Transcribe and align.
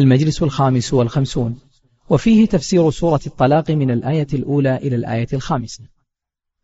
المجلس 0.00 0.42
الخامس 0.42 0.94
والخمسون 0.94 1.60
وفيه 2.10 2.46
تفسير 2.46 2.90
سورة 2.90 3.20
الطلاق 3.26 3.70
من 3.70 3.90
الآية 3.90 4.26
الأولى 4.34 4.76
إلى 4.76 4.96
الآية 4.96 5.26
الخامسة. 5.32 5.84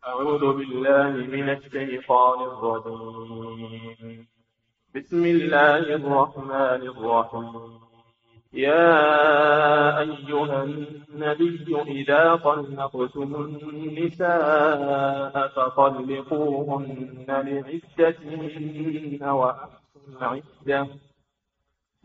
أعوذ 0.07 0.57
بالله 0.57 1.09
من 1.09 1.49
الشيطان 1.49 2.39
الرجيم. 2.51 4.27
بسم 4.95 5.25
الله 5.25 5.77
الرحمن 5.77 6.81
الرحيم. 6.93 7.87
يا 8.53 9.99
أيها 9.99 10.63
النبي 10.63 11.81
إذا 11.87 12.35
طلقتم 12.35 13.35
النساء 13.73 15.33
فطلقوهن 15.55 17.25
لعدتهن 17.27 19.23
وأحسن 19.29 20.17
عدة 20.21 20.87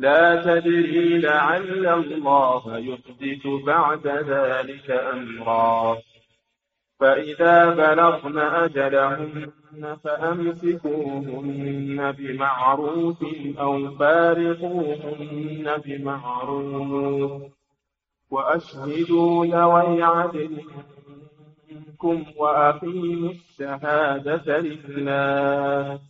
لا 0.00 0.42
تدري 0.42 1.18
لعل 1.18 1.86
الله 1.86 2.78
يحدث 2.78 3.46
بعد 3.46 4.06
ذلك 4.06 4.90
أمرا. 4.90 5.98
فإذا 7.00 7.70
بلغن 7.70 8.38
أجلهن 8.38 9.96
فأمسكوهن 10.04 11.98
بمعروف 12.12 13.24
أو 13.58 13.90
فارقوهن 13.90 15.66
بمعروف 15.84 17.42
وأشهدوا 18.30 19.46
ذوي 19.46 20.02
عدل 20.02 20.60
منكم 21.70 22.24
وأقيموا 22.36 23.30
الشهادة 23.30 24.58
لله. 24.58 26.09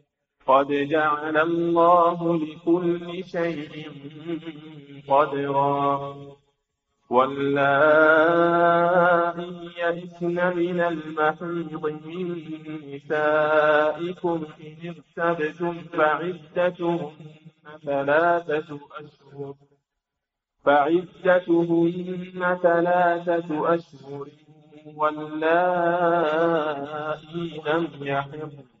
قد 0.47 0.67
جعل 0.67 1.37
الله 1.37 2.37
لكل 2.37 3.23
شيء 3.23 3.89
قدرا 5.07 6.15
واللائي 7.91 8.71
يئسن 9.77 10.37
من 10.57 10.79
المحيض 10.79 11.85
من 12.05 12.27
نسائكم 12.93 14.45
إن 14.61 14.95
ارتبتم 15.17 15.73
فعدتهن 15.93 17.11
ثلاثة 17.85 18.79
أشهر 18.99 19.53
فعدتهن 20.65 22.57
ثلاثة 22.63 23.75
أشهر 23.75 24.27
واللائي 24.95 26.41
لم 27.67 27.87
يحضن 28.01 28.80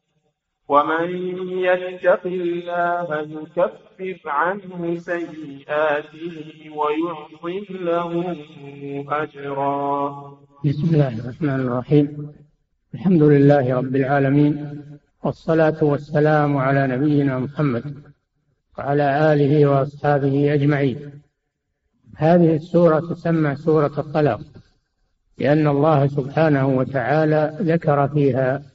ومن 0.71 1.09
يتق 1.67 2.25
الله 2.25 3.07
يكفر 3.57 4.29
عنه 4.29 4.97
سيئاته 4.97 6.35
ويعظم 6.79 7.65
له 7.69 8.11
أجرا. 9.09 10.37
بسم 10.65 10.87
الله 10.93 11.19
الرحمن 11.19 11.59
الرحيم. 11.67 12.07
الحمد 12.93 13.23
لله 13.23 13.75
رب 13.75 13.95
العالمين 13.95 14.55
والصلاة 15.23 15.79
والسلام 15.81 16.57
على 16.57 16.87
نبينا 16.87 17.39
محمد 17.39 17.83
وعلى 18.77 19.33
آله 19.33 19.65
وأصحابه 19.65 20.53
أجمعين. 20.53 21.21
هذه 22.15 22.55
السورة 22.55 22.99
تسمى 22.99 23.55
سورة 23.55 23.95
الطلاق 23.97 24.41
لأن 25.37 25.67
الله 25.67 26.07
سبحانه 26.07 26.67
وتعالى 26.67 27.57
ذكر 27.61 28.07
فيها 28.07 28.70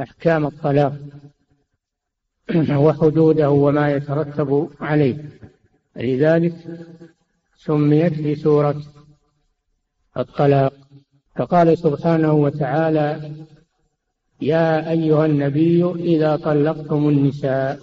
أحكام 0.00 0.46
الطلاق 0.46 0.96
وحدوده 2.84 3.50
وما 3.50 3.92
يترتب 3.92 4.70
عليه. 4.80 5.24
لذلك 5.96 6.54
سميت 7.56 8.14
في 8.14 8.34
سورة 8.34 8.82
الطلاق. 10.16 10.72
فقال 11.36 11.78
سبحانه 11.78 12.32
وتعالى 12.32 13.32
يا 14.40 14.90
أيها 14.90 15.26
النبي 15.26 15.84
إذا 15.84 16.36
طلقتم 16.36 17.08
النساء. 17.08 17.80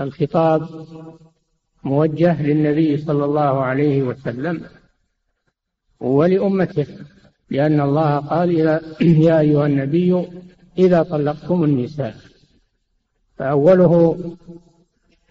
الخطاب 0.00 0.68
موجه 1.84 2.42
للنبي 2.42 2.96
صلى 2.96 3.24
الله 3.24 3.62
عليه 3.62 4.02
وسلم 4.02 4.62
ولأمته 6.00 6.86
لأن 7.50 7.80
الله 7.80 8.16
قال 8.16 8.50
يا 9.00 9.40
أيها 9.40 9.66
النبي 9.66 10.26
إذا 10.78 11.02
طلقتم 11.02 11.64
النساء. 11.64 12.16
فأوله 13.36 14.20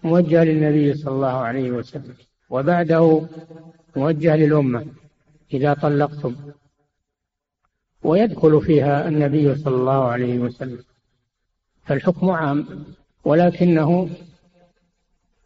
موجه 0.04 0.44
للنبي 0.44 0.94
صلى 0.94 1.14
الله 1.14 1.28
عليه 1.28 1.70
وسلم 1.70 2.14
وبعده 2.50 3.22
موجه 3.96 4.36
للأمة 4.36 4.86
إذا 5.52 5.74
طلقتم. 5.74 6.36
ويدخل 8.02 8.60
فيها 8.60 9.08
النبي 9.08 9.54
صلى 9.54 9.76
الله 9.76 10.04
عليه 10.04 10.38
وسلم. 10.38 10.78
فالحكم 11.84 12.30
عام 12.30 12.84
ولكنه 13.24 14.10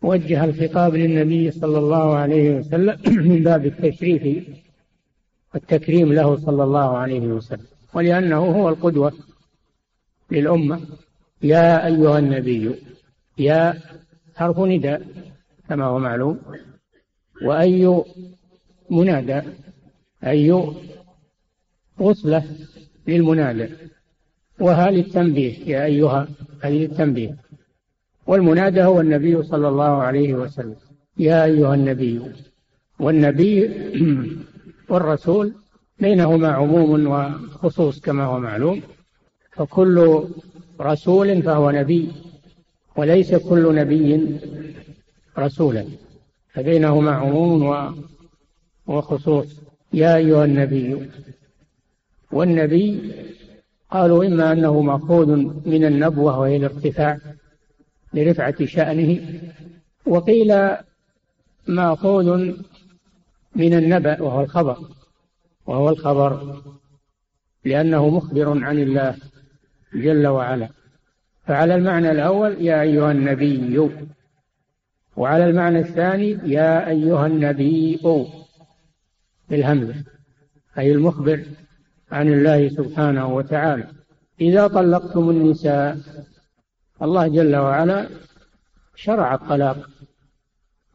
وجه 0.02 0.44
الخطاب 0.44 0.94
للنبي 0.94 1.50
صلى 1.50 1.78
الله 1.78 2.16
عليه 2.16 2.50
وسلم 2.58 2.98
من 3.28 3.42
باب 3.42 3.66
التشريف 3.66 4.48
والتكريم 5.54 6.12
له 6.12 6.36
صلى 6.36 6.64
الله 6.64 6.96
عليه 6.96 7.20
وسلم. 7.20 7.66
ولأنه 7.94 8.38
هو 8.38 8.68
القدوة 8.68 9.12
للأمة 10.30 10.80
يا 11.42 11.86
أيها 11.86 12.18
النبي 12.18 12.74
يا 13.38 13.74
حرف 14.34 14.58
نداء 14.58 15.02
كما 15.68 15.84
هو 15.84 15.98
معلوم 15.98 16.40
وأي 17.42 18.02
منادى 18.90 19.42
أي 20.26 20.52
وصلة 21.98 22.44
للمنادى. 23.08 23.68
وها 24.60 24.90
للتنبيه 24.90 25.58
يا 25.66 25.84
أيها 25.84 26.28
هذه 26.60 26.78
للتنبيه. 26.78 27.36
والمنادى 28.26 28.82
هو 28.82 29.00
النبي 29.00 29.42
صلى 29.42 29.68
الله 29.68 30.02
عليه 30.02 30.34
وسلم. 30.34 30.76
يا 31.18 31.44
أيها 31.44 31.74
النبي 31.74 32.20
والنبي 32.98 33.70
والرسول 34.90 35.54
بينهما 35.98 36.48
عموم 36.48 37.06
وخصوص 37.06 38.00
كما 38.00 38.24
هو 38.24 38.38
معلوم. 38.40 38.82
فكل 39.56 40.24
رسول 40.80 41.42
فهو 41.42 41.70
نبي 41.70 42.12
وليس 42.96 43.34
كل 43.34 43.74
نبي 43.74 44.40
رسولا. 45.38 45.84
فبينهما 46.52 47.10
عموم 47.10 47.94
وخصوص. 48.86 49.60
يا 49.92 50.16
أيها 50.16 50.44
النبي 50.44 51.10
والنبي 52.32 53.12
قالوا 53.90 54.24
إما 54.24 54.52
أنه 54.52 54.80
مأخوذ 54.80 55.36
من 55.66 55.84
النبوة 55.84 56.38
وهي 56.38 56.56
الارتفاع 56.56 57.18
لرفعة 58.14 58.64
شأنه 58.64 59.40
وقيل 60.06 60.76
مأخوذ 61.66 62.54
من 63.56 63.74
النبأ 63.74 64.22
وهو 64.22 64.40
الخبر 64.40 64.78
وهو 65.66 65.88
الخبر 65.88 66.62
لأنه 67.64 68.08
مخبر 68.08 68.64
عن 68.64 68.78
الله. 68.78 69.16
جل 69.94 70.26
وعلا. 70.26 70.68
فعلى 71.46 71.74
المعنى 71.74 72.10
الأول 72.10 72.64
يا 72.64 72.80
أيها 72.80 73.12
النبي. 73.12 73.90
وعلى 75.16 75.50
المعنى 75.50 75.78
الثاني 75.78 76.30
يا 76.44 76.88
أيها 76.88 77.26
النبي. 77.26 78.00
بالهمزة 79.48 79.94
أي 80.78 80.92
المخبر 80.92 81.44
عن 82.10 82.28
الله 82.28 82.68
سبحانه 82.68 83.34
وتعالى. 83.34 83.86
إذا 84.40 84.66
طلقتم 84.66 85.30
النساء 85.30 85.98
الله 87.02 87.28
جل 87.28 87.56
وعلا 87.56 88.08
شرع 88.94 89.34
الطلاق 89.34 89.90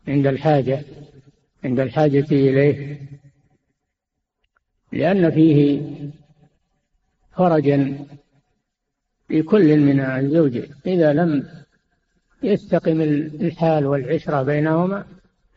عند 0.07 0.27
الحاجة 0.27 0.85
عند 1.63 1.79
الحاجة 1.79 2.25
إليه. 2.31 3.01
لأن 4.91 5.31
فيه 5.31 5.81
فرجا 7.31 8.05
لكل 9.29 9.79
من 9.79 9.99
الزوجين 9.99 10.67
إذا 10.85 11.13
لم 11.13 11.47
يستقم 12.43 13.01
الحال 13.01 13.85
والعشرة 13.85 14.43
بينهما 14.43 15.05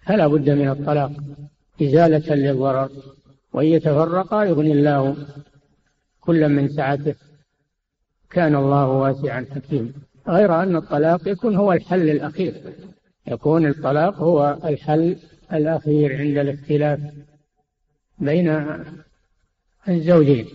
فلا 0.07 0.27
بد 0.27 0.51
من 0.51 0.69
الطلاق 0.69 1.13
إزالة 1.83 2.35
للضرر 2.35 2.91
وإن 3.53 3.67
يتفرقا 3.67 4.45
يغني 4.45 4.73
الله 4.73 5.17
كل 6.21 6.49
من 6.49 6.69
سعته. 6.69 7.15
كان 8.31 8.57
الله 8.57 8.89
واسعا 8.89 9.47
حكيما. 9.55 9.93
غير 10.29 10.63
أن 10.63 10.77
الطلاق 10.77 11.29
يكون 11.29 11.57
هو 11.57 11.73
الحل 11.73 12.11
الأخير. 12.11 12.55
يكون 13.27 13.67
الطلاق 13.67 14.15
هو 14.15 14.59
الحل 14.65 15.17
الأخير 15.53 16.17
عند 16.17 16.39
الاختلاف 16.39 17.01
بين 18.19 18.67
الزوجين. 19.89 20.47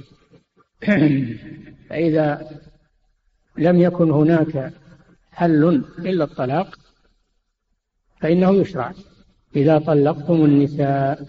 فإذا 1.90 2.50
لم 3.58 3.82
يكن 3.82 4.12
هناك 4.12 4.74
حل 5.32 5.84
إلا 6.00 6.24
الطلاق 6.24 6.80
فإنه 8.20 8.56
يشرع. 8.56 8.94
إذا 9.56 9.80
طلقتم 9.80 10.46
النساء 10.46 11.26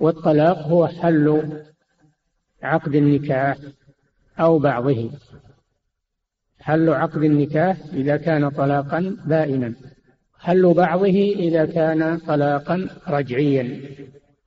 والطلاق 0.00 0.58
هو 0.58 0.86
حل 0.86 1.52
عقد 2.62 2.94
النكاح 2.94 3.56
أو 4.40 4.58
بعضه. 4.58 5.10
حل 6.60 6.90
عقد 6.90 7.22
النكاح 7.22 7.76
إذا 7.92 8.16
كان 8.16 8.48
طلاقا 8.48 9.16
بائنا. 9.26 9.74
حل 10.38 10.74
بعضه 10.74 11.34
إذا 11.36 11.64
كان 11.64 12.18
طلاقا 12.18 12.88
رجعيا. 13.08 13.80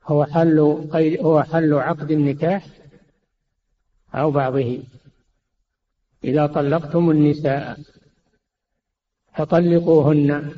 هو 0.06 0.24
حل 0.24 0.58
هو 1.20 1.42
حل 1.42 1.74
عقد 1.74 2.10
النكاح 2.10 2.66
أو 4.14 4.30
بعضه. 4.30 4.78
إذا 6.24 6.46
طلقتم 6.46 7.10
النساء 7.10 7.78
فطلقوهن 9.34 10.52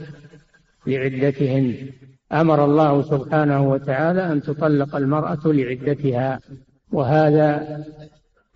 لعدتهن. 0.87 1.91
أمر 2.33 2.65
الله 2.65 3.03
سبحانه 3.03 3.71
وتعالى 3.71 4.33
أن 4.33 4.43
تطلق 4.43 4.97
المرأة 4.97 5.41
لعدتها 5.45 6.41
وهذا 6.93 7.85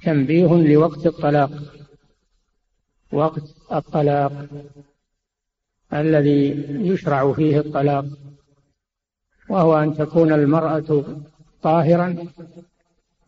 تنبيه 0.02 0.54
لوقت 0.54 1.06
الطلاق. 1.06 1.50
وقت 3.12 3.42
الطلاق 3.72 4.46
الذي 5.92 6.66
يشرع 6.68 7.32
فيه 7.32 7.58
الطلاق 7.58 8.04
وهو 9.48 9.78
أن 9.78 9.94
تكون 9.94 10.32
المرأة 10.32 11.04
طاهرا 11.62 12.16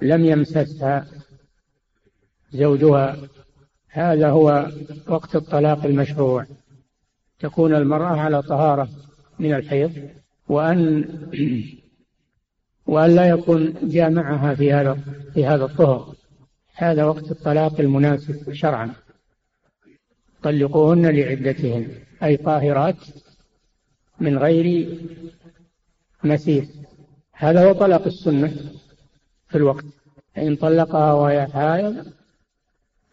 لم 0.01 0.25
يمسسها 0.25 1.07
زوجها. 2.53 3.17
هذا 3.89 4.31
هو 4.31 4.71
وقت 5.09 5.37
الطلاق 5.37 5.85
المشروع. 5.85 6.47
تكون 7.39 7.75
المرأة 7.75 8.21
على 8.21 8.43
طهارة 8.43 8.89
من 9.39 9.55
الحيض 9.55 10.11
وأن 10.49 11.05
وأن 12.87 13.15
لا 13.15 13.29
يكون 13.29 13.75
جامعها 13.83 14.55
في 14.55 14.73
هذا 14.73 14.99
في 15.35 15.47
هذا 15.47 15.65
الطهر. 15.65 16.15
هذا 16.75 17.05
وقت 17.05 17.31
الطلاق 17.31 17.81
المناسب 17.81 18.53
شرعا. 18.53 18.95
طلقوهن 20.43 21.07
لعدتهن 21.07 21.89
أي 22.23 22.37
طاهرات 22.37 22.97
من 24.21 24.39
غير 24.39 24.99
مسير 26.25 26.67
هذا 27.33 27.69
هو 27.69 27.73
طلاق 27.73 28.07
السنة 28.07 28.53
في 29.49 29.59
الوقت. 29.59 29.85
إن 30.39 30.57
طلقها 30.57 31.13
وهي 31.13 31.47
حائض 31.47 32.18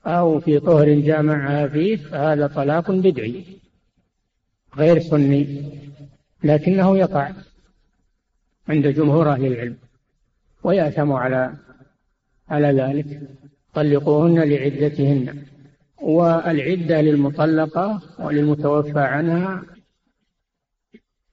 أو 0.06 0.40
في 0.40 0.60
طهر 0.60 0.94
جامعها 0.94 1.68
فيه 1.68 1.96
فهذا 1.96 2.48
طلاق 2.48 2.92
بدعي 2.92 3.46
غير 4.78 5.00
سني 5.00 5.64
لكنه 6.44 6.98
يقع 6.98 7.32
عند 8.70 8.88
جمهور 8.88 9.32
أهل 9.32 9.46
العلم 9.46 9.78
ويأثم 10.64 11.12
على 11.12 11.54
على 12.50 12.68
ذلك. 12.68 13.22
طلقوهن 13.74 14.40
لعدتهن 14.40 15.44
والعدة 16.02 17.02
للمطلقة 17.02 18.02
وللمتوفى 18.20 19.00
عنها 19.00 19.64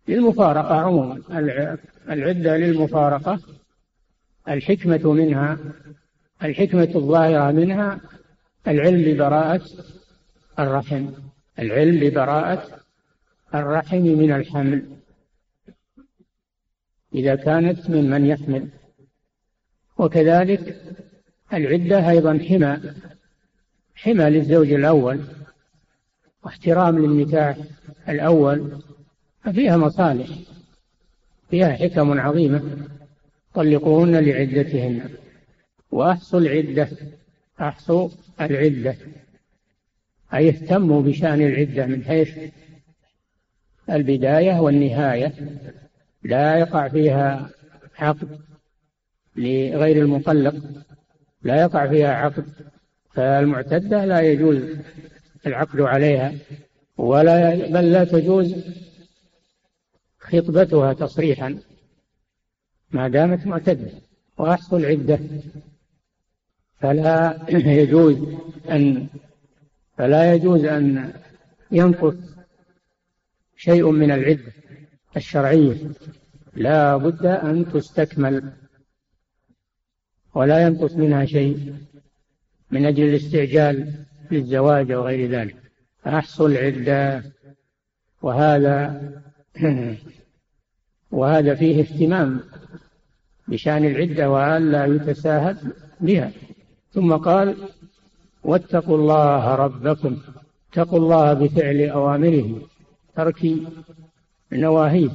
للمفارقة 0.09 0.75
عموما. 0.75 1.23
العدة 2.11 2.57
للمفارقة 2.57 3.41
الحكمة 4.49 5.13
منها 5.13 5.59
الحكمة 6.43 6.89
الظاهرة 6.95 7.51
منها 7.51 8.01
العلم 8.69 9.15
ببراءة 9.15 9.63
الرحم. 10.59 11.09
العلم 11.59 12.01
ببراءة 12.01 12.81
الرحم 13.55 14.03
من 14.03 14.33
الحمل. 14.33 14.97
إذا 17.15 17.35
كانت 17.35 17.91
ممن 17.91 18.27
يحمل. 18.27 18.69
وكذلك 19.99 20.83
العدة 21.53 22.11
أيضا 22.11 22.39
حمى. 22.49 22.81
حمى 23.95 24.25
للزوج 24.31 24.73
الأول. 24.73 25.21
واحترام 26.45 26.99
للنكاح 26.99 27.57
الأول. 28.09 28.83
ففيها 29.45 29.77
مصالح. 29.77 30.29
فيها 31.51 31.73
حكم 31.73 32.21
عظيمة. 32.21 32.89
طلقوهن 33.55 34.17
لعدتهن. 34.17 35.11
وأحصوا 35.91 36.41
العدة. 36.41 36.89
أحصوا 37.61 38.09
العدة. 38.41 38.97
أي 40.35 40.49
اهتموا 40.49 41.03
بشأن 41.03 41.43
العدة 41.43 41.87
من 41.87 42.05
حيث 42.05 42.39
البداية 43.91 44.61
والنهاية. 44.61 45.33
لا 46.23 46.57
يقع 46.57 46.89
فيها 46.89 47.51
عقد 47.99 48.41
لغير 49.37 50.03
المطلق. 50.03 50.55
لا 51.43 51.61
يقع 51.61 51.89
فيها 51.89 52.15
عقد 52.15 52.45
فالمعتدة 53.15 54.05
لا 54.05 54.21
يجوز 54.21 54.77
العقد 55.47 55.81
عليها 55.81 56.35
ولا 56.97 57.55
بل 57.55 57.93
لا 57.93 58.05
تجوز 58.05 58.55
خطبتها 60.19 60.93
تصريحا. 60.93 61.59
ما 62.91 63.09
دامت 63.09 63.47
معتدة 63.47 63.91
وأحصوا 64.39 64.79
العدة 64.79 65.19
فلا 66.83 67.39
يجوز 67.51 68.17
أن 68.71 69.07
فلا 69.99 70.35
يجوز 70.35 70.65
أن 70.65 71.13
ينقص 71.71 72.15
شيء 73.57 73.91
من 73.91 74.11
العدة 74.11 74.53
الشرعية. 75.17 75.77
لا 76.55 76.97
بد 76.97 77.27
أن 77.27 77.73
تستكمل 77.73 78.53
ولا 80.35 80.67
ينقص 80.67 80.95
منها 80.95 81.25
شيء 81.25 81.75
من 82.71 82.87
أجل 82.87 83.03
الاستعجال 83.03 84.05
للزواج 84.31 84.93
وغير 84.93 85.31
ذلك. 85.31 85.57
أحصوا 86.07 86.49
العدة 86.49 87.23
وهذا 88.23 89.03
وهذا 91.11 91.55
فيه 91.55 91.81
اهتمام 91.81 92.41
بشأن 93.49 93.85
العدة 93.85 94.31
وألا 94.31 94.85
يتساهل 94.85 95.57
بها. 96.01 96.33
ثم 96.95 97.17
قال 97.17 97.69
واتقوا 98.45 98.97
الله 98.97 99.55
ربكم 99.55 100.19
اتقوا 100.73 100.99
الله 100.99 101.33
بفعل 101.33 101.81
أوامره 101.81 102.69
ترك 103.17 103.47
نواهيه. 104.53 105.11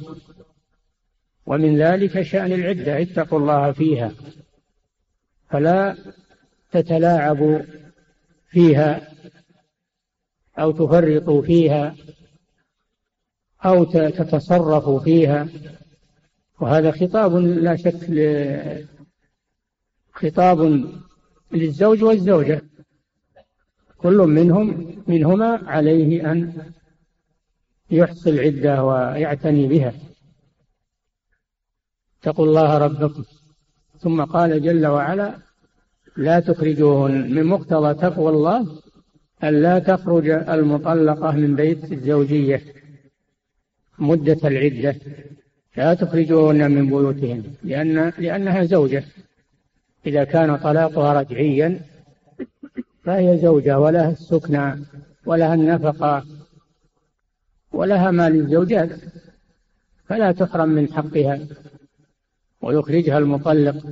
ومن 1.46 1.78
ذلك 1.78 2.22
شأن 2.22 2.52
العدة 2.52 3.02
اتقوا 3.02 3.38
الله 3.38 3.72
فيها 3.72 4.12
فلا 5.50 5.96
تتلاعبوا 6.72 7.58
فيها 8.50 9.12
أو 10.58 10.70
تفرطوا 10.70 11.42
فيها 11.42 11.96
أو 13.64 13.84
تتصرف 13.84 15.02
فيها. 15.04 15.48
وهذا 16.60 16.90
خطاب 16.90 17.36
لا 17.36 17.76
شك 17.76 18.10
خطاب 20.12 20.84
للزوج 21.52 22.02
والزوجة. 22.02 22.62
كل 23.98 24.16
منهم 24.16 24.96
منهما 25.06 25.62
عليه 25.66 26.32
أن 26.32 26.52
يحصي 27.90 28.30
العدة 28.30 28.84
ويعتني 28.84 29.66
بها. 29.66 29.94
اتقوا 32.20 32.46
الله 32.46 32.78
ربكم. 32.78 33.24
ثم 33.98 34.24
قال 34.24 34.62
جل 34.62 34.86
وعلا 34.86 35.38
لا 36.16 36.40
تخرجوهن 36.40 37.34
من 37.34 37.44
مقتضى 37.44 37.94
تقوى 37.94 38.30
الله 38.30 38.80
أن 39.44 39.62
لا 39.62 39.78
تخرج 39.78 40.28
المطلقة 40.28 41.30
من 41.30 41.56
بيت 41.56 41.92
الزوجية 41.92 42.62
مدة 43.98 44.48
العدة. 44.48 44.96
لا 45.76 45.94
تخرجوهن 45.94 46.70
من 46.70 46.86
بيوتهن 46.86 47.42
لأن 47.62 48.12
لأنها 48.18 48.64
زوجة. 48.64 49.04
إذا 50.06 50.24
كان 50.24 50.56
طلاقها 50.56 51.20
رجعيا 51.20 51.80
فهي 53.04 53.38
زوجة 53.38 53.78
ولها 53.78 54.10
السكنى 54.10 54.84
ولها 55.26 55.54
النفقة 55.54 56.24
ولها 57.72 58.10
ما 58.10 58.28
للزوجات 58.28 58.90
فلا 60.06 60.32
تحرم 60.32 60.68
من 60.68 60.92
حقها 60.92 61.40
ويخرجها 62.60 63.18
المطلق 63.18 63.86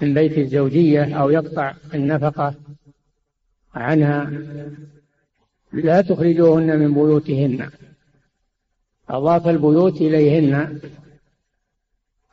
من 0.00 0.14
بيت 0.14 0.38
الزوجية 0.38 1.20
أو 1.20 1.30
يقطع 1.30 1.74
النفقة 1.94 2.54
عنها. 3.74 4.30
لا 5.72 6.00
تخرجوهن 6.00 6.78
من 6.78 6.94
بيوتهن 6.94 7.70
أضاف 9.08 9.48
البيوت 9.48 10.00
إليهن. 10.00 10.80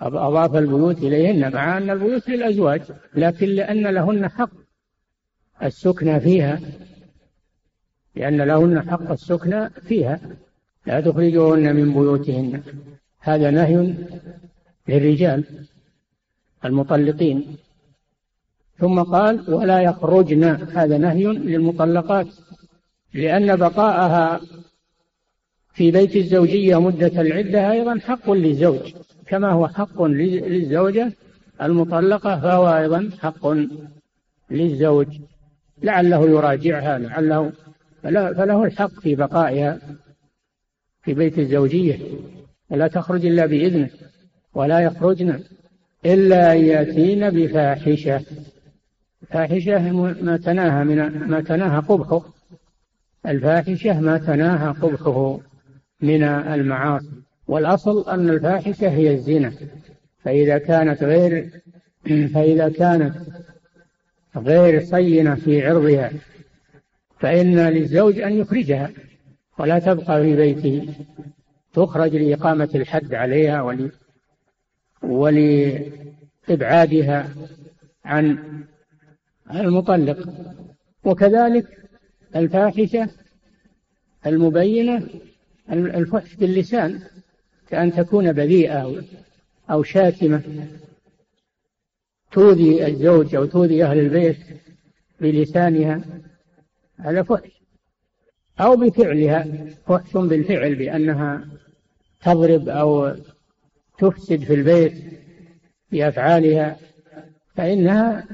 أضاف 0.07 0.55
البيوت 0.55 0.97
إليهن 0.97 1.53
مع 1.53 1.77
أن 1.77 1.89
البيوت 1.89 2.29
للأزواج 2.29 2.81
لكن 3.15 3.47
لأن 3.47 3.87
لهن 3.87 4.27
حق 4.27 4.49
السكنى 5.63 6.19
فيها. 6.19 6.59
لأن 8.15 8.41
لهن 8.41 8.89
حق 8.91 9.11
السكنى 9.11 9.69
فيها. 9.69 10.19
لا 10.85 11.01
تخرجوهن 11.01 11.75
من 11.75 11.93
بيوتهن. 11.93 12.61
هذا 13.19 13.51
نهي 13.51 13.93
للرجال 14.87 15.43
المطلقين. 16.65 17.57
ثم 18.77 19.03
قال 19.03 19.53
ولا 19.53 19.81
يخرجن 19.81 20.43
هذا 20.43 20.97
نهي 20.97 21.23
للمطلقات. 21.23 22.27
لأن 23.13 23.55
بقاءها 23.55 24.41
في 25.73 25.91
بيت 25.91 26.15
الزوجية 26.15 26.81
مدة 26.81 27.21
العدة 27.21 27.71
أيضا 27.71 27.99
حق 27.99 28.31
للزوج. 28.31 28.93
كما 29.27 29.51
هو 29.51 29.67
حق 29.67 30.01
للزوجة 30.01 31.11
المطلقة 31.61 32.39
فهو 32.39 32.77
أيضا 32.77 33.09
حق 33.21 33.47
للزوج. 34.51 35.07
لعله 35.83 36.29
يراجعها 36.29 36.97
لعله 36.97 37.51
فله 38.03 38.63
الحق 38.63 38.99
في 38.99 39.15
بقائها 39.15 39.79
في 41.01 41.13
بيت 41.13 41.39
الزوجية. 41.39 41.99
ولا 42.69 42.87
تخرج 42.87 43.25
إلا 43.25 43.45
بإذنه 43.45 43.89
ولا 44.53 44.79
يخرجن 44.79 45.39
إلا 46.05 46.53
أن 46.53 46.57
يأتين 46.57 47.29
بفاحشة. 47.29 48.21
فاحشة 49.29 49.91
ما 50.21 50.37
تناهى 50.37 50.83
من 50.83 51.27
ما 51.27 51.41
تناهى 51.41 51.79
قبحه. 51.79 52.21
الفاحشة 53.25 53.99
ما 53.99 54.17
تناهى 54.17 54.73
قبحه 54.73 55.39
من 56.01 56.23
المعاصي. 56.23 57.22
والأصل 57.53 58.09
أن 58.09 58.29
الفاحشة 58.29 58.89
هي 58.89 59.13
الزنا. 59.13 59.53
فإذا 60.23 60.57
كانت 60.57 61.03
غير 61.03 61.49
فإذا 62.33 62.69
كانت 62.69 63.15
غير 64.35 64.83
صينة 64.83 65.35
في 65.35 65.67
عرضها 65.67 66.11
فإن 67.19 67.59
للزوج 67.59 68.19
أن 68.19 68.33
يخرجها 68.33 68.91
ولا 69.59 69.79
تبقى 69.79 70.23
في 70.23 70.35
بيته. 70.35 70.93
تخرج 71.73 72.15
لإقامة 72.15 72.69
الحد 72.75 73.13
عليها 73.13 73.61
ول 73.61 73.91
ولإبعادها 75.01 75.99
عن 78.05 78.37
المطلق. 79.51 80.29
وكذلك 81.03 81.67
الفاحشة 82.35 83.09
المبينة 84.25 85.07
الفحش 85.71 86.35
باللسان. 86.35 87.12
كأن 87.73 87.93
تكون 87.93 88.31
بذيئة 88.31 89.03
أو 89.71 89.83
شاتمة. 89.83 90.41
تؤذي 92.31 92.87
الزوج 92.87 93.35
أو 93.35 93.45
تؤذي 93.45 93.83
أهل 93.83 93.99
البيت 93.99 94.37
بلسانها. 95.21 96.01
هذا 96.99 97.23
فحش. 97.23 97.61
أو 98.59 98.75
بفعلها. 98.75 99.47
فحش 99.87 100.13
بالفعل 100.13 100.75
بأنها 100.75 101.47
تضرب 102.23 102.69
أو 102.69 103.15
تفسد 103.97 104.43
في 104.43 104.53
البيت 104.53 104.93
بأفعالها 105.91 106.77
فإنها 107.55 108.27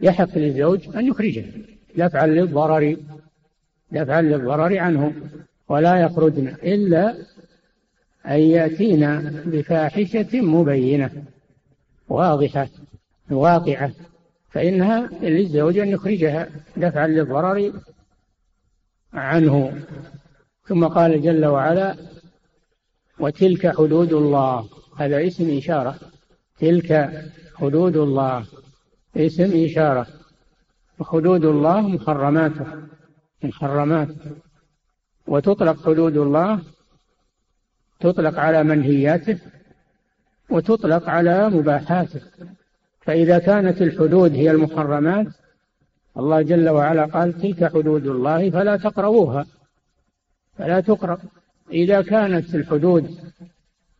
يحق 0.00 0.38
للزوج 0.38 0.96
أن 0.96 1.06
يخرجها. 1.06 1.52
دفعا 1.96 2.26
للضرر 2.26 2.96
دفعا 3.92 4.22
للضرر 4.22 4.78
عنه 4.78 5.12
ولا 5.68 6.00
يخرجن 6.00 6.48
إلا 6.48 7.16
أن 8.26 8.40
يأتين 8.40 9.20
بفاحشة 9.46 10.40
مبينة 10.40 11.24
واضحة 12.08 12.68
واقعة 13.30 13.92
فإنها 14.50 15.06
للزوج 15.22 15.78
أن 15.78 15.88
يخرجها 15.88 16.48
دفعا 16.76 17.06
للضرر 17.06 17.72
عنه. 19.12 19.82
ثم 20.66 20.86
قال 20.86 21.22
جل 21.22 21.46
وعلا 21.46 21.96
وتلك 23.18 23.76
حدود 23.76 24.12
الله. 24.12 24.68
هذا 24.96 25.26
اسم 25.26 25.56
إشارة. 25.56 25.98
تلك 26.58 27.22
حدود 27.54 27.96
الله. 27.96 28.44
اسم 29.16 29.64
إشارة. 29.64 30.06
وحدود 30.98 31.44
الله 31.44 31.80
محرماته 31.80 32.66
محرمات. 33.42 34.08
وتطلق 35.26 35.86
حدود 35.86 36.16
الله 36.16 36.60
تطلق 38.00 38.38
على 38.38 38.62
منهياته 38.64 39.38
وتطلق 40.50 41.08
على 41.08 41.50
مباحاته. 41.50 42.20
فإذا 43.00 43.38
كانت 43.38 43.82
الحدود 43.82 44.32
هي 44.32 44.50
المحرمات 44.50 45.26
الله 46.16 46.42
جل 46.42 46.68
وعلا 46.68 47.04
قال 47.04 47.32
تلك 47.32 47.72
حدود 47.72 48.06
الله 48.06 48.50
فلا 48.50 48.76
تقربوها 48.76 49.46
فلا 50.58 50.80
تقرب 50.80 51.18
إذا 51.72 52.02
كانت 52.02 52.54
الحدود 52.54 53.10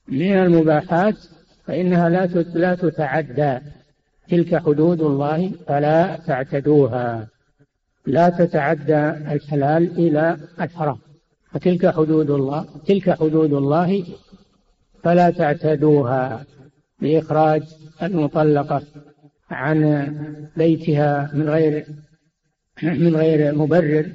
من 0.08 0.32
المباحات 0.32 1.14
فإنها 1.66 2.08
لا 2.08 2.26
لا 2.54 2.74
تتعدى. 2.74 3.58
تلك 4.28 4.56
حدود 4.56 5.00
الله 5.00 5.52
فلا 5.66 6.16
تعتدوها. 6.16 7.28
لا 8.06 8.28
تتعدى 8.28 9.08
الحلال 9.08 9.98
إلى 9.98 10.36
الحرام. 10.60 10.98
فتلك 11.52 11.86
حدود 11.86 12.30
الله 12.30 12.66
تلك 12.86 13.10
حدود 13.10 13.52
الله 13.52 14.04
فلا 15.02 15.30
تعتدوها 15.30 16.46
بإخراج 17.00 17.62
المطلقة 18.02 18.82
عن 19.50 19.78
بيتها 20.56 21.30
من 21.34 21.48
غير 21.48 21.86
من 22.82 23.16
غير 23.16 23.54
مبرر. 23.54 24.12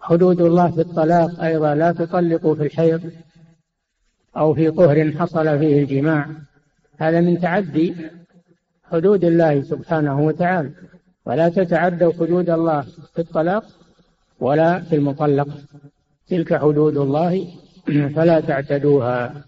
حدود 0.00 0.40
الله 0.40 0.70
في 0.70 0.80
الطلاق 0.80 1.40
أيضا 1.40 1.74
لا 1.74 1.92
تطلقوا 1.92 2.54
في 2.54 2.62
الحيض 2.62 3.10
أو 4.36 4.54
في 4.54 4.70
طهر 4.70 5.12
حصل 5.12 5.58
فيه 5.58 5.82
الجماع. 5.82 6.28
هذا 6.98 7.20
من 7.20 7.40
تعدي 7.40 7.94
حدود 8.84 9.24
الله 9.24 9.62
سبحانه 9.62 10.20
وتعالى. 10.20 10.70
ولا 11.26 11.48
تتعدوا 11.48 12.12
حدود 12.12 12.50
الله 12.50 12.80
في 13.14 13.18
الطلاق 13.18 13.64
ولا 14.40 14.80
في 14.80 14.96
المطلق. 14.96 15.48
تلك 16.28 16.54
حدود 16.54 16.96
الله 16.96 17.48
فلا 18.16 18.40
تعتدوها. 18.40 19.44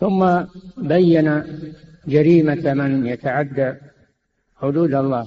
ثم 0.00 0.42
بين 0.76 1.42
جريمة 2.06 2.74
من 2.74 3.06
يتعدى 3.06 3.74
حدود 4.56 4.94
الله. 4.94 5.26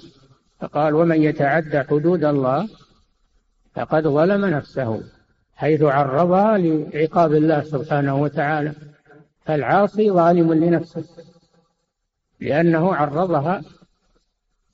فقال 0.59 0.95
ومن 0.95 1.23
يتعدى 1.23 1.79
حدود 1.83 2.23
الله 2.25 2.69
فقد 3.75 4.07
ظلم 4.07 4.45
نفسه 4.45 5.03
حيث 5.55 5.81
عرضها 5.81 6.57
لعقاب 6.57 7.33
الله 7.33 7.61
سبحانه 7.61 8.15
وتعالى. 8.15 8.73
فالعاصي 9.45 10.11
ظالم 10.11 10.53
لنفسه 10.53 11.03
لأنه 12.39 12.95
عرضها 12.95 13.61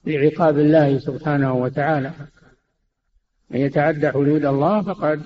لعقاب 0.05 0.59
الله 0.59 0.99
سبحانه 0.99 1.53
وتعالى. 1.53 2.11
من 3.49 3.59
يتعدى 3.59 4.09
حدود 4.09 4.45
الله 4.45 4.81
فقد 4.81 5.21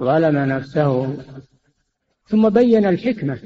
ظلم 0.00 0.38
نفسه. 0.38 1.16
ثم 2.26 2.48
بين 2.48 2.86
الحكمة 2.86 3.38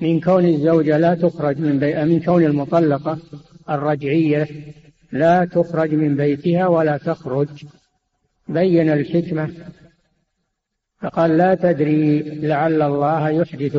من 0.00 0.20
كون 0.20 0.44
الزوجة 0.44 0.98
لا 0.98 1.14
تخرج 1.14 1.58
من 1.58 1.78
بي... 1.78 2.04
من 2.04 2.20
كون 2.20 2.44
المطلقة 2.44 3.18
الرجعية 3.70 4.48
لا 5.12 5.44
تخرج 5.44 5.94
من 5.94 6.16
بيتها 6.16 6.66
ولا 6.66 6.96
تخرج. 6.96 7.64
بين 8.48 8.90
الحكمة 8.90 9.50
فقال 11.00 11.38
لا 11.38 11.54
تدري 11.54 12.22
لعل 12.22 12.82
الله 12.82 13.28
يحدث 13.30 13.78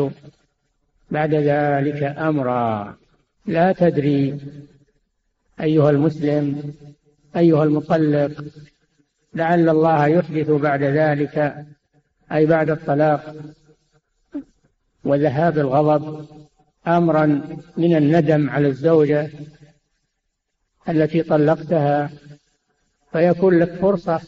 بعد 1.12 1.34
ذلك 1.34 2.04
أمرا. 2.04 2.98
لا 3.46 3.72
تدري 3.72 4.40
أيها 5.62 5.90
المسلم 5.90 6.74
أيها 7.36 7.64
المطلق 7.64 8.44
لعل 9.34 9.70
الله 9.70 10.08
يحدث 10.08 10.50
بعد 10.50 10.84
ذلك 10.84 11.66
أي 12.32 12.46
بعد 12.46 12.70
الطلاق 12.70 13.36
وذهاب 15.04 15.58
الغضب 15.58 16.28
أمرا 16.88 17.26
من 17.78 17.96
الندم 17.96 18.50
على 18.50 18.68
الزوجة 18.68 19.30
التي 20.90 21.24
طلقتها 21.24 22.10
فيكون 23.12 23.60
لك 23.60 23.74
فرصة 23.74 24.22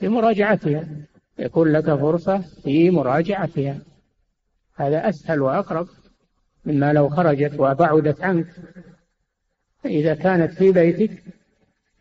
في 0.00 0.08
مراجعتها 0.08 0.84
يكون 1.38 1.72
لك 1.72 1.94
فرصة 1.94 2.38
في 2.38 2.90
مراجعتها. 2.90 3.78
هذا 4.76 5.08
أسهل 5.08 5.40
وأقرب 5.40 5.88
مما 6.64 6.92
لو 6.92 7.08
خرجت 7.08 7.60
وبعدت 7.60 8.20
عنك. 8.20 8.46
إذا 9.84 10.14
كانت 10.14 10.52
في 10.52 10.72
بيتك 10.72 11.22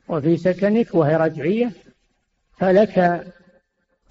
وفي 0.07 0.37
سكنك 0.37 0.95
وهي 0.95 1.15
رجعية 1.15 1.71
فلك 2.57 3.25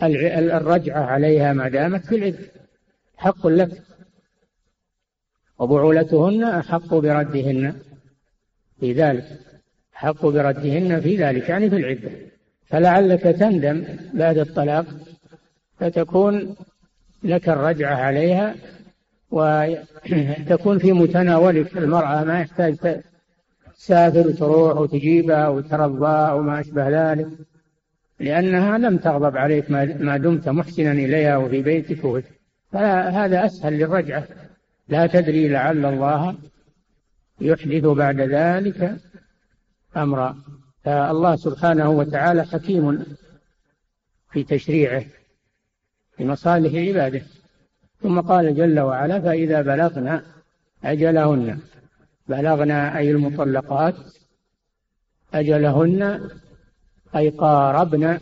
الرجعة 0.03 1.03
عليها 1.03 1.53
ما 1.53 1.69
دامت 1.69 2.07
في 2.07 2.15
العدة 2.17 2.39
حق 3.17 3.47
لك. 3.47 3.83
وبعولتهن 5.59 6.45
أحق 6.45 6.95
بردهن. 6.95 7.75
في 8.81 8.93
ذلك. 8.93 9.25
حق 9.93 10.27
بردهن 10.27 11.01
في 11.01 11.17
ذلك 11.17 11.49
يعني 11.49 11.71
في 11.71 11.77
العدة. 11.77 12.11
فلعلك 12.67 13.23
تندم 13.23 13.85
بعد 14.15 14.39
الطلاق 14.39 14.87
فتكون 15.79 16.57
لك 17.23 17.49
الرجعة 17.49 17.95
عليها 17.95 18.55
وتكون 19.31 20.79
في 20.79 20.93
متناولك. 20.93 21.77
المرأة 21.77 22.25
ما 22.25 22.41
يحتاج 22.41 23.01
تسافر 23.77 24.29
وتروح 24.29 24.79
وتجيبها 24.79 25.49
وترضاها 25.49 26.33
وما 26.33 26.61
أشبه 26.61 27.13
ذلك. 27.13 27.29
لأنها 28.21 28.79
لم 28.79 28.97
تغضب 28.97 29.37
عليك 29.37 29.71
ما 29.71 30.17
دمت 30.17 30.49
محسنا 30.49 30.93
إليها 30.93 31.37
وفي 31.37 31.63
بيتك 31.63 32.25
فهذا 32.73 33.47
أسهل 33.47 33.73
للرجعة. 33.73 34.29
لا 34.89 35.07
تدري 35.07 35.49
لعل 35.49 35.85
الله 35.87 36.37
يحدث 37.41 37.85
بعد 37.85 38.21
ذلك 38.21 38.97
أمرا. 39.97 40.37
فالله 40.85 41.37
سبحانه 41.37 41.91
وتعالى 41.91 42.45
حكيم 42.45 43.05
في 44.33 44.43
تشريعه 44.43 45.05
في 46.17 46.25
مصالح 46.25 46.75
عباده. 46.89 47.23
ثم 48.03 48.21
قال 48.21 48.57
جل 48.57 48.81
وعلا 48.81 49.21
فإذا 49.21 49.63
بلغنا 49.63 50.23
أجلهن 50.85 51.59
بلغنا 52.29 52.99
أي 52.99 53.11
المطلقات 53.11 53.95
أجلهن 55.35 56.31
أي 57.17 57.29
قاربن 57.29 58.19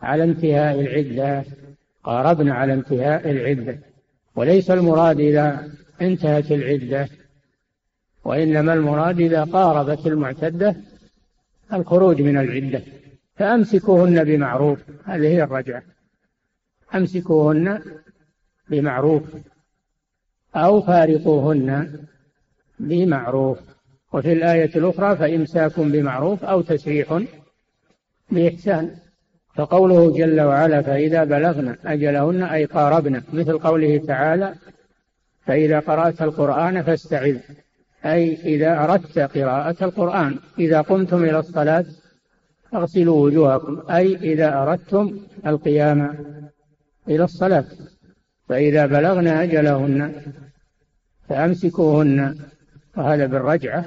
على 0.00 0.24
انتهاء 0.24 0.80
العدة 0.80 1.44
قاربن 2.04 2.48
على 2.48 2.72
انتهاء 2.72 3.30
العدة. 3.30 3.78
وليس 4.36 4.70
المراد 4.70 5.20
إذا 5.20 5.68
انتهت 6.00 6.52
العدة 6.52 7.08
وإنما 8.24 8.72
المراد 8.74 9.20
إذا 9.20 9.44
قاربت 9.44 10.06
المعتدة 10.06 10.76
الخروج 11.72 12.22
من 12.22 12.36
العدة. 12.36 12.82
فأمسكوهن 13.36 14.24
بمعروف 14.24 14.78
هذه 15.04 15.26
هي 15.26 15.42
الرجعة. 15.42 15.82
أمسكوهن 16.94 17.82
بمعروف 18.70 19.22
أو 20.56 20.80
فارقوهن 20.80 21.98
بمعروف. 22.78 23.58
وفي 24.12 24.32
الآية 24.32 24.70
الأخرى 24.76 25.16
فإمساك 25.16 25.80
بمعروف 25.80 26.44
أو 26.44 26.60
تسريح 26.60 27.22
بإحسان. 28.30 28.96
فقوله 29.54 30.12
جل 30.16 30.40
وعلا 30.40 30.82
فإذا 30.82 31.24
بلغنا 31.24 31.76
أجلهن 31.84 32.42
أي 32.42 32.64
قاربنا 32.64 33.22
مثل 33.32 33.58
قوله 33.58 33.98
تعالى 34.06 34.54
فإذا 35.46 35.80
قرأت 35.80 36.22
القرآن 36.22 36.82
فاستعذ. 36.82 37.38
أي 38.04 38.34
إذا 38.34 38.84
أردت 38.84 39.18
قراءة 39.18 39.84
القرآن 39.84 40.38
إذا 40.58 40.80
قمتم 40.80 41.24
إلى 41.24 41.38
الصلاة 41.38 41.84
فاغسلوا 42.72 43.24
وجوهكم. 43.24 43.82
أي 43.90 44.16
إذا 44.16 44.54
أردتم 44.62 45.20
القيام 45.46 46.16
إلى 47.08 47.24
الصلاة 47.24 47.64
فإذا 48.48 48.86
بلغن 48.86 49.26
أجلهن 49.26 50.14
فأمسكوهن. 51.28 52.38
وهذا 52.96 53.26
بالرجعة 53.26 53.84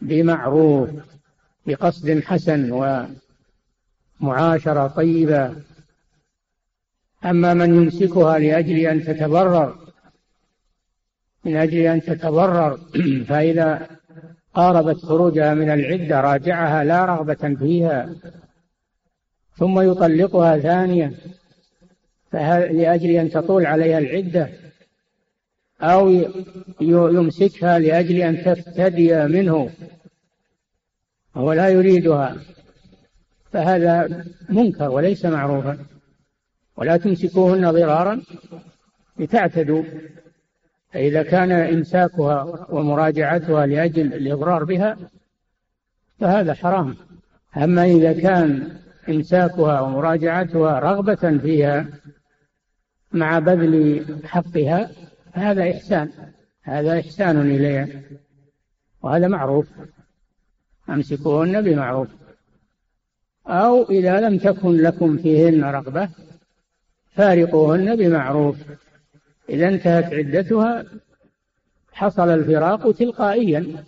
بمعروف. 0.00 0.90
بقصد 1.66 2.20
حسن 2.20 2.72
ومعاشرة 4.20 4.86
طيبة. 4.86 5.54
أما 7.24 7.54
من 7.54 7.74
يمسكها 7.74 8.38
لأجل 8.38 8.78
أن 8.78 9.04
تتبرر 9.04 9.78
من 11.44 11.56
أجل 11.56 11.78
أن 11.78 12.00
تتضرر 12.00 12.78
فإذا 13.28 13.86
قاربت 14.54 14.96
خروجها 14.96 15.54
من 15.54 15.70
العدة 15.70 16.20
راجعها 16.20 16.84
لا 16.84 17.04
رغبة 17.04 17.54
فيها 17.54 18.14
ثم 19.56 19.80
يطلقها 19.80 20.58
ثانية 20.58 21.12
لأجل 22.32 23.10
أن 23.10 23.30
تطول 23.30 23.66
عليها 23.66 23.98
العدة؟ 23.98 24.48
أو 25.82 26.24
يمسكها 26.80 27.78
لأجل 27.78 28.16
أن 28.16 28.44
تفتدي 28.44 29.26
منه. 29.26 29.70
وهو 31.34 31.52
لا 31.52 31.68
يريدها 31.68 32.36
فهذا 33.52 34.24
منكر 34.48 34.90
وليس 34.90 35.24
معروفا. 35.24 35.78
ولا 36.76 36.96
تمسكوهن 36.96 37.70
ضرارا 37.70 38.22
لتعتدوا 39.18 39.82
فإذا 40.92 41.22
كان 41.22 41.52
إمساكها 41.52 42.66
ومراجعتها 42.70 43.66
لأجل 43.66 44.14
الإضرار 44.14 44.64
بها 44.64 44.96
فهذا 46.20 46.54
حرام. 46.54 46.96
أما 47.56 47.84
إذا 47.84 48.12
كان 48.12 48.76
إمساكها 49.08 49.80
ومراجعتها 49.80 50.78
رغبة 50.78 51.38
فيها 51.38 51.86
مع 53.12 53.38
بذل 53.38 54.04
حقها 54.24 54.90
فهذا 55.34 55.70
إحسان 55.70 56.10
هذا 56.62 57.00
إحسان 57.00 57.40
إليها 57.40 57.88
وهذا 59.02 59.28
معروف. 59.28 59.66
أمسكوهن 60.90 61.62
بمعروف. 61.62 62.08
أو 63.46 63.90
إذا 63.90 64.20
لم 64.20 64.38
تكن 64.38 64.76
لكم 64.76 65.16
فيهن 65.16 65.64
رغبة 65.64 66.08
فارقوهن 67.14 67.96
بمعروف. 67.96 68.56
إذا 69.48 69.68
انتهت 69.68 70.14
عدتها 70.14 70.84
حصل 71.92 72.28
الفراق 72.28 72.92
تلقائيا 72.92 73.84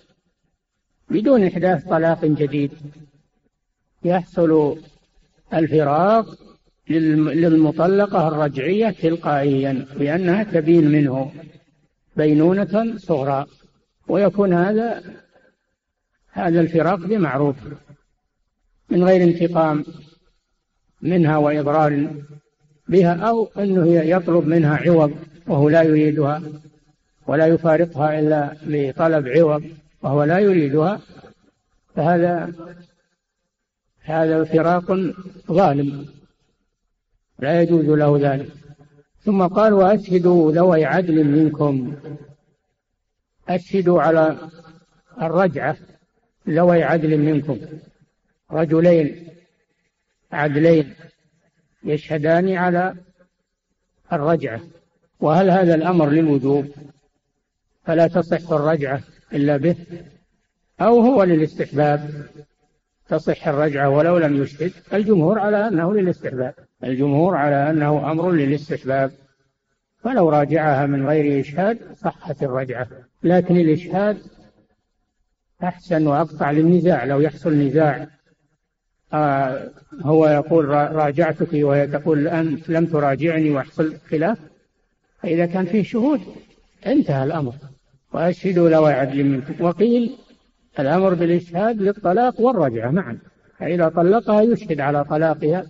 بدون 1.11 1.47
إحداث 1.47 1.85
طلاق 1.85 2.25
جديد. 2.25 2.73
يحصل 4.05 4.77
الفراق 5.55 6.27
للمطلقة 6.91 8.29
الرجعية 8.29 8.91
تلقائيا 8.91 9.73
لأنها 9.73 10.43
تبين 10.43 10.89
منه 10.91 11.33
بينونة 12.17 12.97
صغرى. 12.99 13.47
ويكون 14.09 14.53
هذا 14.53 15.22
هذا 16.33 16.61
الفراق 16.61 16.99
بمعروف 16.99 17.57
من 18.91 19.05
غير 19.05 19.23
انتقام 19.23 19.85
منها 21.03 21.37
وإضرار 21.37 22.11
بها 22.89 23.15
أو 23.15 23.49
أنه 23.59 23.87
يطلب 23.87 24.47
منها 24.47 24.77
عوض 24.77 25.13
وهو 25.47 25.69
لا 25.69 25.83
يريدها 25.83 26.43
ولا 27.27 27.47
يفارقها 27.47 28.19
إلا 28.19 28.57
لطلب 28.63 29.29
عوض 29.29 29.65
وهو 30.03 30.25
لا 30.25 30.39
يريدها 30.39 31.01
فهذا 31.97 32.53
هذا 34.01 34.45
فراق 34.45 34.99
ظالم 35.53 36.07
لا 37.39 37.63
يجوز 37.63 37.85
له 37.85 38.19
ذلك. 38.21 38.49
ثم 39.25 39.47
قال 39.47 39.73
وأشهدوا 39.73 40.53
ذوي 40.53 40.85
عدل 40.85 41.25
منكم 41.25 41.97
أشهدوا 43.49 44.03
على 44.03 44.37
الرجعة 45.23 45.77
ذوي 46.49 46.83
عدل 46.83 47.19
منكم. 47.19 47.59
رجلين 48.51 49.27
عدلين 50.33 50.95
يشهدان 51.85 52.53
على 52.57 52.95
الرجعة. 54.13 54.61
وهل 55.21 55.51
هذا 55.51 55.75
الأمر 55.75 56.09
للوجوب؟ 56.09 56.67
فلا 57.85 58.07
تصح 58.07 58.53
الرجعة 58.53 59.03
إلا 59.33 59.57
به 59.57 59.77
أو 60.81 61.01
هو 61.01 61.23
للاستحباب. 61.23 62.27
تصح 63.09 63.49
الرجعة 63.49 63.89
ولو 63.89 64.19
لم 64.19 64.43
يشهد 64.43 64.73
الجمهور 64.93 65.39
على 65.39 65.69
أنه 65.69 65.95
للاستحباب. 65.95 66.55
الجمهور 66.85 67.37
على 67.37 67.71
أنه 67.71 68.11
أمر 68.13 68.31
للاستحباب. 68.31 69.13
فلو 69.99 70.29
راجعها 70.29 70.87
من 70.87 71.07
غير 71.07 71.41
إشهاد 71.41 71.79
صحت 71.97 72.43
الرجعة. 72.43 72.89
لكن 73.23 73.57
الإشهاد 73.57 74.19
أحسن 75.65 76.07
وأقطع 76.07 76.51
للنزاع 76.51 77.05
لو 77.05 77.21
يحصل 77.21 77.55
نزاع. 77.55 78.09
آه 79.13 79.71
هو 80.01 80.27
يقول 80.27 80.69
راجعتك 80.69 81.49
وهي 81.53 81.87
تقول 81.87 82.29
أنت 82.29 82.71
لم 82.71 82.87
تراجعني 82.87 83.51
ويحصل 83.51 83.97
خلاف. 84.11 84.39
فإذا 85.23 85.47
كان 85.47 85.65
فيه 85.65 85.83
شهود 85.83 86.21
انتهى 86.87 87.25
الأمر. 87.25 87.55
وأشهدوا 88.13 88.69
لو 88.71 88.85
عدل 88.85 89.25
منكم 89.25 89.65
وقيل 89.65 90.17
الأمر 90.79 91.15
بالإشهاد 91.15 91.83
للطلاق 91.83 92.41
والرجعة 92.41 92.91
معا. 92.91 93.19
فإذا 93.59 93.89
طلقها 93.89 94.43
يشهد 94.43 94.81
على 94.81 95.05
طلاقها 95.05 95.67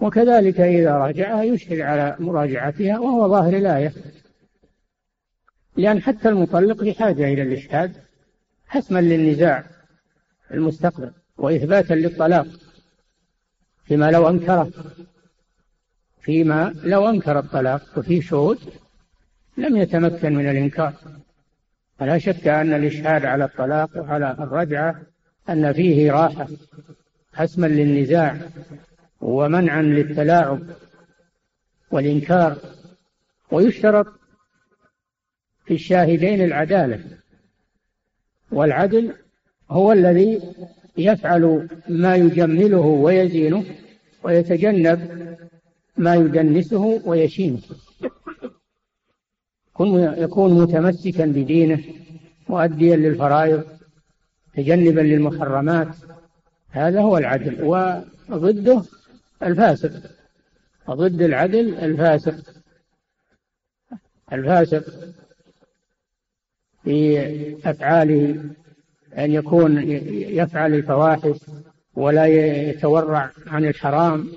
وكذلك 0.00 0.60
إذا 0.60 0.92
راجعها 0.92 1.42
يشهد 1.42 1.80
على 1.80 2.16
مراجعتها 2.18 2.98
وهو 2.98 3.28
ظاهر 3.28 3.56
الآية. 3.56 3.92
لأن 5.76 6.02
حتى 6.02 6.28
المطلق 6.28 6.84
بحاجة 6.84 7.32
إلى 7.32 7.42
الإشهاد. 7.42 8.05
حسما 8.68 8.98
للنزاع 9.00 9.64
المستقبل 10.50 11.12
وإثباتا 11.38 11.94
للطلاق 11.94 12.46
فيما 13.84 14.10
لو 14.10 14.28
أنكره 14.28 14.70
فيما 16.20 16.74
لو 16.82 17.08
أنكر 17.08 17.38
الطلاق 17.38 17.98
وفيه 17.98 18.20
شهود 18.20 18.58
لم 19.56 19.76
يتمكن 19.76 20.34
من 20.34 20.50
الإنكار. 20.50 20.94
فلا 21.98 22.18
شك 22.18 22.48
أن 22.48 22.74
الإشهاد 22.74 23.24
على 23.24 23.44
الطلاق 23.44 23.90
وعلى 23.96 24.30
الرجعة 24.30 25.02
أن 25.48 25.72
فيه 25.72 26.12
راحة 26.12 26.48
حسما 27.34 27.66
للنزاع 27.66 28.36
ومنعا 29.20 29.82
للتلاعب 29.82 30.60
والإنكار 31.90 32.56
ويشترط 33.50 34.06
في 35.66 35.74
الشاهدين 35.74 36.44
العدالة 36.44 37.04
والعدل 38.50 39.12
هو 39.70 39.92
الذي 39.92 40.40
يفعل 40.96 41.68
ما 41.88 42.16
يجمله 42.16 42.78
ويزينه 42.78 43.64
ويتجنب 44.22 45.26
ما 45.96 46.14
يدنسه 46.14 47.02
ويشينه. 47.04 47.58
يكون 50.16 50.62
متمسكا 50.62 51.26
بدينه 51.26 51.84
مؤديا 52.48 52.96
للفرائض 52.96 53.64
تجنبا 54.54 55.00
للمحرمات. 55.00 55.88
هذا 56.70 57.00
هو 57.00 57.18
العدل 57.18 57.64
وضده 58.28 58.82
الفاسق. 59.42 59.92
وضد 60.88 61.22
العدل 61.22 61.74
الفاسق. 61.74 62.34
الفاسق 64.32 64.84
في 66.86 67.20
أفعاله 67.64 68.44
أن 69.18 69.32
يكون 69.32 69.82
يفعل 70.12 70.74
الفواحش 70.74 71.36
ولا 71.94 72.26
يتورع 72.26 73.30
عن 73.46 73.64
الحرام. 73.64 74.28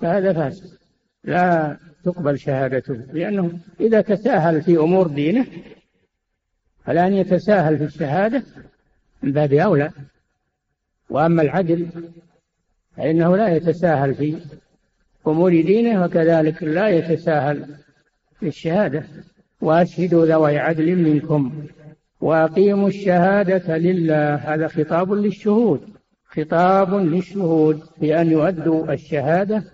فهذا 0.00 0.32
فاسق. 0.32 0.64
لا 1.24 1.76
تقبل 2.04 2.38
شهادته 2.38 2.94
لأنه 2.94 3.58
إذا 3.80 4.00
تساهل 4.00 4.62
في 4.62 4.76
أمور 4.76 5.06
دينه 5.06 5.46
فلأن 6.84 7.12
يتساهل 7.12 7.78
في 7.78 7.84
الشهادة 7.84 8.42
من 9.22 9.32
باب 9.32 9.52
أولى. 9.52 9.90
وأما 11.10 11.42
العدل 11.42 11.88
فإنه 12.96 13.36
لا 13.36 13.48
يتساهل 13.48 14.14
في 14.14 14.36
أمور 15.26 15.50
دينه 15.50 16.04
وكذلك 16.04 16.62
لا 16.62 16.88
يتساهل 16.88 17.76
في 18.40 18.48
الشهادة. 18.48 19.04
وأشهدوا 19.60 20.26
ذوي 20.26 20.58
عدل 20.58 20.96
منكم 20.96 21.66
وأقيموا 22.20 22.88
الشهادة 22.88 23.76
لله. 23.76 24.34
هذا 24.34 24.68
خطاب 24.68 25.12
للشهود 25.12 25.80
خطاب 26.26 26.94
للشهود 26.94 27.82
بأن 28.00 28.30
يؤدوا 28.30 28.92
الشهادة 28.92 29.64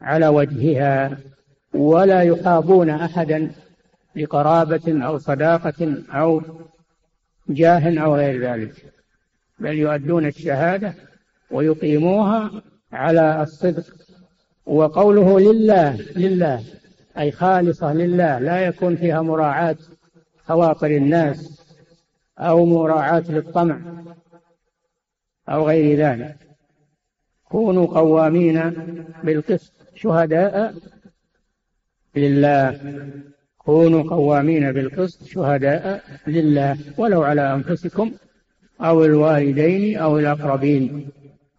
على 0.00 0.28
وجهها 0.28 1.18
ولا 1.74 2.22
يحابون 2.22 2.90
أحدا 2.90 3.50
لقرابة 4.16 5.06
أو 5.06 5.18
صداقة 5.18 5.94
أو 6.10 6.42
جاه 7.48 8.00
أو 8.04 8.16
غير 8.16 8.52
ذلك 8.52 8.72
بل 9.58 9.74
يؤدون 9.74 10.26
الشهادة 10.26 10.94
ويقيموها 11.50 12.50
على 12.92 13.42
الصدق. 13.42 13.84
وقوله 14.66 15.40
لله 15.40 15.96
لله 16.16 16.64
أي 17.20 17.30
خالصة 17.30 17.92
لله 17.92 18.38
لا 18.38 18.60
يكون 18.60 18.96
فيها 18.96 19.22
مراعاة 19.22 19.76
خواطر 20.44 20.86
الناس 20.86 21.60
أو 22.38 22.66
مراعاة 22.66 23.24
للطمع 23.28 23.80
أو 25.48 25.68
غير 25.68 25.98
ذلك. 25.98 26.36
كونوا 27.44 27.86
قوامين 27.86 28.70
بالقسط 29.24 29.72
شهداء 29.94 30.74
لله. 32.16 32.80
كونوا 33.58 34.02
قوامين 34.02 34.72
بالقسط 34.72 35.24
شهداء 35.24 36.04
لله. 36.26 36.76
ولو 36.98 37.22
على 37.22 37.54
أنفسكم 37.54 38.12
أو 38.80 39.04
الوالدين 39.04 39.98
أو 39.98 40.18
الأقربين. 40.18 41.08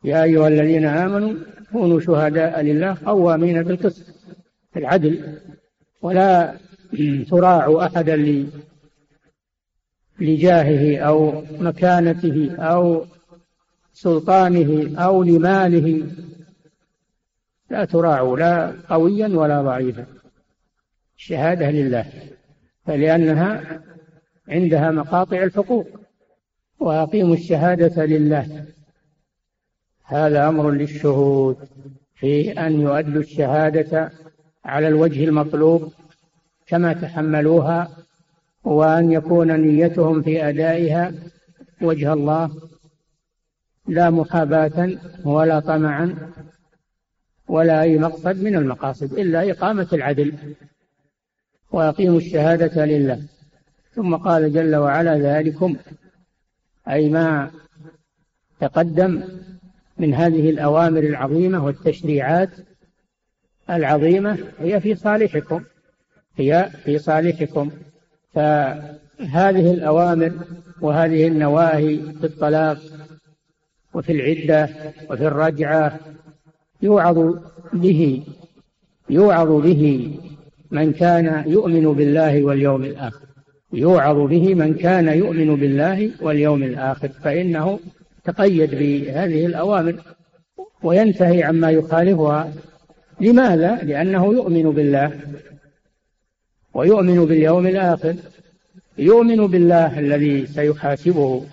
يا 0.04 0.24
أيها 0.24 0.47
الذين 0.47 0.86
آمنوا 0.86 1.34
كونوا 1.71 2.00
شهداء 2.00 2.62
لله 2.62 2.97
قوامين 3.06 3.63
بالقسط 3.63 4.06
العدل. 4.78 5.39
ولا 6.01 6.57
تراعوا 7.29 7.85
أحدا 7.85 8.45
لجاهه 10.19 10.99
أو 10.99 11.43
مكانته 11.59 12.55
أو 12.59 13.05
سلطانه 13.93 14.99
أو 15.03 15.23
لماله. 15.23 16.07
لا 17.69 17.85
تراعوا 17.85 18.37
لا 18.37 18.75
قويا 18.89 19.27
ولا 19.27 19.61
ضعيفا. 19.61 20.05
الشهادة 21.17 21.71
لله 21.71 22.05
فلأنها 22.85 23.81
عندها 24.47 24.91
مقاطع 24.91 25.43
الحقوق 25.43 25.87
وأقيموا 26.79 27.35
الشهادة 27.35 28.05
لله. 28.05 28.65
هذا 30.03 30.47
أمر 30.47 30.71
للشهود 30.71 31.57
في 32.15 32.51
أن 32.51 32.81
يؤدوا 32.81 33.21
الشهادة 33.21 34.11
على 34.65 34.88
الوجه 34.88 35.24
المطلوب 35.24 35.93
كما 36.67 36.93
تحملوها 36.93 37.97
وأن 38.63 39.12
يكون 39.12 39.52
نيتهم 39.52 40.21
في 40.21 40.50
أدائها 40.50 41.13
وجه 41.82 42.13
الله 42.13 42.52
لا 43.88 44.10
محاباة 44.10 44.97
ولا 45.26 45.60
طمعا 45.60 46.34
ولا 47.47 47.82
أي 47.82 47.97
مقصد 48.00 48.43
من 48.43 48.56
المقاصد 48.56 49.13
إلا 49.13 49.52
إقامة 49.52 49.88
العدل 49.93 50.34
وأقيموا 51.71 52.17
الشهادة 52.17 52.86
لله. 52.86 53.21
ثم 53.93 54.15
قال 54.15 54.54
جل 54.54 54.76
وعلا 54.76 55.17
ذلكم 55.17 55.76
أي 56.89 57.10
ما 57.10 57.52
تقدم 58.60 59.24
من 59.97 60.13
هذه 60.13 60.50
الأوامر 60.50 61.00
العظيمة 61.00 61.65
والتشريعات 61.65 62.50
العظيمة 63.71 64.38
هي 64.60 64.79
في 64.79 64.95
صالحكم 64.95 65.63
هي 66.38 66.69
في 66.84 66.97
صالحكم. 66.97 67.71
فهذه 68.34 69.71
الأوامر 69.71 70.31
وهذه 70.81 71.27
النواهي 71.27 71.97
في 71.97 72.23
الطلاق 72.23 72.77
وفي 73.93 74.12
العدة 74.12 74.69
وفي 75.10 75.27
الرجعة 75.27 75.99
يوعظ 76.81 77.36
به 77.73 78.23
يوعظ 79.10 79.47
به 79.47 80.15
من 80.71 80.93
كان 80.93 81.43
يؤمن 81.47 81.93
بالله 81.93 82.43
واليوم 82.43 82.84
الآخر. 82.84 83.25
يوعظ 83.73 84.17
به 84.17 84.55
من 84.55 84.73
كان 84.73 85.07
يؤمن 85.07 85.55
بالله 85.55 86.12
واليوم 86.21 86.63
الآخر. 86.63 87.07
فإنه 87.07 87.79
تقيد 88.23 88.75
بهذه 88.75 89.45
الأوامر 89.45 89.95
وينتهي 90.84 91.43
عما 91.43 91.71
يخالفها 91.71 92.53
لماذا؟ 93.21 93.75
لأنه 93.75 94.34
يؤمن 94.34 94.71
بالله 94.71 95.19
ويؤمن 96.73 97.25
باليوم 97.25 97.67
الآخر 97.67 98.15
يؤمن 98.97 99.47
بالله 99.47 99.99
الذي 99.99 100.45
سيحاسبه 100.47 101.45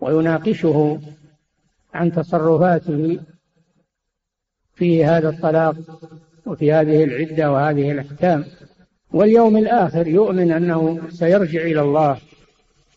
ويناقشه 0.00 1.00
عن 1.94 2.12
تصرفاته 2.12 3.20
فيه 4.74 5.16
هذا 5.16 5.28
الطلاق 5.28 5.76
وفي 6.46 6.72
هذه 6.72 7.04
العدة 7.04 7.52
وهذه 7.52 7.92
الأحكام 7.92 8.44
واليوم 9.12 9.56
الآخر 9.56 10.06
يؤمن 10.06 10.52
أنه 10.52 11.08
سيرجع 11.08 11.60
إلى 11.62 11.80
الله 11.80 12.18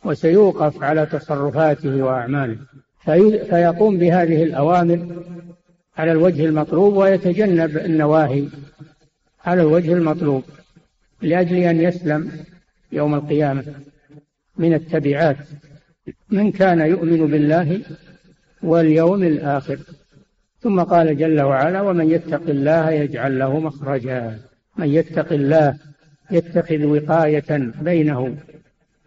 وسيوقف 0.06 0.84
على 0.84 1.06
تصرفاته 1.06 2.04
وأعماله 2.04 2.58
فيقوم 3.50 3.98
بهذه 3.98 4.43
الأوامر 4.43 5.24
على 5.98 6.12
الوجه 6.12 6.46
المطلوب 6.46 6.96
ويتجنب 6.96 7.78
النواهي. 7.78 8.48
على 9.46 9.62
الوجه 9.62 9.94
المطلوب 9.94 10.44
لأجل 11.22 11.56
أن 11.56 11.82
يسلم 11.82 12.32
يوم 12.92 13.16
القيامة 13.16 13.64
من 14.58 14.74
التبعات. 14.74 15.38
من 16.30 16.52
كان 16.52 16.80
يؤمن 16.80 17.28
بالله 17.28 17.82
واليوم 18.64 19.24
الآخر. 19.24 19.80
ثم 20.60 20.80
قال 20.80 21.18
جل 21.18 21.42
وعلا 21.42 21.82
ومن 21.82 22.12
يتق 22.12 22.50
الله 22.50 22.92
يجعل 22.92 23.40
له 23.40 23.60
مخرجا. 23.60 24.40
من 24.78 24.88
يتق 24.88 25.34
الله 25.34 25.78
يتخذ 26.32 26.86
وقاية 26.86 27.72
بينه 27.82 28.38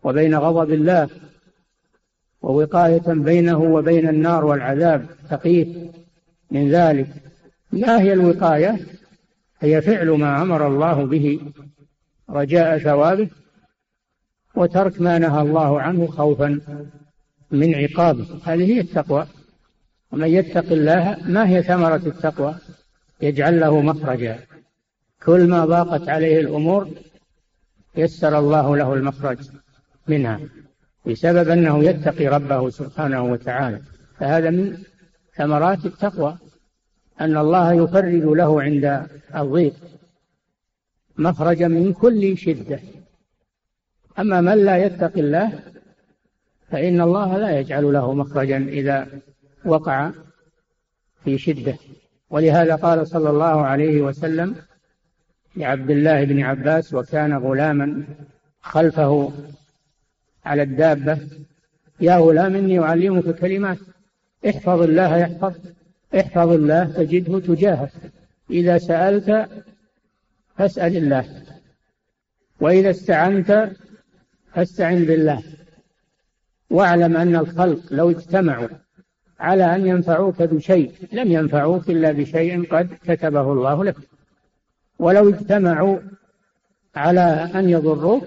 وبين 0.02 0.34
غضب 0.34 0.72
الله 0.72 1.08
ووقاية 2.42 3.12
بينه 3.12 3.58
وبين 3.58 4.08
النار 4.08 4.44
والعذاب. 4.44 5.06
تقيه. 5.30 5.90
من 6.50 6.70
ذلك. 6.70 7.06
ما 7.72 8.00
هي 8.00 8.12
الوقاية؟ 8.12 8.78
هي 9.60 9.82
فعل 9.82 10.10
ما 10.10 10.42
أمر 10.42 10.66
الله 10.66 11.06
به 11.06 11.40
رجاء 12.30 12.78
ثوابه 12.78 13.28
وترك 14.54 15.00
ما 15.00 15.18
نهى 15.18 15.42
الله 15.42 15.80
عنه 15.80 16.06
خوفا 16.06 16.60
من 17.50 17.74
عقابه. 17.74 18.26
هذه 18.44 18.72
هي 18.72 18.80
التقوى. 18.80 19.26
ومن 20.12 20.28
يتق 20.28 20.72
الله 20.72 21.16
ما 21.24 21.48
هي 21.48 21.62
ثمرة 21.62 22.02
التقوى؟ 22.06 22.54
يجعل 23.20 23.60
له 23.60 23.80
مخرجا. 23.80 24.38
كل 25.24 25.48
ما 25.48 25.64
ضاقت 25.64 26.08
عليه 26.08 26.40
الأمور 26.40 26.88
يسر 27.96 28.38
الله 28.38 28.76
له 28.76 28.94
المخرج 28.94 29.38
منها 30.08 30.40
بسبب 31.06 31.48
أنه 31.48 31.84
يتقي 31.84 32.26
ربه 32.26 32.70
سبحانه 32.70 33.22
وتعالى. 33.22 33.80
فهذا 34.18 34.50
من 34.50 34.78
ثمرات 35.40 35.86
التقوى 35.86 36.38
أن 37.20 37.36
الله 37.36 37.72
يفرج 37.72 38.24
له 38.24 38.62
عند 38.62 39.06
الضيق 39.36 39.74
مخرجا 41.18 41.68
من 41.68 41.92
كل 41.92 42.36
شدة. 42.38 42.80
أما 44.18 44.40
من 44.40 44.64
لا 44.64 44.76
يتقي 44.76 45.20
الله 45.20 45.60
فإن 46.70 47.00
الله 47.00 47.38
لا 47.38 47.58
يجعل 47.58 47.92
له 47.92 48.14
مخرجا 48.14 48.56
إذا 48.56 49.06
وقع 49.64 50.10
في 51.24 51.38
شدة. 51.38 51.76
ولهذا 52.30 52.74
قال 52.74 53.06
صلى 53.06 53.30
الله 53.30 53.66
عليه 53.66 54.02
وسلم 54.02 54.56
لعبد 55.56 55.90
الله 55.90 56.24
بن 56.24 56.40
عباس 56.42 56.94
وكان 56.94 57.32
غلاما 57.32 58.04
خلفه 58.60 59.32
على 60.44 60.62
الدابة 60.62 61.18
يا 62.00 62.16
غلام 62.16 62.54
إني 62.54 62.80
أعلمك 62.80 63.34
كلمات 63.34 63.78
احفظ 64.48 64.82
الله 64.82 65.16
يحفظ 65.16 65.54
احفظ 66.14 66.48
الله 66.48 66.84
تجده 66.84 67.38
تجاهك. 67.40 67.92
إذا 68.50 68.78
سألت 68.78 69.48
فاسأل 70.56 70.96
الله. 70.96 71.42
وإذا 72.60 72.90
استعنت 72.90 73.70
فاستعن 74.54 75.04
بالله. 75.04 75.42
واعلم 76.70 77.16
أن 77.16 77.36
الخلق 77.36 77.80
لو 77.90 78.10
اجتمعوا 78.10 78.68
على 79.40 79.74
أن 79.74 79.86
ينفعوك 79.86 80.42
بشيء 80.42 80.92
لم 81.12 81.32
ينفعوك 81.32 81.90
إلا 81.90 82.12
بشيء 82.12 82.74
قد 82.74 82.88
كتبه 83.04 83.52
الله 83.52 83.84
لك. 83.84 83.96
ولو 84.98 85.28
اجتمعوا 85.28 85.98
على 86.96 87.50
أن 87.54 87.70
يضروك 87.70 88.24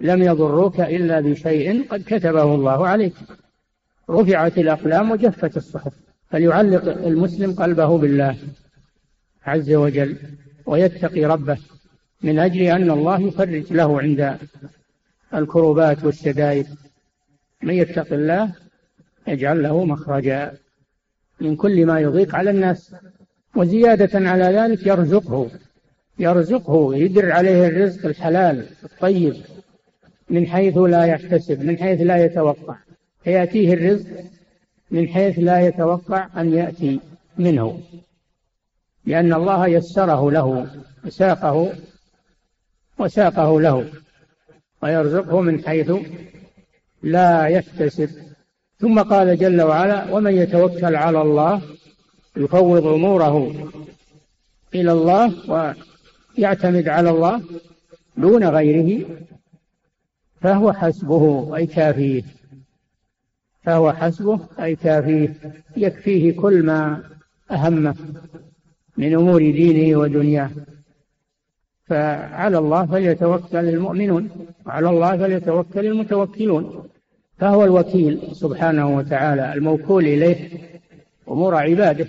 لم 0.00 0.22
يضروك 0.22 0.80
إلا 0.80 1.20
بشيء 1.20 1.88
قد 1.88 2.02
كتبه 2.06 2.54
الله 2.54 2.88
عليك. 2.88 3.14
رفعت 4.10 4.58
الأقلام 4.58 5.10
وجفت 5.10 5.56
الصحف 5.56 5.92
فليعلق 6.30 7.06
المسلم 7.06 7.52
قلبه 7.52 7.98
بالله 7.98 8.36
عز 9.44 9.72
وجل 9.72 10.16
ويتقي 10.66 11.24
ربه 11.24 11.58
من 12.22 12.38
أجل 12.38 12.62
أن 12.62 12.90
الله 12.90 13.20
يفرج 13.20 13.72
له 13.72 14.00
عند 14.00 14.38
الكروبات 15.34 16.04
والشدائد. 16.04 16.66
من 17.62 17.74
يتق 17.74 18.12
الله 18.12 18.52
يجعل 19.28 19.62
له 19.62 19.84
مخرجا 19.84 20.52
من 21.40 21.56
كل 21.56 21.86
ما 21.86 22.00
يضيق 22.00 22.34
على 22.34 22.50
الناس 22.50 22.94
وزيادة 23.56 24.30
على 24.30 24.44
ذلك 24.44 24.86
يرزقه 24.86 25.50
يرزقه 26.18 26.94
يدر 26.94 27.32
عليه 27.32 27.66
الرزق 27.66 28.06
الحلال 28.06 28.66
الطيب 28.84 29.34
من 30.30 30.46
حيث 30.46 30.76
لا 30.78 31.04
يحتسب 31.04 31.64
من 31.64 31.78
حيث 31.78 32.00
لا 32.00 32.24
يتوقع. 32.24 32.76
فيأتيه 33.24 33.74
الرزق 33.74 34.06
من 34.90 35.08
حيث 35.08 35.38
لا 35.38 35.60
يتوقع 35.60 36.28
أن 36.36 36.52
يأتي 36.52 37.00
منه 37.38 37.80
لأن 39.04 39.32
الله 39.32 39.66
يسره 39.66 40.30
له 40.30 40.66
وساقه 41.04 41.72
وساقه 42.98 43.60
له 43.60 43.90
ويرزقه 44.82 45.40
من 45.40 45.64
حيث 45.64 45.92
لا 47.02 47.46
يحتسب. 47.46 48.10
ثم 48.80 49.02
قال 49.02 49.38
جل 49.38 49.62
وعلا 49.62 50.14
ومن 50.14 50.36
يتوكل 50.36 50.96
على 50.96 51.22
الله 51.22 51.62
يفوض 52.36 52.86
أموره 52.86 53.54
إلى 54.74 54.92
الله 54.92 55.50
ويعتمد 56.38 56.88
على 56.88 57.10
الله 57.10 57.42
دون 58.16 58.44
غيره 58.44 59.06
فهو 60.40 60.72
حسبه 60.72 61.56
اي 61.56 61.66
كافيه 61.66 62.22
فهو 63.62 63.92
حسبه 63.92 64.40
أي 64.60 64.76
كافيه 64.76 65.34
يكفيه 65.76 66.36
كل 66.36 66.62
ما 66.62 67.02
اهمه 67.50 67.94
من 68.96 69.14
أمور 69.14 69.38
دينه 69.38 69.98
ودنياه. 69.98 70.50
فعلى 71.84 72.58
الله 72.58 72.86
فليتوكل 72.86 73.68
المؤمنون 73.68 74.30
وعلى 74.66 74.90
الله 74.90 75.16
فليتوكل 75.16 75.86
المتوكلون. 75.86 76.88
فهو 77.38 77.64
الوكيل 77.64 78.28
سبحانه 78.32 78.96
وتعالى 78.96 79.52
الموكول 79.54 80.04
إليه 80.04 80.48
أمور 81.28 81.54
عباده. 81.54 82.06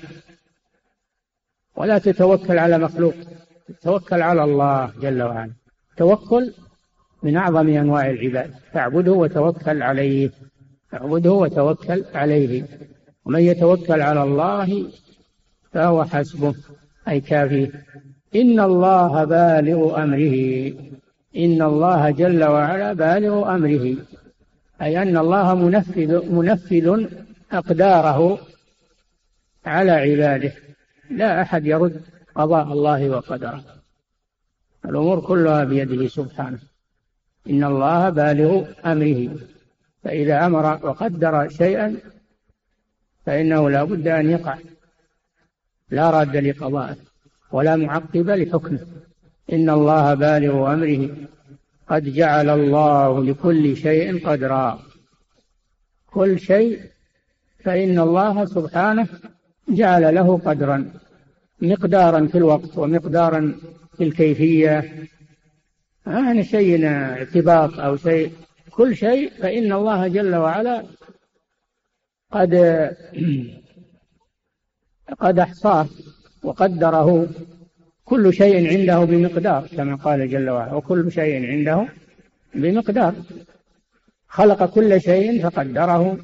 ولا 1.75 1.97
تتوكل 1.97 2.59
على 2.59 2.77
مخلوق 2.77 3.13
توكل 3.81 4.21
على 4.21 4.43
الله 4.43 4.91
جل 5.01 5.21
وعلا. 5.23 5.51
توكل 5.97 6.53
من 7.23 7.37
أعظم 7.37 7.69
أنواع 7.69 8.09
العباد 8.09 8.53
فاعبده 8.73 9.11
وتوكل 9.11 9.83
عليه. 9.83 10.31
اعبده 10.93 11.31
وتوكل 11.31 12.05
عليه. 12.13 12.65
ومن 13.25 13.39
يتوكل 13.39 14.01
على 14.01 14.23
الله 14.23 14.85
فهو 15.71 16.03
حسبه 16.03 16.55
أي 17.07 17.19
كافيه. 17.19 17.71
إن 18.35 18.59
الله 18.59 19.23
بالغ 19.23 20.03
أمره. 20.03 20.73
إن 21.37 21.61
الله 21.61 22.09
جل 22.09 22.43
وعلا 22.43 22.93
بالغ 22.93 23.55
أمره. 23.55 23.95
أي 24.81 25.01
أن 25.01 25.17
الله 25.17 25.55
منفذ 25.55 26.31
منفذ 26.31 27.05
أقداره 27.51 28.39
على 29.65 29.91
عباده. 29.91 30.53
لا 31.09 31.41
أحد 31.41 31.65
يرد 31.65 32.01
قضاء 32.35 32.73
الله 32.73 33.09
وقدره. 33.09 33.63
الأمور 34.85 35.19
كلها 35.21 35.63
بيده 35.63 36.07
سبحانه. 36.07 36.59
إن 37.49 37.63
الله 37.63 38.09
بالغ 38.09 38.65
أمره. 38.85 39.29
فإذا 40.03 40.45
أمر 40.45 40.65
وقدر 40.85 41.49
شيئا 41.49 41.97
فإنه 43.25 43.69
لا 43.69 43.83
بد 43.83 44.07
أن 44.07 44.29
يقع. 44.29 44.57
لا 45.89 46.09
راد 46.09 46.37
لقضائه 46.37 46.95
ولا 47.51 47.75
معقب 47.75 48.29
لحكمه. 48.29 48.79
إن 49.53 49.69
الله 49.69 50.13
بالغ 50.13 50.73
أمره. 50.73 51.09
قد 51.87 52.03
جعل 52.03 52.49
الله 52.49 53.23
لكل 53.23 53.77
شيء 53.77 54.27
قدرا. 54.27 54.79
كل 56.07 56.39
شيء 56.39 56.81
فإن 57.63 57.99
الله 57.99 58.45
سبحانه 58.45 59.07
جعل 59.69 60.15
له 60.15 60.37
قدرا 60.37 60.91
مقدارا 61.61 62.27
في 62.27 62.37
الوقت 62.37 62.77
ومقدارا 62.77 63.55
في 63.97 64.03
الكيفية. 64.03 65.07
يعني 66.07 66.43
شيء 66.43 66.85
اعتباط 66.87 67.79
أو 67.79 67.97
شيء. 67.97 68.31
كل 68.71 68.95
شيء 68.95 69.29
فإن 69.29 69.73
الله 69.73 70.07
جل 70.07 70.35
وعلا 70.35 70.83
قد 72.31 72.53
قد 75.19 75.39
أحصاه 75.39 75.87
وقدره. 76.43 77.27
كل 78.05 78.33
شيء 78.33 78.67
عنده 78.69 79.03
بمقدار 79.03 79.67
كما 79.67 79.95
قال 79.95 80.29
جل 80.29 80.49
وعلا 80.49 80.73
وكل 80.73 81.11
شيء 81.11 81.45
عنده 81.45 81.87
بمقدار. 82.55 83.15
خلق 84.27 84.65
كل 84.65 85.01
شيء 85.01 85.43
فقدره 85.43 86.17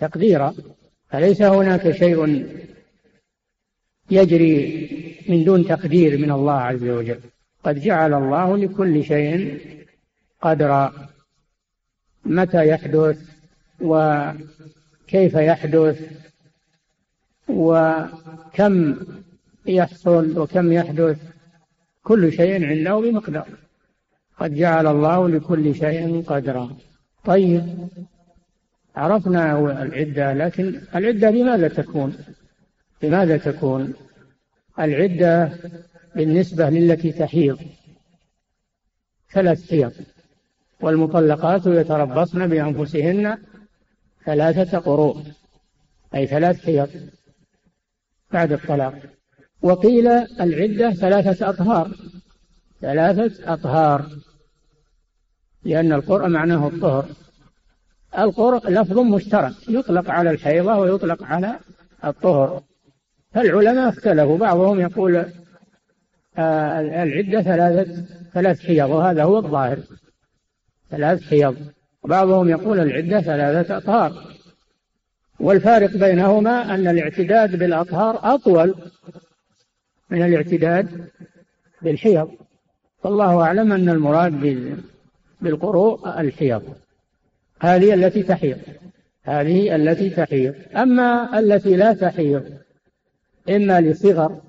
تقديرا. 0.00 0.54
فليس 1.10 1.42
هناك 1.42 1.90
شيء 1.90 2.46
يجري 4.10 4.56
من 5.28 5.44
دون 5.44 5.66
تقدير 5.66 6.18
من 6.18 6.30
الله 6.30 6.52
عز 6.52 6.84
وجل؟ 6.84 7.20
قد 7.64 7.80
جعل 7.80 8.14
الله 8.14 8.56
لكل 8.56 9.04
شيء 9.04 9.60
قدرا. 10.42 11.05
متى 12.26 12.68
يحدث 12.68 13.18
وكيف 13.80 15.34
يحدث 15.34 16.12
وكم 17.48 18.96
يحصل 19.66 20.38
وكم 20.38 20.72
يحدث 20.72 21.18
كل 22.02 22.32
شيء 22.32 22.66
عنده 22.66 23.00
بمقدار. 23.00 23.48
قد 24.38 24.54
جعل 24.54 24.86
الله 24.86 25.28
لكل 25.28 25.74
شيء 25.74 26.22
قدرا. 26.22 26.76
طيب 27.24 27.88
عرفنا 28.96 29.58
العدة 29.82 30.32
لكن 30.32 30.80
العدة 30.94 31.30
بماذا 31.30 31.68
تكون؟ 31.68 32.16
بماذا 33.02 33.36
تكون؟ 33.36 33.94
العدة 34.78 35.52
بالنسبة 36.14 36.70
للتي 36.70 37.12
تحيض 37.12 37.58
ثلاث 39.32 39.70
حيض. 39.70 39.92
والمطلقات 40.80 41.66
يتربصن 41.66 42.46
بأنفسهن 42.46 43.38
ثلاثة 44.26 44.78
قروء 44.78 45.22
أي 46.14 46.26
ثلاث 46.26 46.64
حيض 46.64 46.88
بعد 48.32 48.52
الطلاق. 48.52 48.94
وقيل 49.62 50.08
العدة 50.40 50.90
ثلاثة 50.90 51.50
أطهار 51.50 51.90
ثلاثة 52.80 53.52
أطهار 53.52 54.06
لأن 55.64 55.92
القرء 55.92 56.28
معناه 56.28 56.68
الطهر. 56.68 57.06
القرء 58.18 58.70
لفظ 58.70 58.98
مشترك 58.98 59.52
يطلق 59.68 60.10
على 60.10 60.30
الحيضة 60.30 60.78
ويطلق 60.78 61.22
على 61.22 61.58
الطهر. 62.04 62.62
فالعلماء 63.32 63.88
اختلفوا 63.88 64.38
بعضهم 64.38 64.80
يقول 64.80 65.26
آه، 66.38 66.80
العدة 67.02 67.42
ثلاثة 67.42 68.04
ثلاث 68.34 68.66
حيض 68.66 68.90
وهذا 68.90 69.24
هو 69.24 69.38
الظاهر. 69.38 69.78
ثلاث 70.90 71.22
حيض 71.22 71.56
وبعضهم 72.02 72.48
يقول 72.48 72.80
العدة 72.80 73.20
ثلاثة 73.20 73.76
أطهار. 73.76 74.36
والفارق 75.40 75.96
بينهما 75.96 76.74
أن 76.74 76.88
الاعتداد 76.88 77.58
بالأطهار 77.58 78.34
أطول 78.34 78.74
من 80.10 80.22
الاعتداد 80.22 81.08
بالحيض. 81.82 82.30
والله 83.04 83.40
أعلم 83.40 83.72
أن 83.72 83.88
المراد 83.88 84.66
بالقروء 85.40 86.20
الحيض. 86.20 86.62
هذه 87.60 87.94
التي 87.94 88.22
تحيض. 88.22 88.58
هذه 89.22 89.76
التي 89.76 90.10
تحيض. 90.10 90.54
أما 90.76 91.38
التي 91.38 91.76
لا 91.76 91.92
تحيض 91.92 92.44
إما 93.48 93.80
لصغر 93.80 94.40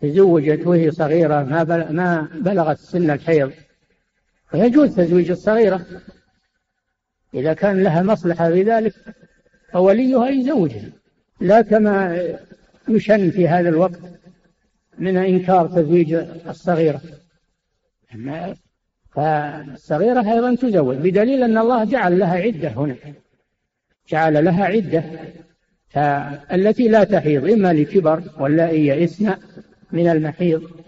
تزوجت 0.00 0.66
وهي 0.66 0.90
صغيرة 0.90 1.42
ما 1.42 2.28
بلغت 2.34 2.78
سن 2.78 3.10
الحيض 3.10 3.52
ويجوز 4.54 4.96
تزويج 4.96 5.30
الصغيرة. 5.30 5.86
إذا 7.34 7.52
كان 7.52 7.82
لها 7.82 8.02
مصلحة 8.02 8.50
في 8.50 8.62
ذلك 8.62 8.94
فوليها 9.72 10.28
يزوجها 10.28 10.90
لا 11.40 11.62
كما 11.62 12.22
يشن 12.88 13.30
في 13.30 13.48
هذا 13.48 13.68
الوقت 13.68 14.00
من 14.98 15.16
إنكار 15.16 15.66
تزويج 15.66 16.12
الصغيرة. 16.48 17.00
فالصغيرة 19.10 20.32
أيضا 20.32 20.54
تزوج 20.54 20.96
بدليل 20.96 21.42
أن 21.42 21.58
الله 21.58 21.84
جعل 21.84 22.18
لها 22.18 22.34
عدة 22.34 22.68
هنا. 22.68 22.96
جعل 24.08 24.44
لها 24.44 24.64
عدة 24.64 25.04
فالتي 25.88 26.88
لا 26.88 27.04
تحيض 27.04 27.50
إما 27.50 27.72
لكبر 27.72 28.22
واللائي 28.38 28.86
يئسن 28.86 29.36
من 29.92 30.08
المحيض. 30.08 30.79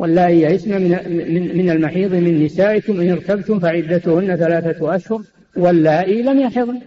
واللائي 0.00 0.40
يئسن 0.42 0.82
من, 0.82 1.56
من 1.58 1.70
المحيض 1.70 2.14
من 2.14 2.44
نسائكم 2.44 3.00
إن 3.00 3.10
ارتبتم 3.10 3.60
فعدتهن 3.60 4.36
ثلاثة 4.36 4.94
أشهر 4.96 5.22
واللائي 5.56 6.22
لم 6.22 6.40
يحضن. 6.40 6.80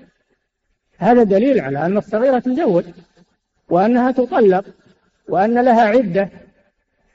هذا 0.98 1.24
دليل 1.24 1.60
على 1.60 1.86
أن 1.86 1.98
الصغيرة 1.98 2.40
تزوج 2.40 2.84
وأنها 3.70 4.12
تطلق 4.12 4.66
وأن 5.28 5.66
لها 5.66 5.82
عدة. 5.82 6.30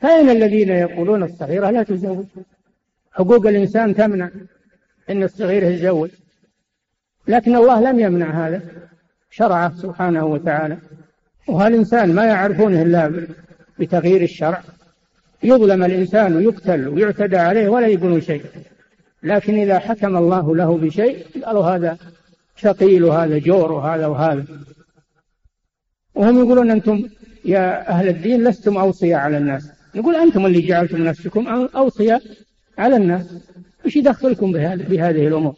فأين 0.00 0.30
الذين 0.30 0.68
يقولون 0.68 1.22
الصغيرة 1.22 1.70
لا 1.70 1.82
تزوج؟ 1.82 2.26
حقوق 3.12 3.46
الإنسان 3.46 3.94
تمنع 3.94 4.30
أن 5.10 5.22
الصغير 5.22 5.62
يتزوج. 5.62 6.10
لكن 7.28 7.56
الله 7.56 7.90
لم 7.90 8.00
يمنع 8.00 8.46
هذا 8.46 8.62
شرعه 9.30 9.76
سبحانه 9.76 10.24
وتعالى. 10.26 10.76
وهالإنسان 11.48 12.14
ما 12.14 12.24
يعرفونه 12.24 12.82
إلا 12.82 13.26
بتغيير 13.78 14.22
الشرع. 14.22 14.62
يظلم 15.42 15.84
الإنسان 15.84 16.36
ويقتل 16.36 16.88
ويعتدى 16.88 17.36
عليه 17.36 17.68
ولا 17.68 17.86
يقولون 17.86 18.20
شيء. 18.20 18.42
لكن 19.22 19.58
إذا 19.58 19.78
حكم 19.78 20.16
الله 20.16 20.56
له 20.56 20.76
بشيء 20.76 21.26
قالوا 21.44 21.64
هذا 21.64 21.98
ثقيل 22.60 23.04
وهذا 23.04 23.38
جور 23.38 23.72
وهذا 23.72 24.06
وهذا. 24.06 24.44
وهم 26.14 26.38
يقولون 26.38 26.70
أنتم 26.70 27.08
يا 27.44 27.88
أهل 27.88 28.08
الدين 28.08 28.44
لستم 28.48 28.76
أوصياء 28.76 29.20
على 29.20 29.38
الناس. 29.38 29.70
نقول 29.94 30.16
أنتم 30.16 30.46
اللي 30.46 30.60
جعلتم 30.60 31.04
نفسكم 31.04 31.48
أوصياء 31.76 32.22
على 32.78 32.96
الناس. 32.96 33.34
وش 33.86 33.96
يدخلكم 33.96 34.52
بهذه 34.52 35.26
الأمور؟ 35.26 35.54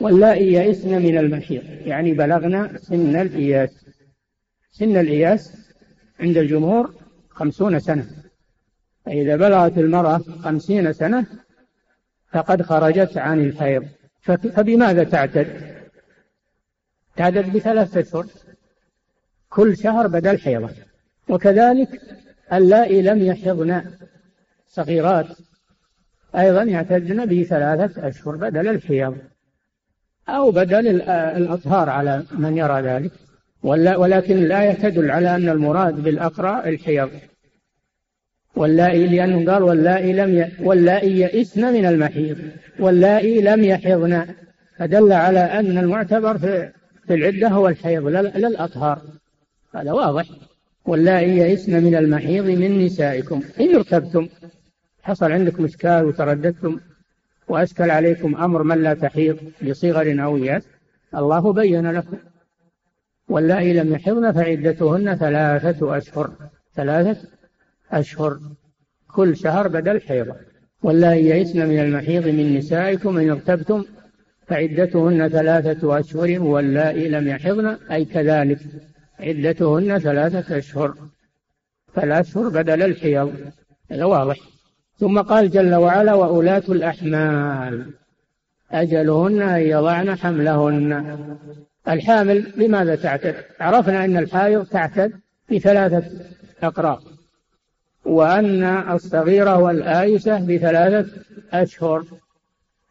واللائي 0.00 0.52
يئسن 0.52 1.02
من 1.02 1.18
المحيض 1.18 1.62
يعني 1.86 2.12
بلغنا 2.12 2.78
سن 2.78 3.16
الإياس. 3.16 3.70
سن 4.70 4.96
الإياس 4.96 5.52
عند 6.20 6.38
الجمهور 6.38 6.94
خمسون 7.30 7.78
سنة. 7.78 8.06
فإذا 9.04 9.36
بلغت 9.36 9.78
المرأة 9.78 10.18
خمسين 10.18 10.92
سنة 10.92 11.26
فقد 12.32 12.62
خرجت 12.62 13.18
عن 13.18 13.40
الحيض 13.40 13.88
فبماذا 14.22 15.04
تعتد؟ 15.04 15.46
تعتد 17.16 17.52
بثلاثة 17.52 18.00
أشهر. 18.00 18.26
كل 19.48 19.76
شهر 19.76 20.06
بدل 20.06 20.38
حيضة. 20.38 20.70
وكذلك 21.28 22.00
اللائي 22.52 23.02
لم 23.02 23.22
يحضن 23.22 23.82
صغيرات 24.66 25.26
أيضا 26.36 26.62
يعتدن 26.62 27.26
بثلاثة 27.26 28.08
أشهر 28.08 28.36
بدل 28.36 28.68
الحيض. 28.68 29.16
أو 30.28 30.50
بدل 30.50 31.02
الأطهار 31.10 31.90
على 31.90 32.24
من 32.32 32.56
يرى 32.56 32.80
ذلك. 32.80 33.12
ولكن 33.62 34.38
الآية 34.38 34.72
تدل 34.72 35.10
على 35.10 35.36
أن 35.36 35.48
المراد 35.48 35.94
بالأقرى 35.94 36.68
الحيض. 36.68 37.10
واللائي 38.56 39.06
لأنه 39.06 39.52
قال 39.52 39.62
واللائي 39.62 40.12
لم 40.12 40.38
ي... 40.38 40.52
واللائي 40.60 41.20
يئسن 41.20 41.72
من 41.72 41.86
المحيض. 41.86 42.38
واللائي 42.78 43.40
لم 43.40 43.64
يحضن. 43.64 44.26
فدل 44.78 45.12
على 45.12 45.40
أن 45.40 45.78
المعتبر 45.78 46.38
في, 46.38 46.72
في 47.06 47.14
العدة 47.14 47.48
هو 47.48 47.68
الحيض 47.68 48.06
لا 48.06 48.20
الأطهار. 48.20 49.02
هذا 49.74 49.92
واضح. 49.92 50.24
واللائي 50.84 51.38
يئسن 51.38 51.82
من 51.84 51.94
المحيض 51.94 52.44
من 52.44 52.84
نسائكم. 52.84 53.42
إن 53.60 53.74
ارتبتم 53.74 54.28
حصل 55.02 55.32
عندكم 55.32 55.64
إشكال 55.64 56.04
وترددتم 56.04 56.80
وأشكل 57.48 57.90
عليكم 57.90 58.36
أمر 58.36 58.62
من 58.62 58.82
لا 58.82 58.94
تحيض 58.94 59.36
بصغر 59.62 60.24
أو 60.24 60.36
ياس 60.36 60.62
الله 61.14 61.52
بين 61.52 61.90
لكم. 61.90 62.16
واللائي 63.28 63.72
لم 63.72 63.92
يحضن 63.92 64.32
فعدتهن 64.32 65.16
ثلاثة 65.16 65.96
أشهر. 65.96 66.30
ثلاثة 66.74 67.31
أشهر 67.92 68.38
كل 69.14 69.36
شهر 69.36 69.68
بدل 69.68 70.00
حيضة. 70.00 70.34
واللائي 70.82 71.26
يئسن 71.26 71.68
من 71.68 71.78
المحيض 71.78 72.28
من 72.28 72.56
نسائكم 72.58 73.18
إن 73.18 73.30
ارتبتم 73.30 73.84
فعدتهن 74.46 75.28
ثلاثة 75.28 75.98
أشهر 75.98 76.42
واللائي 76.42 77.08
لم 77.08 77.28
يحضن 77.28 77.66
أي 77.66 78.04
كذلك 78.04 78.58
عدتهن 79.20 79.98
ثلاثة 79.98 80.58
أشهر. 80.58 80.94
فالأشهر 81.94 82.48
بدل 82.48 82.82
الحيض. 82.82 83.34
هذا 83.90 84.04
واضح. 84.04 84.36
ثم 84.98 85.20
قال 85.20 85.50
جل 85.50 85.74
وعلا 85.74 86.14
وأولاة 86.14 86.62
الأحمال. 86.68 87.86
أجلهن 88.72 89.42
أن 89.42 89.60
يضعن 89.60 90.14
حملهن. 90.14 91.16
الحامل 91.88 92.52
لماذا 92.56 92.94
تعتد؟ 92.94 93.34
عرفنا 93.60 94.04
أن 94.04 94.16
الحائض 94.16 94.66
تعتد 94.66 95.12
بثلاثة 95.50 96.04
أقراء 96.62 97.11
وأن 98.04 98.64
الصغيرة 98.64 99.58
والآيسة 99.58 100.38
بثلاثة 100.46 101.10
أشهر. 101.52 102.04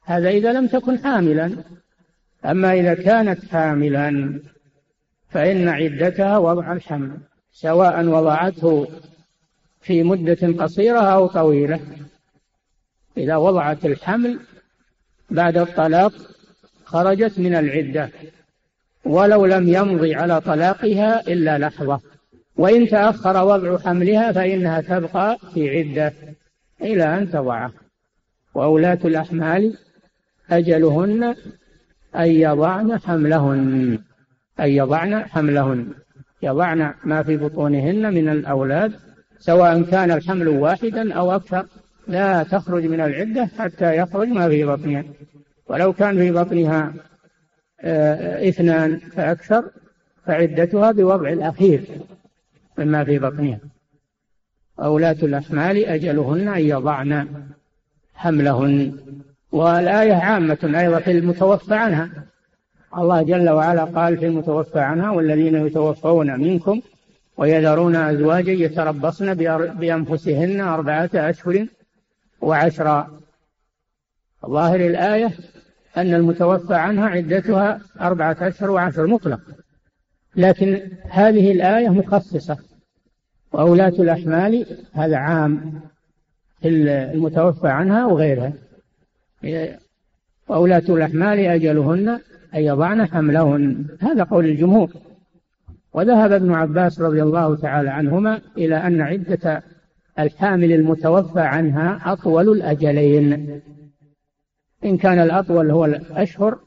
هذا 0.04 0.30
إذا 0.30 0.54
لم 0.54 0.68
تكن 0.68 1.00
حاملا. 1.00 1.56
أما 2.46 2.74
إذا 2.74 2.94
كانت 2.94 3.46
حاملا 3.46 4.40
فإن 5.30 5.68
عدتها 5.68 6.38
وضع 6.38 6.74
الحمل 6.74 7.18
سواء 7.52 8.06
وضعته 8.06 8.88
في 9.82 10.04
مدة 10.04 10.64
قصيرة 10.64 11.00
أو 11.00 11.28
طويلة. 11.28 11.80
إذا 13.18 13.36
وضعت 13.36 13.86
الحمل 13.86 14.40
بعد 15.30 15.58
الطلاق 15.58 16.14
خرجت 16.86 17.40
من 17.40 17.56
العدة 17.56 18.10
ولو 19.06 19.46
لم 19.46 19.68
يمضي 19.68 20.16
على 20.16 20.42
طلاقها 20.42 21.22
إلا 21.28 21.58
لحظة. 21.58 22.11
وإن 22.56 22.88
تأخر 22.88 23.44
وضع 23.44 23.78
حملها 23.78 24.32
فإنها 24.32 24.82
تبقى 24.82 25.38
في 25.54 25.78
عدة 25.78 26.14
إلى 26.82 27.04
أن 27.04 27.32
تضعه 27.32 27.72
وأولاة 28.54 29.00
الأحمال 29.06 29.78
أجلهن 30.50 31.36
أن 32.16 32.28
يضعن 32.28 33.00
حملهن 33.00 34.00
أن 34.60 34.70
يضعن 34.70 35.24
حملهن. 35.24 35.94
يضعن 36.44 36.94
ما 37.04 37.24
في 37.24 37.38
بطونهن 37.38 38.14
من 38.14 38.30
الأولاد 38.30 38.94
سواء 39.40 39.82
كان 39.82 40.12
الحمل 40.12 40.48
واحدا 40.48 41.14
أو 41.14 41.32
أكثر. 41.36 41.66
لا 42.08 42.44
تخرج 42.44 42.86
من 42.86 43.02
العدة 43.02 43.46
حتى 43.46 43.98
يخرج 43.98 44.28
ما 44.28 44.50
في 44.50 44.66
بطنها. 44.66 45.04
ولو 45.68 45.94
كان 45.94 46.18
في 46.18 46.32
بطنها 46.32 46.94
آه، 47.84 48.50
اثنان 48.50 48.98
فأكثر 48.98 49.72
فعدتها 50.26 50.92
بوضع 50.92 51.30
الأخير. 51.30 51.82
مما 52.78 53.04
في 53.04 53.20
بطنها. 53.20 53.60
أولاة 54.80 55.18
الأحمال 55.24 55.86
أجلهن 55.86 56.48
أن 56.48 56.62
يضعن 56.62 57.28
حملهن. 58.16 58.98
والآية 59.52 60.14
عامة 60.14 60.74
أيضا 60.80 61.00
في 61.00 61.12
المتوفى 61.12 61.76
عنها. 61.76 62.10
الله 62.98 63.22
جل 63.22 63.50
وعلا 63.50 63.84
قال 63.84 64.18
في 64.18 64.26
المتوفى 64.26 64.80
عنها 64.80 65.12
والذين 65.12 65.68
يتوفون 65.68 66.40
منكم 66.40 66.82
ويذرون 67.38 67.96
أزواجا 67.96 68.52
يتربصن 68.52 69.34
بأنفسهن 69.74 70.62
أربعة 70.62 71.10
أشهر 71.14 71.66
وعشرا 72.42 73.20
ظاهر 74.46 74.80
الآية 74.80 75.32
أن 75.98 76.14
المتوفى 76.14 76.74
عنها 76.74 77.10
عدتها 77.10 77.82
أربعة 78.02 78.38
أشهر 78.42 78.72
وعشر 78.72 79.08
مطلق. 79.08 79.40
لكن 80.36 80.82
هذه 81.10 81.52
الآية 81.52 81.90
مخصصة 81.90 82.58
وأولاة 83.52 83.90
الأحمال 83.90 84.66
هذا 84.94 85.18
عام 85.18 85.82
المتوفى 86.66 87.68
عنها 87.68 88.06
وغيرها. 88.06 88.54
وأولاة 90.48 90.84
الأحمال 90.90 91.40
أجلهن 91.40 92.10
أن 92.56 92.62
يضعن 92.62 93.06
حملهن. 93.06 93.86
هذا 94.00 94.24
قول 94.24 94.46
الجمهور. 94.46 94.90
وذهب 95.94 96.32
ابن 96.32 96.54
عباس 96.54 97.02
رضي 97.02 97.24
الله 97.24 97.56
تعالى 97.56 97.90
عنهما 97.90 98.42
إلى 98.58 98.76
أن 98.76 99.02
عدة 99.02 99.64
الحامل 100.20 100.72
المتوفى 100.72 101.40
عنها 101.40 102.14
أطول 102.14 102.50
الأجلين. 102.50 103.62
إن 104.86 104.98
كان 104.98 105.20
الأطول 105.20 105.72
هو 105.72 105.86
الأشهر 105.86 106.60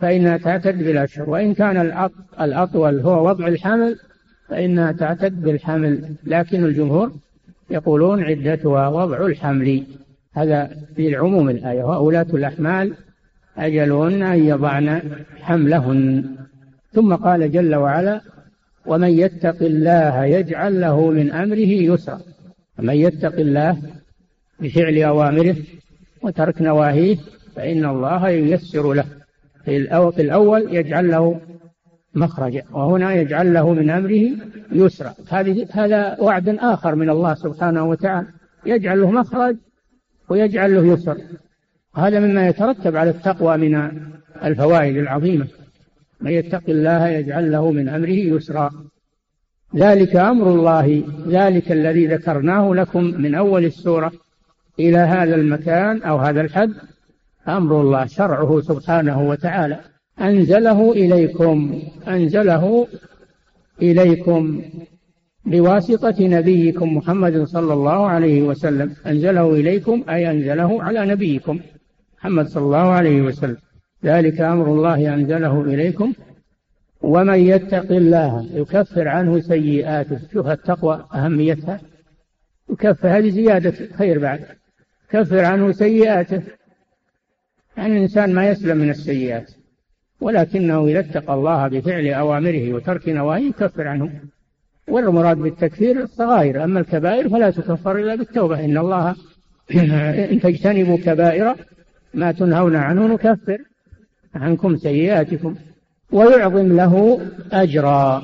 فإنها 0.00 0.36
تعتد 0.36 0.78
بالأشهر 0.78 1.30
وإن 1.30 1.54
كان 1.54 2.08
الأطول 2.40 3.00
هو 3.00 3.28
وضع 3.28 3.46
الحمل 3.46 3.98
فإنها 4.48 4.92
تعتد 4.92 5.42
بالحمل. 5.42 6.14
لكن 6.24 6.64
الجمهور 6.64 7.12
يقولون 7.70 8.24
عدتها 8.24 8.88
وضع 8.88 9.26
الحمل. 9.26 9.82
هذا 10.34 10.70
في 10.96 11.08
العموم 11.08 11.50
الآية. 11.50 11.82
وأولاة 11.82 12.26
الأحمال 12.34 12.94
أجلهن 13.58 14.22
أن 14.22 14.46
يضعن 14.46 15.00
حملهن. 15.40 16.24
ثم 16.92 17.14
قال 17.14 17.52
جل 17.52 17.74
وعلا 17.74 18.20
ومن 18.86 19.10
يتق 19.10 19.62
الله 19.62 20.24
يجعل 20.24 20.80
له 20.80 21.10
من 21.10 21.32
أمره 21.32 21.72
يسرا. 21.92 22.20
ومن 22.78 22.94
يتق 22.94 23.34
الله 23.34 23.78
بفعل 24.60 24.98
أوامره 24.98 25.56
وترك 26.22 26.62
نواهيه 26.62 27.16
فإن 27.56 27.84
الله 27.84 28.28
ييسر 28.28 28.92
له. 28.92 29.04
في 29.66 30.20
الأول 30.22 30.74
يجعل 30.74 31.10
له 31.10 31.40
مخرجا 32.14 32.62
وهنا 32.72 33.14
يجعل 33.14 33.54
له 33.54 33.72
من 33.72 33.90
أمره 33.90 34.30
يسرا 34.72 35.14
هذه 35.28 35.66
هذا 35.72 36.16
وعد 36.20 36.48
آخر 36.48 36.94
من 36.94 37.10
الله 37.10 37.34
سبحانه 37.34 37.84
وتعالى. 37.84 38.26
يجعل 38.66 39.00
له 39.00 39.10
مخرج 39.10 39.56
ويجعل 40.28 40.74
له 40.74 40.92
يسر. 40.92 41.16
هذا 41.96 42.20
مما 42.20 42.48
يترتب 42.48 42.96
على 42.96 43.10
التقوى 43.10 43.56
من 43.56 43.90
الفوائد 44.44 44.96
العظيمة. 44.96 45.46
من 46.20 46.30
يتق 46.30 46.62
الله 46.68 47.08
يجعل 47.08 47.52
له 47.52 47.70
من 47.70 47.88
أمره 47.88 48.10
يسرا. 48.10 48.70
ذلك 49.76 50.16
أمر 50.16 50.50
الله. 50.50 51.02
ذلك 51.28 51.72
الذي 51.72 52.06
ذكرناه 52.06 52.74
لكم 52.74 53.04
من 53.04 53.34
أول 53.34 53.64
السورة. 53.64 54.12
إلى 54.80 54.98
هذا 54.98 55.34
المكان 55.34 56.02
أو 56.02 56.16
هذا 56.16 56.40
الحد 56.40 56.72
أمر 57.48 57.80
الله 57.80 58.06
شرعه 58.06 58.60
سبحانه 58.60 59.28
وتعالى. 59.28 59.80
أنزله 60.20 60.92
إليكم 60.92 61.82
أنزله 62.08 62.86
إليكم 63.82 64.62
بواسطة 65.44 66.14
نبيكم 66.20 66.96
محمد 66.96 67.42
صلى 67.42 67.72
الله 67.72 68.06
عليه 68.06 68.42
وسلم. 68.42 68.96
أنزله 69.06 69.54
إليكم 69.54 70.04
أي 70.08 70.30
أنزله 70.30 70.82
على 70.82 71.06
نبيكم 71.06 71.60
محمد 72.18 72.46
صلى 72.46 72.64
الله 72.64 72.78
عليه 72.78 73.22
وسلم. 73.22 73.56
ذلك 74.04 74.40
أمر 74.40 74.66
الله 74.66 75.14
أنزله 75.14 75.60
إليكم. 75.60 76.12
ومن 77.00 77.38
يتق 77.38 77.92
الله 77.92 78.46
يكفر 78.52 79.08
عنه 79.08 79.40
سيئاته 79.40 80.18
شوف 80.32 80.46
التقوى 80.46 81.04
أهميتها. 81.14 81.80
يكفر 82.70 83.08
هذه 83.08 83.30
زيادة 83.30 83.74
خير 83.94 84.18
بعد. 84.18 84.40
كفر 85.10 85.44
عنه 85.44 85.72
سيئاته. 85.72 86.42
يعني 87.76 87.96
الإنسان 87.96 88.34
ما 88.34 88.48
يسلم 88.48 88.76
من 88.76 88.90
السيئات 88.90 89.52
ولكنه 90.20 90.86
إذا 90.86 91.00
اتقى 91.00 91.34
الله 91.34 91.68
بفعل 91.68 92.06
أوامره 92.06 92.72
وترك 92.72 93.08
نواهيه 93.08 93.48
يكفر 93.48 93.88
عنه 93.88 94.10
والمراد 94.88 95.36
بالتكفير 95.36 96.02
الصغائر 96.02 96.64
أما 96.64 96.80
الكبائر 96.80 97.28
فلا 97.28 97.50
تكفر 97.50 97.98
إلا 97.98 98.14
بالتوبة. 98.14 98.64
إن 98.64 98.78
الله 98.78 99.14
إن 100.32 100.40
تجتنبوا 100.40 100.96
كبائر 100.96 101.54
ما 102.14 102.32
تنهون 102.32 102.76
عنه 102.76 103.06
نكفر 103.06 103.58
عنكم 104.34 104.76
سيئاتكم 104.76 105.54
ويعظم 106.12 106.76
له 106.76 107.20
أجرا. 107.52 108.22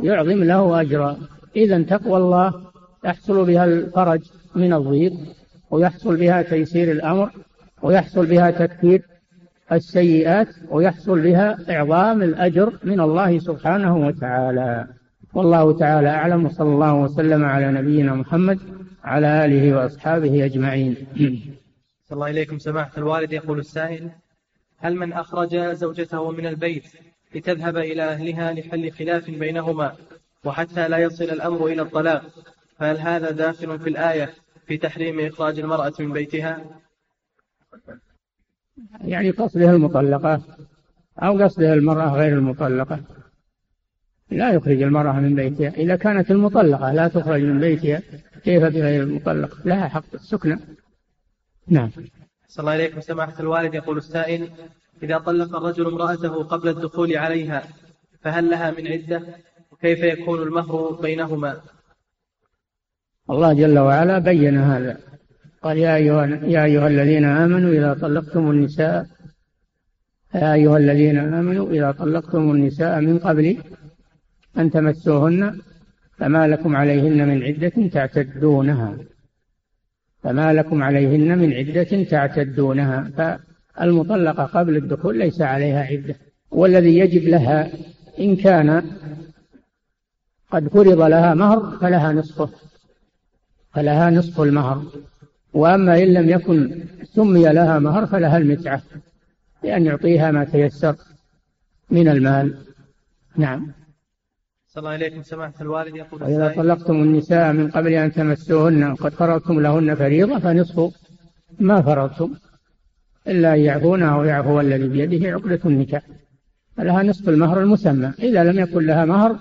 يعظم 0.00 0.44
له 0.44 0.80
أجرا. 0.80 1.18
إذا 1.56 1.82
تقوى 1.82 2.16
الله 2.16 2.52
يحصل 3.04 3.44
بها 3.44 3.64
الفرج 3.64 4.20
من 4.54 4.72
الضيق 4.72 5.12
ويحصل 5.70 6.16
بها 6.16 6.42
تيسير 6.42 6.92
الأمر 6.92 7.30
ويحصل 7.84 8.26
بها 8.26 8.50
تكفير 8.50 9.02
السيئات 9.72 10.48
ويحصل 10.70 11.20
بها 11.20 11.58
إعظام 11.70 12.22
الأجر 12.22 12.78
من 12.84 13.00
الله 13.00 13.38
سبحانه 13.38 13.96
وتعالى. 13.96 14.86
والله 15.34 15.78
تعالى 15.78 16.08
أعلم 16.08 16.46
وصلى 16.46 16.68
الله 16.68 16.94
وسلم 16.94 17.44
على 17.44 17.72
نبينا 17.72 18.14
محمد 18.14 18.58
على 19.04 19.44
آله 19.44 19.76
وأصحابه 19.76 20.44
أجمعين. 20.44 20.96
صلى 22.04 22.16
الله 22.16 22.30
إليكم 22.30 22.58
سماحة 22.58 22.92
الوالد 22.98 23.32
يقول 23.32 23.58
السائل 23.58 24.10
هل 24.78 24.96
من 24.96 25.12
أخرج 25.12 25.56
زوجته 25.56 26.30
من 26.30 26.46
البيت 26.46 26.84
لتذهب 27.34 27.76
إلى 27.76 28.02
أهلها 28.02 28.52
لحل 28.52 28.90
خلاف 28.90 29.30
بينهما 29.30 29.92
وحتى 30.44 30.88
لا 30.88 30.98
يصل 30.98 31.24
الأمر 31.24 31.66
إلى 31.66 31.82
الطلاق؟ 31.82 32.22
فهل 32.78 32.98
هذا 32.98 33.30
داخل 33.30 33.78
في 33.78 33.88
الآية 33.88 34.30
في 34.66 34.76
تحريم 34.76 35.20
إخراج 35.20 35.58
المرأة 35.58 35.92
من 36.00 36.12
بيتها؟ 36.12 36.64
يعني 39.00 39.30
قصدها 39.30 39.70
المطلقة 39.72 40.42
أو 41.18 41.42
قصدها 41.44 41.74
المرأة 41.74 42.14
غير 42.14 42.38
المطلقة. 42.38 43.00
لا 44.30 44.52
يخرج 44.52 44.82
المرأة 44.82 45.12
من 45.12 45.34
بيتها. 45.34 45.68
إذا 45.68 45.96
كانت 45.96 46.30
المطلقة 46.30 46.92
لا 46.92 47.08
تخرج 47.08 47.42
من 47.42 47.60
بيتها 47.60 48.02
كيف 48.44 48.62
بغير 48.62 49.02
المطلقة 49.02 49.58
لها 49.64 49.88
حق 49.88 50.14
السكنة 50.14 50.60
نعم. 51.68 51.90
صلى 52.48 52.62
الله 52.62 52.72
عليكم 52.72 53.00
سماحة 53.00 53.40
الوالد. 53.40 53.74
يقول 53.74 53.98
السائل 53.98 54.50
إذا 55.02 55.18
طلق 55.18 55.56
الرجل 55.56 55.86
امرأته 55.86 56.42
قبل 56.42 56.68
الدخول 56.68 57.16
عليها 57.16 57.62
فهل 58.20 58.50
لها 58.50 58.70
من 58.70 58.86
عدة؟ 58.86 59.22
وكيف 59.70 59.98
يكون 59.98 60.42
المهر 60.42 60.92
بينهما؟ 61.02 61.60
الله 63.30 63.52
جل 63.52 63.78
وعلا 63.78 64.18
بين 64.18 64.58
هذا. 64.58 65.13
قال 65.64 65.78
يا 65.78 65.94
أيها, 65.96 66.26
يا 66.26 66.64
أيها 66.64 66.86
الذين 66.88 67.24
آمنوا 67.24 67.72
إذا 67.72 67.94
طلقتم 67.94 68.50
النساء 68.50 69.06
يا 70.34 70.52
أيها 70.52 70.76
الذين 70.76 71.18
آمنوا 71.18 71.70
إذا 71.70 71.90
طلقتم 71.90 72.50
النساء 72.50 73.00
من 73.00 73.18
قبل 73.18 73.56
أن 74.58 74.70
تمسوهن 74.70 75.60
فما 76.18 76.48
لكم 76.48 76.76
عليهن 76.76 77.28
من 77.28 77.42
عدة 77.42 77.88
تعتدونها. 77.88 78.96
فما 80.22 80.52
لكم 80.52 80.82
عليهن 80.82 81.38
من 81.38 81.52
عدة 81.52 82.04
تعتدونها. 82.04 83.10
فالمطلقة 83.76 84.44
قبل 84.44 84.76
الدخول 84.76 85.18
ليس 85.18 85.40
عليها 85.40 85.82
عدة. 85.84 86.16
والذي 86.50 86.98
يجب 86.98 87.28
لها 87.28 87.70
إن 88.20 88.36
كان 88.36 88.82
قد 90.50 90.68
فرض 90.68 91.00
لها 91.00 91.34
مهر 91.34 91.78
فلها 91.80 92.12
نصفه. 92.12 92.50
فلها 93.72 94.10
نصف 94.10 94.40
المهر. 94.40 94.84
وأما 95.54 96.02
إن 96.02 96.12
لم 96.12 96.28
يكن 96.28 96.84
سمي 97.02 97.42
لها 97.42 97.78
مهر 97.78 98.06
فلها 98.06 98.36
المتعة 98.36 98.82
بأن 99.62 99.86
يعطيها 99.86 100.30
ما 100.30 100.44
تيسر 100.44 100.96
من 101.90 102.08
المال. 102.08 102.58
نعم. 103.36 103.72
صلى 104.66 104.80
الله 104.80 104.90
عليكم. 104.90 105.22
سماحة 105.22 105.54
الوالد 105.60 105.96
يقول 105.96 106.22
وإذا 106.22 106.54
طلقتم 106.56 106.94
النساء 106.94 107.52
من 107.52 107.70
قبل 107.70 107.92
أن 107.92 108.12
تمسوهن 108.12 108.84
وقد 108.84 109.12
فرضتم 109.12 109.60
لهن 109.60 109.94
فريضة 109.94 110.38
فنصف 110.38 110.94
ما 111.58 111.82
فرضتم 111.82 112.34
إلا 113.28 113.54
أن 113.54 113.60
يعفون 113.60 114.02
أو 114.02 114.24
يعفو 114.24 114.60
الذي 114.60 114.88
بيده 114.88 115.30
عقدة 115.30 115.60
النكاح. 115.64 116.02
فلها 116.76 117.02
نصف 117.02 117.28
المهر 117.28 117.60
المسمى. 117.60 118.12
إذا 118.18 118.44
لم 118.44 118.58
يكن 118.58 118.86
لها 118.86 119.04
مهر 119.04 119.38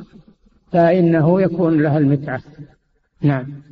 فإنه 0.71 1.41
يكون 1.41 1.81
لها 1.81 1.97
المتعة. 1.97 2.41
نعم. 3.21 3.63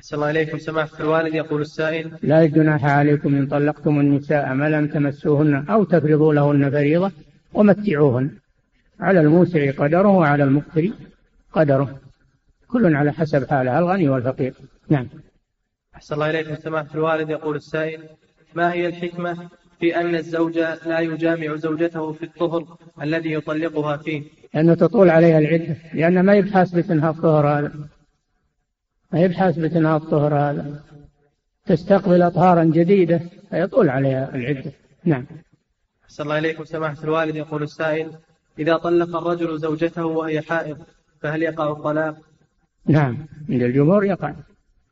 أحسن 0.00 0.16
الله 0.16 0.30
إليكم. 0.30 0.58
سماحة 0.58 1.00
الوالد 1.00 1.34
يقول 1.34 1.60
السائل 1.60 2.10
لا 2.22 2.46
جناح 2.46 2.84
عليكم 2.84 3.34
إن 3.34 3.46
طلقتم 3.46 4.00
النساء 4.00 4.54
ما 4.54 4.68
لم 4.68 4.86
تمسوهن 4.86 5.68
أو 5.68 5.84
تفرضوا 5.84 6.34
لهن 6.34 6.70
فريضة 6.70 7.12
ومتعوهن. 7.54 8.30
على 9.00 9.20
الموسع 9.20 9.70
قدره 9.70 10.08
وعلى 10.08 10.44
المقتر 10.44 10.88
قدره. 11.52 12.00
كل 12.68 12.96
على 12.96 13.12
حسب 13.12 13.50
حاله 13.50 13.78
الغني 13.78 14.08
والفقير. 14.08 14.54
نعم. 14.88 15.08
أحسن 15.94 16.14
الله 16.14 16.30
إليكم. 16.30 16.54
سماحة 16.54 16.88
الوالد 16.94 17.30
يقول 17.30 17.56
السائل 17.56 18.00
ما 18.54 18.72
هي 18.72 18.86
الحكمة 18.86 19.48
في 19.80 19.96
أن 19.96 20.14
الزوج 20.14 20.58
لا 20.86 21.00
يجامع 21.00 21.56
زوجته 21.56 22.12
في 22.12 22.22
الطهر 22.22 22.76
الذي 23.02 23.32
يطلقها 23.32 23.96
فيه؟ 23.96 24.22
لأنه 24.54 24.74
تطول 24.74 25.10
عليها 25.10 25.38
العدة 25.38 25.76
لأن 25.94 26.20
ما 26.20 26.34
يبحث 26.34 26.74
بتنهى 26.74 27.10
الطهر 27.10 27.46
هذا. 27.46 27.72
ما 29.12 29.20
يبحث 29.20 29.58
بتنهى 29.58 29.96
الطهر 29.96 30.34
هذا. 30.34 30.82
تستقبل 31.66 32.22
أطهارا 32.22 32.64
جديدة 32.64 33.20
فيطول 33.50 33.88
عليها 33.88 34.34
العدة. 34.34 34.72
نعم. 35.04 35.26
أحسن 36.04 36.22
الله 36.22 36.38
إليكم 36.38 36.64
سماحة 36.64 37.04
الوالد. 37.04 37.36
يقول 37.36 37.62
السائل 37.62 38.10
إذا 38.58 38.76
طلق 38.76 39.16
الرجل 39.16 39.58
زوجته 39.58 40.04
وهي 40.04 40.40
حائض 40.40 40.78
فهل 41.20 41.42
يقع 41.42 41.72
الطلاق؟ 41.72 42.16
نعم. 42.86 43.18
عند 43.50 43.62
الجمهور 43.62 44.04
يقع. 44.04 44.34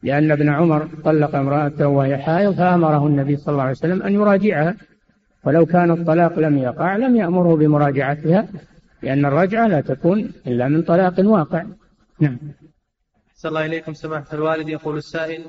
لأن 0.03 0.31
ابن 0.31 0.49
عمر 0.49 0.89
طلق 1.05 1.35
امرأته 1.35 1.89
وهي 1.89 2.19
حائض 2.19 2.55
فأمره 2.55 3.07
النبي 3.07 3.37
صلى 3.37 3.53
الله 3.53 3.63
عليه 3.63 3.73
وسلم 3.73 4.03
أن 4.03 4.13
يراجعها. 4.15 4.77
ولو 5.45 5.67
كان 5.67 5.91
الطلاق 5.91 6.39
لم 6.39 6.59
يقع 6.59 6.97
لم 6.97 7.17
يأمره 7.17 7.57
بمراجعتها 7.57 8.49
لأن 9.03 9.27
الرجعة 9.27 9.67
لا 9.67 9.81
تكون 9.81 10.33
إلا 10.47 10.69
من 10.69 10.83
طلاق 10.83 11.21
واقع. 11.21 11.65
نعم. 12.21 12.39
صلى 13.39 13.49
الله 13.49 13.67
إليكم 13.67 13.95
سماحة 13.95 14.27
الوالد 14.33 14.69
يقول 14.69 14.97
السائل 14.97 15.45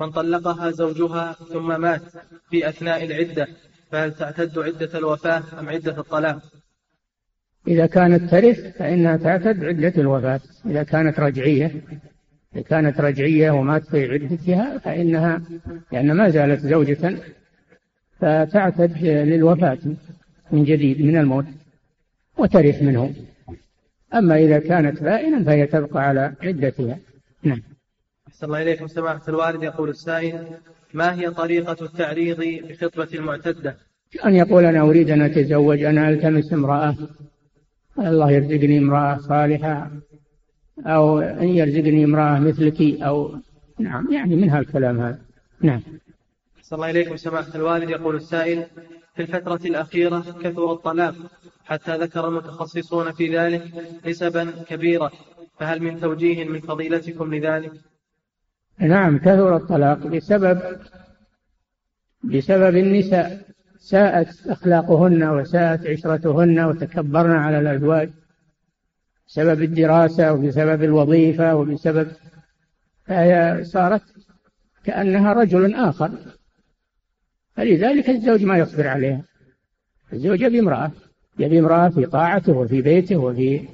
من 0.00 0.10
طلقها 0.10 0.70
زوجها 0.70 1.32
ثم 1.32 1.80
مات 1.80 2.02
في 2.50 2.68
أثناء 2.68 3.04
العدة 3.04 3.46
فهل 3.92 4.14
تعتد 4.14 4.58
عدة 4.58 4.98
الوفاة 4.98 5.42
أم 5.58 5.68
عدة 5.68 5.98
الطلاق؟ 5.98 6.42
إذا 7.68 7.86
كانت 7.86 8.30
ترث 8.30 8.76
فإنها 8.78 9.16
تعتد 9.16 9.64
عدة 9.64 9.92
الوفاة. 9.96 10.40
إذا 10.66 10.82
كانت 10.82 11.20
رجعية 11.20 11.82
إذا 12.54 12.62
كانت 12.62 13.00
رجعية 13.00 13.50
ومات 13.50 13.86
في 13.86 14.12
عدتها 14.12 14.78
فإنها 14.78 15.42
لأن 15.92 16.12
ما 16.12 16.28
زالت 16.28 16.60
زوجة 16.60 17.18
فتعتد 18.18 19.02
للوفاة 19.04 19.78
من 20.50 20.64
جديد 20.64 21.00
من 21.00 21.16
الموت 21.16 21.46
وترث 22.38 22.82
منه. 22.82 23.14
أما 24.14 24.38
إذا 24.38 24.58
كانت 24.58 25.02
بائنا 25.02 25.44
فهي 25.44 25.66
تبقى 25.66 26.08
على 26.08 26.34
عدتها. 26.42 26.98
نعم. 27.42 27.62
أحسن 28.28 28.46
الله 28.46 28.62
إليكم 28.62 28.86
سماحة 28.86 29.22
الوالد 29.28 29.62
يقول 29.62 29.88
السائل 29.88 30.46
ما 30.94 31.14
هي 31.14 31.30
طريقة 31.30 31.76
التعريض 31.84 32.40
بخطبة 32.40 33.08
المعتدة؟ 33.14 33.76
أن 34.24 34.34
يقول 34.34 34.64
أنا 34.64 34.80
أريد 34.80 35.10
أن 35.10 35.22
أتزوج 35.22 35.82
أنا 35.82 36.08
ألتمس 36.08 36.52
امرأة. 36.52 36.96
الله 37.98 38.30
يرزقني 38.30 38.78
امرأة 38.78 39.16
صالحة 39.16 39.90
أو 40.86 41.18
أن 41.18 41.48
يرزقني 41.48 42.04
امرأة 42.04 42.38
مثلك 42.38 43.02
أو 43.02 43.34
نعم 43.78 44.12
يعني 44.12 44.36
من 44.36 44.50
هالكلام 44.50 45.00
هذا. 45.00 45.18
نعم. 45.60 45.82
صلى 46.62 46.76
الله 46.76 46.90
إليكم 46.90 47.16
سماحة 47.16 47.54
الوالد 47.54 47.90
يقول 47.90 48.16
السائل 48.16 48.66
في 49.14 49.22
الفترة 49.22 49.60
الأخيرة 49.66 50.20
كثر 50.42 50.72
الطلاق 50.72 51.14
حتى 51.64 51.96
ذكر 51.96 52.28
المتخصصون 52.28 53.12
في 53.12 53.38
ذلك 53.38 53.62
نسبا 54.06 54.50
كبيرة 54.68 55.12
فهل 55.60 55.82
من 55.82 56.00
توجيه 56.00 56.44
من 56.44 56.60
فضيلتكم 56.60 57.34
لذلك؟ 57.34 57.72
نعم 58.78 59.18
كثر 59.18 59.56
الطلاق 59.56 60.06
بسبب 60.06 60.60
بسبب 62.24 62.76
النساء. 62.76 63.50
ساءت 63.78 64.46
أخلاقهن 64.46 65.22
وساءت 65.22 65.86
عشرتهن 65.86 66.60
وتكبرن 66.60 67.30
على 67.30 67.58
الأزواج 67.58 68.10
بسبب 69.26 69.62
الدراسة 69.62 70.32
وبسبب 70.32 70.82
الوظيفة 70.82 71.56
وبسبب 71.56 72.08
فهي 73.04 73.64
صارت 73.64 74.02
كأنها 74.84 75.32
رجل 75.32 75.74
آخر. 75.74 76.10
فلذلك 77.56 78.10
الزوج 78.10 78.44
ما 78.44 78.58
يصبر 78.58 78.88
عليها. 78.88 79.22
الزوج 80.12 80.40
يبي 80.40 80.60
امرأة 80.60 80.90
يبي 81.38 81.58
امرأة 81.58 81.88
في 81.88 82.06
طاعته 82.06 82.52
وفي 82.52 82.82
بيته 82.82 83.16
وفي 83.16 83.68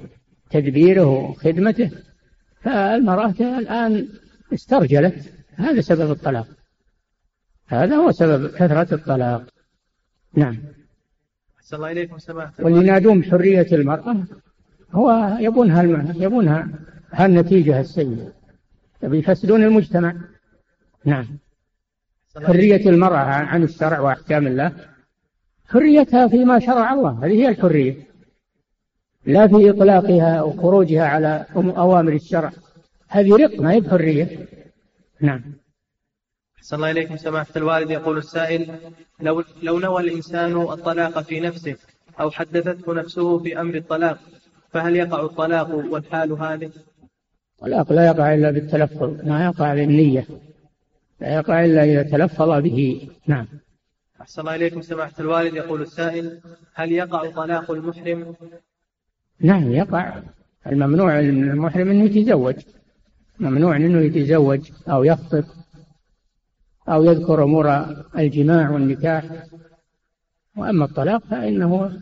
تدبيره 0.49 1.05
وخدمته 1.05 1.91
فالمرأة 2.61 3.35
الآن 3.39 4.07
استرجلت. 4.53 5.33
هذا 5.55 5.81
سبب 5.81 6.11
الطلاق. 6.11 6.47
هذا 7.67 7.95
هو 7.95 8.11
سبب 8.11 8.47
كثرة 8.47 8.93
الطلاق. 8.93 9.43
نعم. 10.33 10.57
أحسن 11.57 11.75
الله 11.75 11.91
إليكم 11.91 12.17
سماحة 12.17 12.53
واللي 12.59 12.79
ينادون 12.79 13.21
بحرية 13.21 13.67
المرأة. 13.71 14.23
هو 14.91 15.37
يبونها 15.39 16.13
يبونها 16.15 16.69
هالنتيجة 17.11 17.79
السيئة. 17.79 18.33
يفسدون 19.03 19.63
المجتمع. 19.63 20.15
نعم. 21.05 21.25
حرية 22.43 22.89
المرأة 22.89 23.17
عن 23.17 23.63
الشرع 23.63 23.99
وأحكام 23.99 24.47
الله. 24.47 24.71
حريتها 25.67 26.27
فيما 26.27 26.59
شرع 26.59 26.93
الله. 26.93 27.25
هذه 27.25 27.31
هي 27.31 27.49
الحرية. 27.49 28.06
لا 29.27 29.47
في 29.47 29.69
إطلاقها 29.69 30.41
وخروجها 30.41 31.03
على 31.03 31.45
أوامر 31.55 32.13
الشرع. 32.13 32.51
هذه 33.09 33.35
رق 33.35 33.59
ما 33.59 33.71
هي 33.71 33.79
بحرية. 33.79 34.47
نعم. 35.21 35.43
أحسن 36.57 36.75
الله 36.75 36.91
إليكم 36.91 37.17
سماحة 37.17 37.53
الوالد. 37.55 37.91
يقول 37.91 38.17
السائل 38.17 38.75
لو, 39.19 39.43
لو 39.63 39.79
نوى 39.79 40.03
الإنسان 40.03 40.61
الطلاق 40.61 41.21
في 41.21 41.39
نفسه 41.39 41.75
أو 42.19 42.31
حدثته 42.31 42.93
نفسه 42.93 43.39
في 43.39 43.61
أمر 43.61 43.75
الطلاق 43.75 44.19
فهل 44.69 44.95
يقع 44.95 45.25
الطلاق 45.25 45.69
والحال 45.69 46.31
هذه؟ 46.31 46.71
الطلاق 47.63 47.91
لا 47.91 48.05
يقع 48.05 48.33
إلا 48.33 48.51
بالتلفظ 48.51 49.27
ما 49.27 49.45
يقع 49.45 49.73
بالنية. 49.73 50.27
لا 51.21 51.33
يقع 51.35 51.65
إلا 51.65 51.83
إذا 51.83 52.03
تلفظ 52.03 52.49
به. 52.49 53.09
نعم. 53.27 53.47
أحسن 54.21 54.41
الله 54.41 54.55
إليكم 54.55 54.81
سماحة 54.81 55.13
الوالد. 55.19 55.55
يقول 55.55 55.81
السائل 55.81 56.39
هل 56.73 56.91
يقع 56.91 57.29
طلاق 57.31 57.71
المحرم؟ 57.71 58.35
نعم 59.39 59.71
يقع. 59.71 60.21
الممنوع 60.67 61.19
المحرم 61.19 61.89
أنه 61.89 62.03
يتزوج. 62.03 62.55
ممنوع 63.39 63.75
أنه 63.75 63.99
يتزوج 63.99 64.71
أو 64.89 65.03
يخطب 65.03 65.43
أو 66.89 67.03
يذكر 67.03 67.43
أمور 67.43 67.85
الجماع 68.17 68.69
والنكاح. 68.69 69.23
وأما 70.55 70.85
الطلاق 70.85 71.23
فإنه 71.29 72.01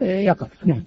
يقع 0.00 0.46
نعم. 0.64 0.84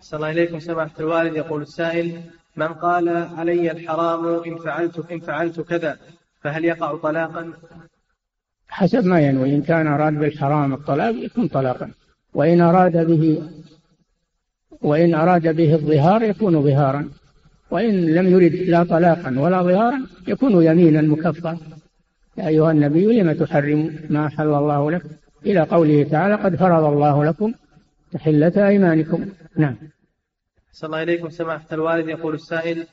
أحسن 0.00 0.16
الله 0.16 0.30
إليكم 0.30 0.58
سماحة 0.58 1.00
الوالد. 1.00 1.36
يقول 1.36 1.62
السائل 1.62 2.20
من 2.56 2.68
قال 2.68 3.08
علي 3.08 3.70
الحرام 3.70 4.26
إن 4.26 4.58
فعلت 4.58 5.10
إن 5.10 5.20
فعلت 5.20 5.60
كذا 5.60 5.98
فهل 6.40 6.64
يقع 6.64 6.96
طلاقا؟ 6.96 7.52
حسب 8.68 9.04
ما 9.04 9.20
ينوي. 9.20 9.54
إن 9.54 9.62
كان 9.62 9.86
أراد 9.86 10.12
بالحرام 10.12 10.72
الطلاق 10.72 11.14
يكون 11.14 11.48
طلاقا. 11.48 11.90
وإن 12.34 12.60
أراد 12.60 13.06
به 13.06 13.42
وإن 14.82 15.14
أراد 15.14 15.56
به 15.56 15.74
الظهار 15.74 16.22
يكون 16.22 16.62
ظهارا 16.62 17.08
وإن 17.70 18.14
لم 18.14 18.26
يرد 18.26 18.54
لا 18.54 18.84
طلاقا 18.84 19.38
ولا 19.38 19.62
ظهارا 19.62 20.06
يكون 20.28 20.62
يمينا 20.64 21.02
مكفرا. 21.02 21.58
يا 22.38 22.48
أيها 22.48 22.70
النبي 22.70 23.20
لم 23.20 23.32
تحرم 23.32 23.98
ما 24.10 24.26
أحل 24.26 24.54
الله 24.54 24.90
لك؟ 24.90 25.02
إلى 25.46 25.60
قوله 25.60 26.02
تعالى 26.02 26.34
قد 26.34 26.56
فرض 26.56 26.84
الله 26.84 27.24
لكم 27.24 27.52
تحلة 28.12 28.68
أيمانكم. 28.68 29.26
نعم. 29.56 29.76
صلى 30.72 30.88
الله 30.88 31.02
إليكم 31.02 31.30
سماحة 31.30 31.66
الوالد. 31.72 32.08
يقول 32.08 32.34
السائل 32.34 32.86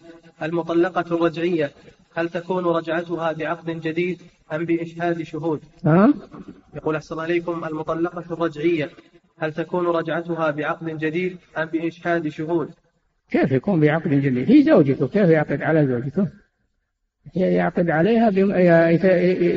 المطلقة 0.44 1.16
الرجعية 1.16 1.72
هل 2.16 2.30
تكون 2.30 2.66
رجعتها 2.66 3.32
بعقد 3.32 3.82
جديد 3.82 4.22
أم 4.54 4.66
بإشهاد 4.66 5.24
شهود؟ 5.24 5.60
ها؟ 5.86 6.14
يقول 6.76 6.96
أحسن 6.96 7.16
الله 7.16 7.26
إليكم 7.26 7.66
المطلقة 7.66 8.34
الرجعية. 8.34 8.90
هل 9.40 9.54
تكون 9.54 9.88
رجعتها 9.88 10.52
بعقد 10.52 10.98
جديد 10.98 11.38
أم 11.58 11.66
بإشهاد 11.66 12.28
شهود؟ 12.28 12.70
كيف 13.32 13.52
يكون 13.52 13.80
بعقد 13.80 14.10
جديد؟ 14.10 14.52
هي 14.52 14.64
زوجته 14.64 15.08
كيف 15.08 15.30
يعقد 15.30 15.62
على 15.62 15.88
زوجته؟ 15.88 16.28
يعقد 17.36 17.90
عليها 17.90 18.30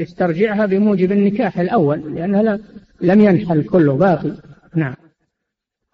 يسترجعها 0.00 0.66
بموجب 0.66 1.12
النكاح 1.12 1.58
الأول 1.58 2.14
لأنها 2.14 2.58
لم 3.00 3.20
ينحل 3.20 3.62
كله 3.62 3.96
باقي. 3.96 4.32
نعم. 4.74 4.94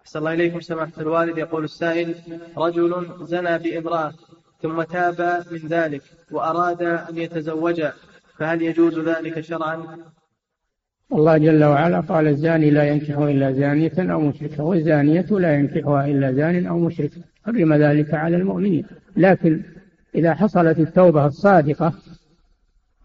أحسن 0.01 0.19
الله 0.19 0.33
إليكم 0.33 0.59
سماحة 0.59 0.91
الوالد. 0.99 1.37
يقول 1.37 1.63
السائل 1.63 2.15
رجل 2.57 3.07
زنى 3.21 3.57
بامرأة 3.57 4.13
ثم 4.61 4.81
تاب 4.81 5.43
من 5.51 5.57
ذلك 5.57 6.01
وأراد 6.31 6.81
أن 6.81 7.17
يتزوجها 7.17 7.93
فهل 8.37 8.61
يجوز 8.61 8.99
ذلك 8.99 9.39
شرعا؟ 9.39 9.97
الله 11.13 11.37
جل 11.37 11.63
وعلا 11.63 11.99
قال 11.99 12.27
الزاني 12.27 12.69
لا 12.69 12.83
ينكح 12.83 13.17
إلا 13.17 13.51
زانية 13.51 13.91
أو 13.97 14.21
مشركة 14.21 14.63
والزانية 14.63 15.25
لا 15.31 15.55
ينكحها 15.55 16.05
إلا 16.05 16.33
زان 16.33 16.65
أو 16.65 16.79
مشرك 16.79 17.11
حرم 17.45 17.73
ذلك 17.73 18.13
على 18.13 18.37
المؤمنين. 18.37 18.85
لكن 19.17 19.63
إذا 20.15 20.33
حصلت 20.33 20.79
التوبة 20.79 21.25
الصادقة 21.25 21.93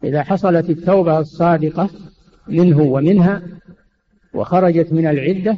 إذا 0.04 0.22
حصلت 0.22 0.70
التوبة 0.70 1.18
الصادقة 1.18 1.90
منه 2.48 2.80
ومنها 2.80 3.42
وخرجت 4.34 4.92
من 4.92 5.06
العدة 5.06 5.56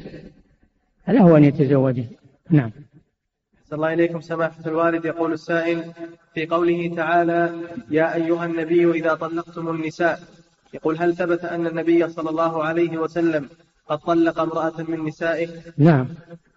فله 1.06 1.36
أن 1.36 1.44
يتزوجه. 1.44 2.04
نعم. 2.50 2.70
صلى 3.64 3.76
الله 3.76 3.92
إليكم 3.92 4.20
سماحة 4.20 4.66
الوالد. 4.66 5.04
يقول 5.04 5.32
السائل 5.32 5.84
في 6.34 6.46
قوله 6.46 6.94
تعالى 6.96 7.54
يا 7.90 8.14
أيها 8.14 8.44
النبي 8.44 8.90
إذا 8.90 9.14
طلقتم 9.14 9.68
النساء 9.68 10.20
يقول 10.76 10.98
هل 10.98 11.16
ثبت 11.16 11.44
أن 11.44 11.66
النبي 11.66 12.08
صلى 12.08 12.30
الله 12.30 12.64
عليه 12.64 12.98
وسلم 12.98 13.48
قد 13.88 13.98
طلق 13.98 14.40
امرأة 14.40 14.82
من 14.88 15.04
نسائه؟ 15.04 15.48
نعم. 15.78 16.08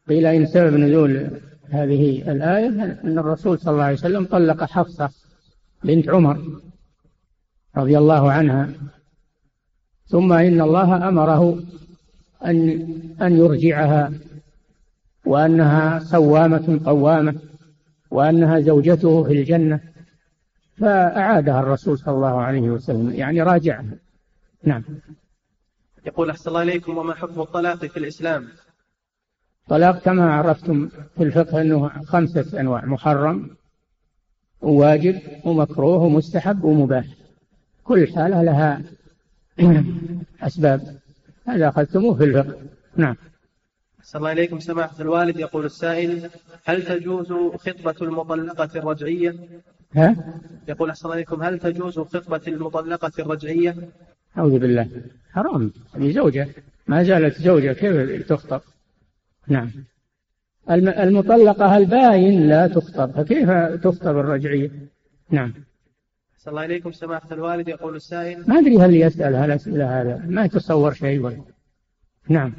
قيل 0.10 0.26
إن 0.26 0.46
سبب 0.46 0.74
نزول 0.74 1.30
هذه 1.70 2.32
الآية 2.32 2.68
أن 3.04 3.20
الرسول 3.20 3.60
صلى 3.60 3.72
الله 3.72 3.84
عليه 3.84 3.98
وسلم 3.98 4.26
طلق 4.26 4.64
حفصة 4.64 5.10
بنت 5.84 6.10
عمر 6.10 6.38
رضي 7.78 7.98
الله 7.98 8.32
عنها. 8.32 8.70
ثم 10.08 10.34
إن 10.34 10.62
الله 10.62 11.08
أمره 11.08 11.60
أن 12.46 12.88
أن 13.22 13.38
يرجعها 13.38 14.12
وأنها 15.26 16.00
صوامة 16.00 16.80
قوامة 16.86 17.36
وأنها 18.12 18.60
زوجته 18.60 19.24
في 19.24 19.34
الجنة 19.34 19.80
فأعادها 20.78 21.60
الرسول 21.60 21.98
صلى 21.98 22.16
الله 22.16 22.42
عليه 22.42 22.62
وسلم 22.62 23.12
يعني 23.12 23.42
راجعها. 23.42 24.09
نعم 24.64 24.84
يقول 26.05 26.30
أحسن 26.30 26.49
الله 26.49 26.62
إليكم 26.62 26.97
وما 26.97 27.14
حكم 27.14 27.41
الطلاق 27.41 27.86
في 27.86 27.97
الإسلام 27.97 28.47
طلاق 29.70 29.99
كما 29.99 30.34
عرفتم 30.34 30.89
في 31.18 31.24
الفقه 31.24 31.62
أنه 31.62 32.03
خمسة 32.03 32.60
أنواع 32.60 32.86
محرم 32.86 33.57
وواجب 34.62 35.22
ومكروه 35.45 35.97
ومستحب 35.97 36.64
ومباح 36.64 37.05
كل 37.84 38.07
حالة 38.16 38.43
لها 38.43 38.82
أسباب 40.47 40.99
هذا 41.47 41.70
أخذتموه 41.70 42.16
في 42.16 42.24
الفقه 42.24 42.62
نعم 42.95 43.16
صلى 44.03 44.20
الله 44.20 44.32
إليكم 44.32 44.60
سماحة 44.60 45.01
الوالد 45.01 45.39
يقول 45.39 45.66
السائل 45.66 46.30
هل 46.66 46.86
تجوز 46.86 47.34
خطبة 47.55 47.95
المطلقة 48.01 48.70
الرجعية؟ 48.80 49.36
ها؟ 49.95 50.16
يقول 50.68 50.89
أحسن 50.89 51.12
إليكم 51.12 51.43
هل 51.43 51.60
تجوز 51.60 51.99
خطبة 51.99 52.41
المطلقة 52.47 53.12
الرجعية؟ 53.20 53.76
أعوذ 54.38 54.60
بالله. 54.60 54.90
حرام. 55.32 55.72
هذه 55.96 56.12
زوجة. 56.12 56.48
ما 56.88 57.04
زالت 57.04 57.42
زوجة 57.42 57.74
كيف 57.74 58.28
تخطب؟ 58.28 58.62
نعم. 59.48 59.72
المطلقة 60.70 61.78
الباين 61.78 62.50
لا 62.50 62.68
تخطب. 62.68 63.12
فكيف 63.12 63.50
تخطب 63.84 64.18
الرجعية؟ 64.18 64.72
نعم. 65.30 65.54
صلى 66.38 66.52
الله 66.52 66.66
إليكم 66.66 66.92
سماحة 66.92 67.28
الوالد 67.32 67.68
يقول 67.68 67.96
السائل. 67.96 68.44
ما 68.48 68.60
أدري 68.60 68.78
هل 68.78 68.96
يسأل 68.96 69.36
هالأسئلة 69.36 70.02
هذا. 70.02 70.26
ما 70.28 70.46
يتصور 70.46 70.94
شيء 70.94 71.20
ولا. 71.20 71.42
نعم. 72.30 72.54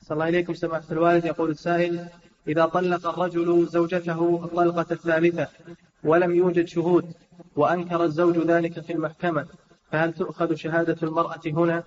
صلى 0.00 0.14
الله 0.14 0.28
إليكم 0.28 0.54
سماحة 0.54 0.92
الوالد 0.92 1.24
يقول 1.24 1.50
السائل. 1.50 2.00
إذا 2.48 2.66
طلق 2.66 3.08
الرجل 3.08 3.66
زوجته 3.66 4.44
الطلقة 4.44 4.86
الثالثة 4.90 5.48
ولم 6.04 6.34
يوجد 6.34 6.64
شهود 6.64 7.04
وأنكر 7.56 8.04
الزوج 8.04 8.38
ذلك 8.38 8.80
في 8.80 8.92
المحكمة 8.92 9.46
فهل 9.92 10.12
تؤخذ 10.12 10.54
شهادة 10.54 10.96
المرأة 11.02 11.40
هنا؟ 11.46 11.84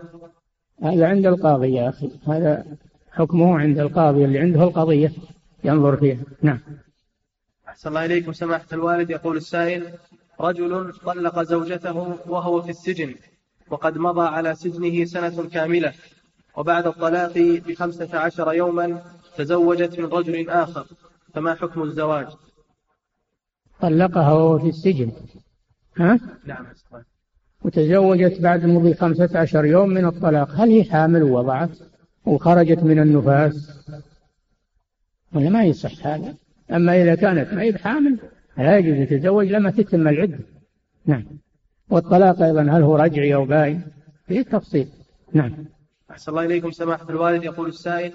هذا 0.83 1.07
عند 1.07 1.25
القاضي 1.25 1.73
يا 1.73 1.89
أخي. 1.89 2.11
هذا 2.27 2.65
حكمه 3.11 3.59
عند 3.59 3.79
القاضي 3.79 4.25
اللي 4.25 4.39
عنده 4.39 4.63
القضية 4.63 5.11
ينظر 5.63 5.97
فيها. 5.97 6.17
نعم. 6.41 6.59
أحسن 7.67 7.89
الله 7.89 8.05
إليكم. 8.05 8.33
سماحة 8.33 8.65
الوالد 8.73 9.09
يقول 9.09 9.37
السائل 9.37 9.93
رجل 10.39 10.93
طلق 10.93 11.43
زوجته 11.43 12.17
وهو 12.27 12.61
في 12.61 12.69
السجن 12.69 13.15
وقد 13.69 13.97
مضى 13.97 14.27
على 14.27 14.55
سجنه 14.55 15.05
سنة 15.05 15.49
كاملة 15.49 15.93
وبعد 16.57 16.87
الطلاق 16.87 17.33
بخمسة 17.37 18.19
عشر 18.19 18.53
يوما 18.53 19.01
تزوجت 19.37 19.99
من 19.99 20.05
رجل 20.05 20.49
آخر. 20.49 20.85
فما 21.33 21.55
حكم 21.55 21.83
الزواج؟ 21.83 22.27
طلقها 23.81 24.33
وهو 24.33 24.59
في 24.59 24.69
السجن. 24.69 25.11
ها؟ 25.97 26.19
نعم 26.45 26.65
وتزوجت 27.65 28.41
بعد 28.41 28.65
مضي 28.65 28.93
خمسة 28.93 29.39
عشر 29.39 29.65
يوم 29.65 29.89
من 29.89 30.05
الطلاق. 30.05 30.51
هل 30.51 30.69
هي 30.69 30.83
حامل 30.83 31.23
ووضعت 31.23 31.69
وخرجت 32.25 32.83
من 32.83 32.99
النفاس؟ 32.99 33.85
ولا 35.33 35.49
ما 35.49 35.63
يصح 35.63 36.07
هذا؟ 36.07 36.35
أما 36.71 37.01
إذا 37.01 37.15
كانت 37.15 37.53
ما 37.53 37.61
هي 37.61 37.71
بحامل 37.71 38.19
لا 38.57 38.77
يجوز 38.77 38.97
يتزوج 38.97 39.47
لما 39.47 39.71
تتم 39.71 40.07
العدة. 40.07 40.39
نعم. 41.05 41.25
والطلاق 41.89 42.41
أيضا 42.41 42.61
هل 42.61 42.81
هو 42.81 42.95
رجعي 42.95 43.35
أو 43.35 43.45
باين؟ 43.45 43.81
فيه 44.27 44.41
تفصيل. 44.41 44.87
نعم. 45.33 45.65
أحسن 46.11 46.31
الله 46.31 46.45
إليكم 46.45 46.71
سماحة 46.71 47.09
الوالد. 47.09 47.43
يقول 47.43 47.69
السائل 47.69 48.13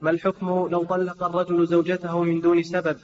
ما 0.00 0.10
الحكم 0.10 0.46
لو 0.46 0.84
طلق 0.84 1.24
الرجل 1.24 1.66
زوجته 1.66 2.22
من 2.22 2.40
دون 2.40 2.62
سبب؟ 2.62 2.96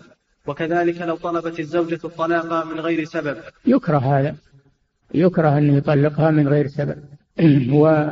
وكذلك 0.47 1.03
لو 1.03 1.17
طلبت 1.17 1.61
الزوجة 1.61 2.01
الطلاق 2.05 2.67
من 2.67 2.81
غير 2.81 3.05
سبب. 3.05 3.37
يكره 3.67 3.99
هذا. 3.99 4.37
يكره 5.15 5.59
أن 5.59 5.75
يطلقها 5.75 6.31
من 6.31 6.49
غير 6.49 6.67
سبب. 6.67 6.97
و 7.81 8.07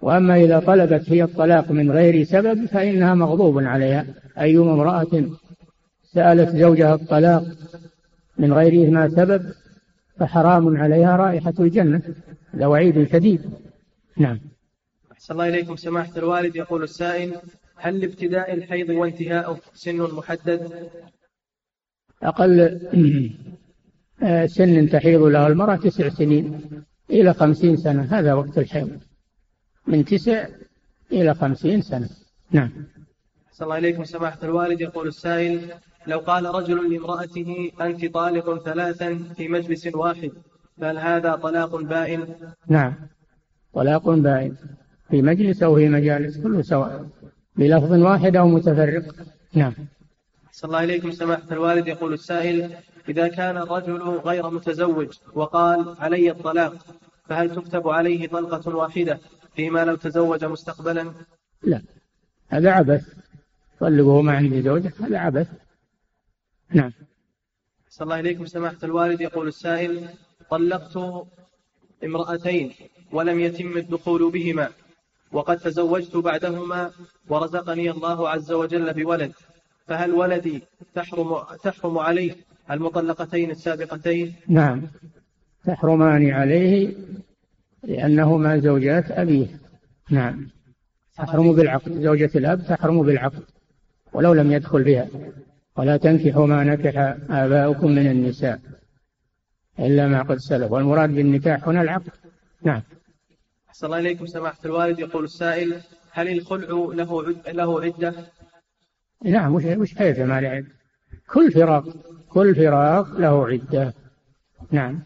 وأما 0.00 0.36
إذا 0.36 0.58
طلبت 0.58 1.10
هي 1.10 1.22
الطلاق 1.22 1.70
من 1.70 1.90
غير 1.90 2.24
سبب 2.24 2.66
فإنها 2.66 3.14
مغضوب 3.14 3.58
عليها. 3.58 4.06
أيما 4.38 4.72
امرأة 4.72 5.24
سألت 6.02 6.56
زوجها 6.56 6.94
الطلاق 6.94 7.44
من 8.38 8.52
غير 8.52 8.90
ما 8.90 9.08
سبب 9.08 9.42
فحرام 10.18 10.76
عليها 10.76 11.16
رائحة 11.16 11.54
الجنة. 11.60 12.02
هذا 12.54 12.66
وعيد 12.66 13.08
شديد. 13.12 13.50
نعم. 14.16 14.40
أحسن 15.12 15.34
الله 15.34 15.48
إليكم 15.48 15.76
سماحة 15.76 16.12
الوالد. 16.16 16.56
يقول 16.56 16.82
السائل 16.82 17.34
هل 17.76 18.00
لابتداء 18.00 18.54
الحيض 18.54 18.88
وانتهاءه 18.90 19.58
سن 19.74 19.96
محدد؟ 19.96 20.88
أقل 22.22 22.80
سن 24.46 24.88
تحيض 24.88 25.22
له 25.22 25.46
المرأة 25.46 25.76
تسع 25.76 26.08
سنين 26.08 26.60
إلى 27.10 27.34
خمسين 27.34 27.76
سنة. 27.76 28.02
هذا 28.02 28.34
وقت 28.34 28.58
الحيض. 28.58 28.90
من 29.86 30.04
تسع 30.04 30.46
إلى 31.12 31.34
خمسين 31.34 31.82
سنة. 31.82 32.08
نعم. 32.50 32.70
أحسن 33.48 33.64
الله 33.64 33.78
إليكم 33.78 34.04
سماحة 34.04 34.38
الوالد. 34.42 34.80
يقول 34.80 35.08
السائل 35.08 35.60
لو 36.06 36.18
قال 36.18 36.46
رجل 36.46 36.92
لامرأته 36.92 37.70
أنت 37.80 38.06
طالق 38.06 38.64
ثلاثا 38.64 39.18
في 39.36 39.48
مجلس 39.48 39.86
واحد 39.94 40.30
فهل 40.80 40.98
هذا 40.98 41.34
طلاق 41.34 41.76
بائن؟ 41.76 42.26
نعم. 42.68 42.94
طلاق 43.74 44.10
بائن. 44.10 44.56
في 45.10 45.22
مجلس 45.22 45.62
أو 45.62 45.76
في 45.76 45.88
مجالس 45.88 46.38
كله 46.38 46.62
سواء. 46.62 47.06
بلفظ 47.56 47.92
واحد 47.92 48.36
أو 48.36 48.48
متفرق. 48.48 49.04
نعم. 49.54 49.74
صلى 50.52 50.68
الله 50.68 50.84
إليكم 50.84 51.10
سماحة 51.10 51.52
الوالد. 51.52 51.88
يقول 51.88 52.12
السائل 52.12 52.70
إذا 53.08 53.28
كان 53.28 53.56
الرجل 53.56 54.02
غير 54.02 54.50
متزوج 54.50 55.18
وقال 55.34 55.96
علي 55.98 56.30
الطلاق 56.30 56.74
فهل 57.28 57.54
تكتب 57.54 57.88
عليه 57.88 58.28
طلقة 58.28 58.76
واحدة 58.76 59.18
فيما 59.56 59.84
لو 59.84 59.96
تزوج 59.96 60.44
مستقبلا؟ 60.44 61.12
لا. 61.62 61.82
هذا 62.48 62.70
عبث. 62.70 63.14
طلقه 63.80 64.22
ما 64.22 64.36
عندي 64.36 64.62
زوجة 64.62 64.92
هذا 65.00 65.18
عبث. 65.18 65.48
نعم. 66.70 66.92
صلى 67.88 68.04
الله 68.04 68.20
إليكم 68.20 68.46
سماحة 68.46 68.78
الوالد. 68.82 69.20
يقول 69.20 69.48
السائل 69.48 70.08
طلقت 70.50 70.96
امرأتين 72.04 72.72
ولم 73.12 73.40
يتم 73.40 73.76
الدخول 73.76 74.30
بهما 74.30 74.68
وقد 75.32 75.58
تزوجت 75.58 76.16
بعدهما 76.16 76.90
ورزقني 77.28 77.90
الله 77.90 78.28
عز 78.28 78.52
وجل 78.52 78.94
بولد 78.94 79.32
فهل 79.86 80.14
ولدي 80.14 80.62
تحرم 80.94 81.42
تحرم 81.62 81.98
عليه 81.98 82.36
المطلقتين 82.70 83.50
السابقتين؟ 83.50 84.34
نعم. 84.48 84.82
تحرمان 85.64 86.30
عليه 86.30 86.94
لأنهما 87.82 88.58
زوجات 88.58 89.10
أبيه. 89.10 89.46
نعم. 90.10 90.48
تحرم 91.16 91.52
بالعقد. 91.52 91.92
زوجة 91.92 92.30
الأب 92.34 92.66
تحرم 92.66 93.02
بالعقد. 93.02 93.42
ولو 94.12 94.32
لم 94.32 94.52
يدخل 94.52 94.82
بها. 94.82 95.08
ولا 95.76 95.96
تنكحوا 95.96 96.46
ما 96.46 96.64
نكح 96.64 97.16
آباؤكم 97.30 97.90
من 97.90 98.06
النساء. 98.06 98.60
إلا 99.78 100.08
ما 100.08 100.22
قد 100.22 100.36
سلف. 100.36 100.72
والمراد 100.72 101.10
بالنكاح 101.10 101.68
هنا 101.68 101.82
العقد. 101.82 102.10
نعم. 102.62 102.82
أحسن 103.68 103.86
الله 103.86 103.98
إليكم 103.98 104.26
سماحة 104.26 104.58
الوالد. 104.64 104.98
يقول 104.98 105.24
السائل 105.24 105.80
هل 106.10 106.28
الخلع 106.28 106.68
له 106.94 107.22
عد 107.26 107.54
له 107.56 107.82
عدة؟ 107.82 108.14
نعم. 109.24 109.54
وش 109.54 109.64
وش 109.64 109.94
كيف 109.94 110.18
ما 110.18 110.40
له 110.40 110.48
عدة؟ 110.48 110.66
كل 111.32 111.52
فراق. 111.52 111.84
كل 112.34 112.54
فراق 112.54 113.20
له 113.20 113.46
عدة. 113.46 113.94
نعم. 114.70 115.02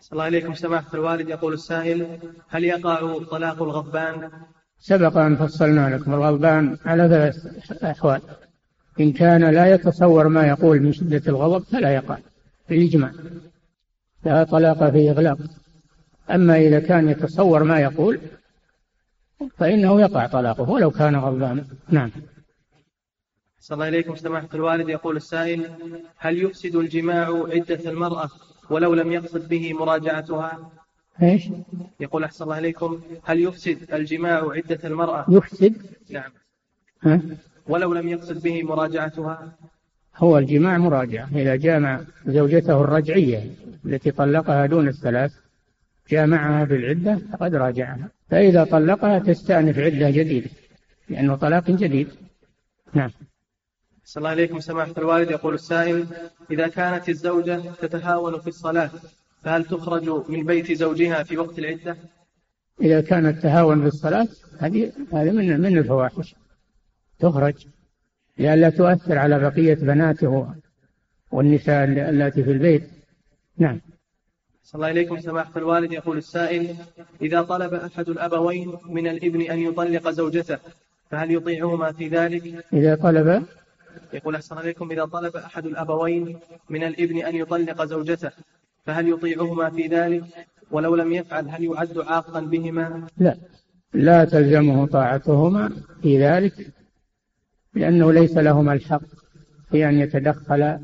صلى 0.00 0.12
الله 0.12 0.24
عليكم 0.24 0.54
سماحة 0.54 0.94
الوالد. 0.94 1.28
يقول 1.28 1.52
السائل 1.52 2.18
هل 2.48 2.64
يقع 2.64 3.18
طلاق 3.30 3.62
الغضبان؟ 3.62 4.30
سبق 4.78 5.16
أن 5.16 5.36
فصلنا 5.36 5.96
لكم. 5.96 6.14
الغضبان 6.14 6.78
على 6.84 7.08
ثلاث 7.08 7.82
أحوال. 7.84 8.20
إن 9.00 9.12
كان 9.12 9.44
لا 9.44 9.66
يتصور 9.74 10.28
ما 10.28 10.46
يقول 10.46 10.80
من 10.80 10.92
شدة 10.92 11.22
الغضب 11.28 11.64
فلا 11.64 11.94
يقع. 11.94 12.18
بالإجماع. 12.68 13.12
لا 14.24 14.44
طلاق 14.44 14.90
في 14.90 15.10
إغلاق. 15.10 15.38
أما 16.30 16.58
إذا 16.58 16.80
كان 16.80 17.08
يتصور 17.08 17.64
ما 17.64 17.80
يقول 17.80 18.20
فإنه 19.58 20.00
يقع 20.00 20.26
طلاقه 20.26 20.70
ولو 20.70 20.90
كان 20.90 21.16
غضبانا. 21.16 21.64
نعم. 21.88 22.10
صلى 23.66 23.74
الله 23.74 23.86
عليكم 23.86 24.16
سماحة 24.16 24.48
الوالد. 24.54 24.88
يقول 24.88 25.16
السائل 25.16 25.70
هل 26.16 26.42
يفسد 26.42 26.76
الجماع 26.76 27.46
عدة 27.54 27.90
المرأة 27.90 28.28
ولو 28.70 28.94
لم 28.94 29.12
يقصد 29.12 29.48
به 29.48 29.72
مراجعتها؟ 29.72 30.70
إيش؟ 31.22 31.48
يقول 32.00 32.24
أحسن 32.24 32.44
الله 32.44 32.54
عليكم 32.54 33.00
هل 33.24 33.40
يفسد 33.40 33.94
الجماع 33.94 34.50
عدة 34.50 34.78
المرأة؟ 34.84 35.26
يفسد؟ 35.28 35.74
نعم. 36.10 36.30
ها؟ 37.02 37.20
ولو 37.68 37.94
لم 37.94 38.08
يقصد 38.08 38.42
به 38.42 38.62
مراجعتها؟ 38.62 39.52
هو 40.16 40.38
الجماع 40.38 40.78
مراجعة. 40.78 41.28
إذا 41.34 41.56
جامع 41.56 42.00
زوجته 42.26 42.80
الرجعية 42.80 43.50
التي 43.84 44.10
طلقها 44.10 44.66
دون 44.66 44.88
الثلاث 44.88 45.32
جامعها 46.10 46.64
بالعدة 46.64 47.18
فقد 47.32 47.54
راجعها. 47.54 48.08
فإذا 48.30 48.64
طلقها 48.64 49.18
تستأنف 49.18 49.78
عدة 49.78 50.10
جديدة 50.10 50.50
لأنه 51.08 51.36
طلاق 51.36 51.70
جديد. 51.70 52.08
نعم. 52.94 53.10
صلى 54.06 54.20
الله 54.20 54.30
عليكم 54.30 54.60
سماحة 54.60 54.94
الوالد. 54.98 55.30
يقول 55.30 55.54
السائل 55.54 56.06
إذا 56.50 56.68
كانت 56.68 57.08
الزوجة 57.08 57.60
تتهاون 57.80 58.40
في 58.40 58.46
الصلاة 58.46 58.90
فهل 59.42 59.64
تخرج 59.64 60.30
من 60.30 60.44
بيت 60.44 60.72
زوجها 60.72 61.22
في 61.22 61.38
وقت 61.38 61.58
العدة؟ 61.58 61.96
إذا 62.82 63.00
كانت 63.00 63.42
تهاون 63.42 63.80
في 63.80 63.86
الصلاة 63.86 64.28
هذه 64.58 64.92
هذه 65.12 65.30
من 65.30 65.60
من 65.60 65.78
الفواحش. 65.78 66.34
تخرج 67.18 67.66
لئلا 68.38 68.70
تؤثر 68.70 69.18
على 69.18 69.38
بقية 69.38 69.74
بناته 69.74 70.54
والنساء 71.30 71.84
اللاتي 71.84 72.44
في 72.44 72.52
البيت. 72.52 72.90
نعم. 73.58 73.80
صلى 74.62 74.74
الله 74.74 74.86
عليكم 74.86 75.20
سماحة 75.20 75.52
الوالد. 75.56 75.92
يقول 75.92 76.18
السائل 76.18 76.76
إذا 77.22 77.42
طلب 77.42 77.74
أحد 77.74 78.08
الأبوين 78.08 78.76
من 78.88 79.06
الإبن 79.06 79.40
أن 79.40 79.58
يطلق 79.58 80.10
زوجته 80.10 80.58
فهل 81.10 81.30
يطيعهما 81.34 81.92
في 81.92 82.08
ذلك؟ 82.08 82.64
إذا 82.72 82.94
طلب 82.94 83.46
يقول 84.12 84.34
أحسن 84.34 84.58
عليكم 84.58 84.90
إذا 84.90 85.04
طلب 85.04 85.36
أحد 85.36 85.66
الأبوين 85.66 86.38
من 86.70 86.82
الإبن 86.82 87.18
أن 87.18 87.36
يطلق 87.36 87.84
زوجته 87.84 88.30
فهل 88.84 89.08
يطيعهما 89.08 89.70
في 89.70 89.86
ذلك؟ 89.86 90.24
ولو 90.70 90.94
لم 90.94 91.12
يفعل 91.12 91.48
هل 91.48 91.64
يعد 91.64 91.98
عاقا 91.98 92.40
بهما؟ 92.40 93.06
لا 93.18 93.36
لا 93.94 94.24
تلزمه 94.24 94.86
طاعتهما 94.86 95.72
في 96.02 96.22
ذلك 96.22 96.72
لأنه 97.74 98.12
ليس 98.12 98.36
لهما 98.36 98.72
الحق 98.72 99.02
في 99.70 99.88
أن 99.88 99.98
يتدخل 99.98 100.78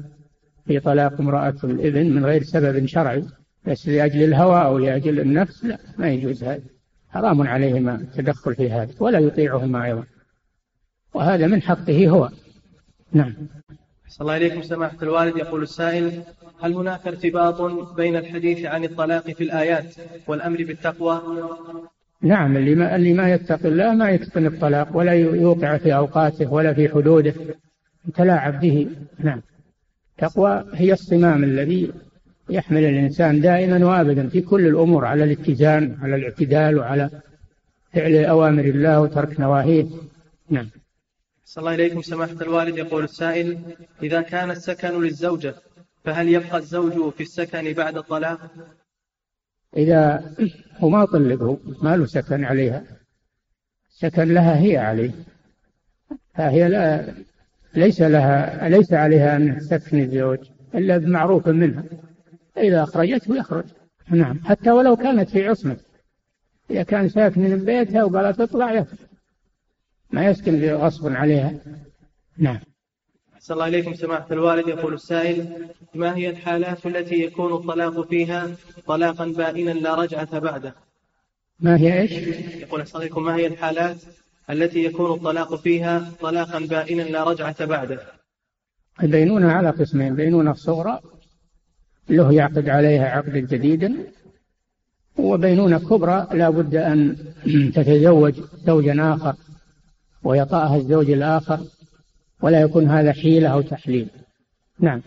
في 0.67 0.81
طلاق 0.81 1.21
امرأة 1.21 1.55
الإبن 1.65 2.15
من 2.15 2.25
غير 2.25 2.43
سبب 2.43 2.87
شرعي 2.87 3.25
بس 3.67 3.89
لأجل 3.89 4.23
الهوى 4.23 4.65
أو 4.65 4.79
لأجل 4.79 5.21
النفس 5.21 5.65
لا 5.65 5.79
ما 5.99 6.09
يجوز 6.09 6.45
هذا 6.45 6.63
حرام 7.11 7.43
عليهما 7.43 7.95
التدخل 7.95 8.55
في 8.55 8.71
هذا 8.71 8.95
ولا 9.01 9.19
يطيعهما 9.19 9.85
أيضا 9.85 10.05
وهذا 11.15 11.47
من 11.47 11.63
حقه 11.63 12.09
هو 12.09 12.31
نعم. 13.13 13.35
صلى 14.09 14.21
الله 14.21 14.33
عليكم 14.33 14.63
سماحة 14.63 14.97
الوالد. 15.03 15.37
يقول 15.37 15.63
السائل 15.63 16.23
هل 16.63 16.75
هناك 16.75 17.07
ارتباط 17.07 17.63
بين 17.97 18.17
الحديث 18.17 18.67
عن 18.67 18.85
الطلاق 18.85 19.31
في 19.31 19.45
الآيات 19.45 19.95
والأمر 20.27 20.65
بالتقوى؟ 20.65 21.23
نعم 22.23 22.57
اللي 22.57 22.75
ما, 22.75 22.97
اللي 22.97 23.13
ما 23.15 23.33
يتقي 23.33 23.69
الله 23.69 23.95
ما 23.95 24.11
يتقن 24.11 24.47
الطلاق 24.47 24.97
ولا 24.97 25.13
يوقع 25.13 25.77
في 25.77 25.95
أوقاته 25.95 26.53
ولا 26.53 26.75
في 26.75 26.89
حدوده. 26.89 27.35
يتلاعب 28.09 28.61
به. 28.61 28.89
نعم. 29.19 29.43
التقوى 30.13 30.65
هي 30.75 30.93
الصمام 30.93 31.45
الذي 31.45 31.93
يحمل 32.51 32.85
الإنسان 32.85 33.41
دائما 33.41 33.87
وأبدا 33.87 34.29
في 34.29 34.41
كل 34.41 34.67
الأمور 34.67 35.05
على 35.05 35.25
الاتزان 35.25 35.97
على 36.03 36.17
الاعتدال 36.17 36.79
وعلى 36.79 37.11
فعل 37.93 38.25
أوامر 38.25 38.65
الله 38.65 39.01
وترك 39.01 39.41
نواهيه. 39.41 39.87
نعم. 40.51 40.67
صلى 41.45 41.63
الله 41.63 41.73
عليكم 41.73 42.03
سماحة 42.03 42.33
الوالد. 42.33 42.79
يقول 42.79 43.05
السائل 43.05 43.59
إذا 44.03 44.23
كان 44.23 44.51
السكن 44.51 45.03
للزوجة 45.03 45.55
فهل 46.05 46.29
يبقى 46.29 46.59
الزوج 46.59 47.13
في 47.13 47.23
السكن 47.23 47.73
بعد 47.73 47.97
الطلاق؟ 47.97 48.51
إذا 49.77 50.35
هو 50.77 50.89
ما 50.89 51.05
طلقه 51.05 51.59
ما 51.83 51.97
له 51.97 52.07
سكن 52.07 52.45
عليها. 52.45 52.85
سكن 53.89 54.35
لها 54.35 54.61
هي 54.61 54.77
عليه. 54.77 55.11
فهي 56.35 56.69
لا 56.69 57.15
ليس 57.75 58.01
لها 58.01 58.69
ليس 58.69 58.93
عليها 58.93 59.37
أن 59.37 59.59
تسكن 59.59 59.99
الزوج 60.01 60.39
إلا 60.75 60.99
بمعروف 60.99 61.49
منها. 61.49 61.85
إذا 62.57 62.83
أخرجته 62.83 63.37
يخرج. 63.37 63.65
نعم. 64.09 64.41
حتى 64.45 64.71
ولو 64.71 64.97
كانت 64.97 65.31
في 65.31 65.49
عصمة. 65.49 65.77
إذا 66.71 66.83
كان 66.83 67.09
ساكن 67.09 67.41
من 67.41 67.65
بيتها 67.65 68.05
وقال 68.05 68.35
تطلع 68.35 68.73
يخرج. 68.73 68.99
ما 70.13 70.27
يسكن 70.27 70.75
غصب 70.75 71.13
عليها. 71.13 71.55
نعم. 72.39 72.59
صلى 73.39 73.55
الله 73.55 73.65
عليكم 73.65 73.95
سماحة 73.95 74.27
الوالد. 74.31 74.69
يقول 74.69 74.95
السائل 74.95 75.69
ما 75.95 76.17
هي 76.17 76.31
الحالات 76.31 76.87
التي 76.87 77.15
يكون 77.15 77.53
الطلاق 77.53 78.09
فيها 78.09 78.51
طلاقا 78.87 79.27
بائنا 79.27 79.71
لا 79.71 79.95
رجعة 79.95 80.39
بعده؟ 80.39 80.75
ما 81.61 81.77
هي 81.77 82.01
إيش؟ 82.01 82.13
يقول 82.63 82.87
صلى 82.87 83.09
ما 83.17 83.37
هي 83.37 83.47
الحالات 83.47 83.97
التي 84.51 84.85
يكون 84.85 85.15
الطلاق 85.15 85.55
فيها 85.55 86.13
طلاقا 86.21 86.59
بائنا 86.59 87.03
لا 87.03 87.25
رجعة 87.25 87.65
بعده؟ 87.65 88.01
البينونة 89.03 89.53
على 89.53 89.71
قسمين 89.71 90.15
بينونة 90.15 90.53
صغرى 90.53 91.01
له 92.09 92.33
يعقد 92.33 92.69
عليها 92.69 93.09
عقدا 93.09 93.39
جديدا 93.39 93.95
وبينونة 95.19 95.79
كبرى 95.79 96.29
لا 96.33 96.51
بد 96.51 96.75
أن 96.75 97.17
تتزوج 97.75 98.41
زوجا 98.67 99.15
آخر. 99.15 99.35
ويطأها 100.25 100.77
الزوج 100.77 101.11
الآخر 101.11 101.61
ولا 102.43 102.61
يكون 102.61 102.89
هذا 102.89 103.13
حيلة 103.13 103.49
أو 103.49 103.61
تحليل. 103.61 104.09
نعم. 104.79 105.03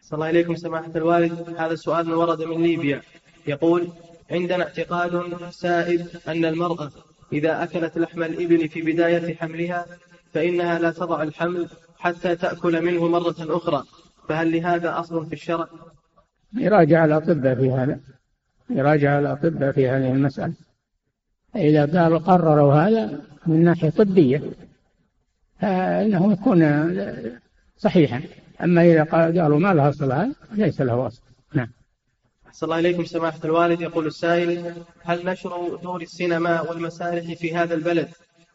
صلى 0.00 0.16
الله 0.16 0.26
عليكم 0.26 0.56
سماحة 0.56 0.90
الوالد. 0.96 1.54
هذا 1.58 1.72
السؤال 1.72 2.14
ورد 2.14 2.42
من 2.42 2.62
ليبيا. 2.62 3.02
يقول 3.46 3.88
عندنا 4.30 4.64
اعتقاد 4.64 5.36
سائد 5.50 6.06
أن 6.28 6.44
المرأة 6.44 6.90
إذا 7.32 7.62
أكلت 7.62 7.98
لحم 7.98 8.22
الإبل 8.22 8.68
في 8.68 8.82
بداية 8.82 9.34
حملها 9.34 9.86
فإنها 10.32 10.78
لا 10.78 10.90
تضع 10.90 11.22
الحمل 11.22 11.68
حتى 11.98 12.36
تأكل 12.36 12.84
منه 12.84 13.08
مرة 13.08 13.36
أخرى. 13.40 13.84
فهل 14.28 14.52
لهذا 14.52 15.00
أصل 15.00 15.26
في 15.26 15.32
الشرع؟ 15.32 15.68
يراجع 16.54 17.04
الأطباء 17.04 17.54
في 17.54 17.70
هذا. 17.70 18.00
يراجع 18.70 19.18
الأطباء 19.18 19.72
في 19.72 19.88
هذه 19.88 20.12
المسألة. 20.12 20.54
إذا 21.56 22.00
قالوا 22.02 22.18
قرروا 22.18 22.74
هذا 22.74 23.29
من 23.46 23.64
ناحية 23.64 23.90
طبية 23.90 24.42
فإنه 25.60 26.32
يكون 26.32 26.90
صحيحا. 27.76 28.22
أما 28.62 28.82
إذا 28.82 29.02
قالوا 29.02 29.58
ما 29.58 29.74
له 29.74 29.88
أصل 29.88 30.12
هذا 30.12 30.32
ليس 30.52 30.80
له 30.80 31.06
أصل. 31.06 31.22
نعم. 31.54 31.68
صلى 32.52 32.66
الله 32.66 32.76
عليكم 32.76 33.04
سماحة 33.04 33.38
الوالد. 33.44 33.80
يقول 33.80 34.06
السائل 34.06 34.74
هل 35.02 35.26
نشر 35.26 35.78
دور 35.82 36.02
السينما 36.02 36.60
والمسارح 36.60 37.32
في 37.32 37.54
هذا 37.54 37.74
البلد 37.74 38.08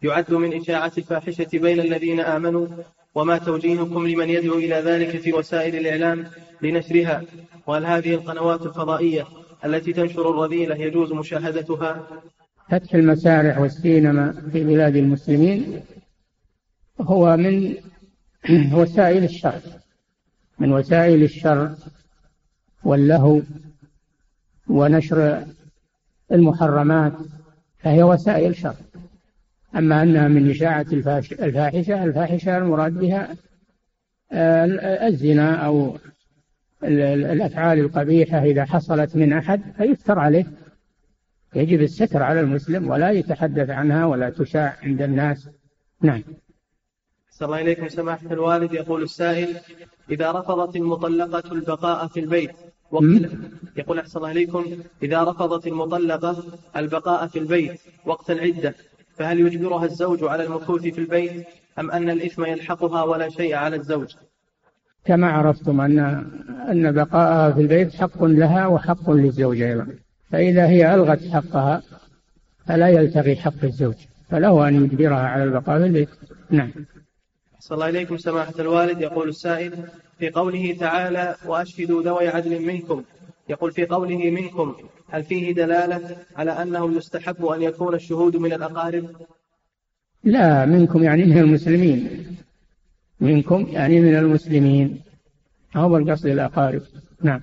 يعد 0.04 0.34
من 0.34 0.62
إشاعة 0.62 0.92
الفاحشة 0.98 1.48
بين 1.54 1.80
الذين 1.80 2.20
آمنوا؟ 2.20 2.68
وما 3.16 3.38
توجيهكم 3.38 4.08
لمن 4.08 4.30
يدعو 4.30 4.58
إلى 4.58 4.76
ذلك 4.76 5.10
في 5.10 5.34
وسائل 5.34 5.76
الإعلام 5.76 6.28
لنشرها؟ 6.62 7.24
وهل 7.68 7.86
هذه 7.86 8.14
القنوات 8.14 8.62
الفضائية 8.62 9.28
التي 9.66 9.94
تنشر 9.94 10.30
الرذيلة 10.30 10.76
يجوز 10.76 11.14
مشاهدتها؟ 11.14 12.08
فتح 12.70 12.94
المسارح 12.94 13.58
والسينما 13.58 14.32
في 14.52 14.64
بلاد 14.64 14.96
المسلمين 14.96 15.82
هو 17.02 17.38
من 17.38 17.76
وسائل 18.80 19.24
الشر 19.24 19.62
من 20.60 20.74
وسائل 20.74 21.24
الشر 21.24 21.76
واللهو 22.84 23.42
ونشر 24.68 25.46
المحرمات 26.32 27.14
فهي 27.78 28.04
وسائل 28.04 28.56
شر. 28.56 28.76
أما 29.76 30.04
أنها 30.04 30.28
من 30.28 30.50
إشاعة 30.50 30.86
الفاحشة 30.92 32.04
الفاحشة 32.04 32.58
المراد 32.58 32.94
بها 32.94 33.36
آه، 34.32 35.08
الزنا 35.08 35.56
أو 35.56 35.98
الأفعال 36.84 37.80
القبيحة 37.80 38.44
إذا 38.44 38.66
حصلت 38.66 39.16
من 39.16 39.34
أحد 39.34 39.62
فيفتر 39.78 40.20
عليه. 40.20 40.46
يجب 41.56 41.82
الستر 41.82 42.24
على 42.24 42.40
المسلم 42.40 42.90
ولا 42.90 43.12
يتحدث 43.12 43.70
عنها 43.70 44.06
ولا 44.06 44.30
تشاع 44.30 44.78
عند 44.84 45.02
الناس. 45.02 45.50
نعم. 46.02 46.24
صلى 47.30 47.46
الله 47.46 47.62
إليكم 47.62 47.88
سماحة 47.88 48.28
الوالد. 48.32 48.74
يقول 48.74 49.04
السائل 49.04 49.58
إذا 50.12 50.32
رفضت 50.32 50.76
المطلقة 50.76 51.52
البقاء 51.52 52.08
في 52.08 52.20
البيت 52.20 52.52
وقت 52.92 53.32
يقول 53.78 54.00
أحسن 54.00 54.18
الله 54.20 54.32
إليكم 54.32 54.66
إذا 55.04 55.24
رفضت 55.24 55.68
المطلقة 55.68 56.44
البقاء 56.76 57.28
في 57.28 57.40
البيت 57.40 57.82
وقت 58.06 58.32
العدة 58.32 58.76
فهل 59.16 59.40
يجبرها 59.40 59.86
الزوج 59.86 60.24
على 60.24 60.44
المكوث 60.44 60.82
في 60.82 60.98
البيت 60.98 61.46
أم 61.80 61.92
أن 61.92 62.10
الإثم 62.10 62.46
يلحقها 62.46 63.04
ولا 63.04 63.30
شيء 63.30 63.56
على 63.56 63.76
الزوج؟ 63.76 64.16
كما 65.06 65.32
عرفتم 65.32 65.82
أن 65.82 66.00
أن 66.70 66.92
بقاءها 66.92 67.52
في 67.52 67.62
البيت 67.62 67.96
حق 67.96 68.24
لها 68.24 68.68
وحق 68.68 69.12
للزوج 69.12 69.62
أيضا. 69.62 69.88
فإذا 70.32 70.68
هي 70.68 70.96
ألغت 70.96 71.28
حقها 71.28 71.82
فلا 72.68 72.88
يلتغي 72.88 73.36
حق 73.36 73.64
الزوج 73.64 73.96
فله 74.30 74.68
أن 74.68 74.86
يجبرها 74.86 75.28
على 75.28 75.44
البقاء 75.44 75.80
في 75.80 75.86
البيت. 75.86 76.10
نعم. 76.50 76.72
صلى 77.60 77.76
الله 77.76 77.90
إليكم 77.90 78.18
سماحة 78.18 78.54
الوالد 78.60 79.02
يقول 79.02 79.30
السائل 79.30 79.74
في 80.20 80.30
قوله 80.30 80.76
تعالى 80.80 81.36
وأشهدوا 81.46 82.04
ذوي 82.04 82.28
عدل 82.28 82.66
منكم. 82.66 83.04
يقول 83.50 83.72
في 83.72 83.86
قوله 83.86 84.32
منكم 84.32 84.76
هل 85.10 85.24
فيه 85.24 85.54
دلالة 85.54 86.18
على 86.36 86.52
أنه 86.52 86.98
يستحب 86.98 87.46
أن 87.46 87.62
يكون 87.62 87.96
الشهود 87.96 88.36
من 88.36 88.54
الأقارب؟ 88.54 89.10
لا 90.24 90.66
منكم 90.66 91.04
يعني 91.04 91.26
من 91.26 91.38
المسلمين. 91.38 92.26
منكم 93.20 93.68
يعني 93.72 94.02
من 94.02 94.16
المسلمين. 94.16 95.02
هو 95.76 95.98
القصد 95.98 96.26
الأقارب. 96.26 96.82
نعم. 97.22 97.42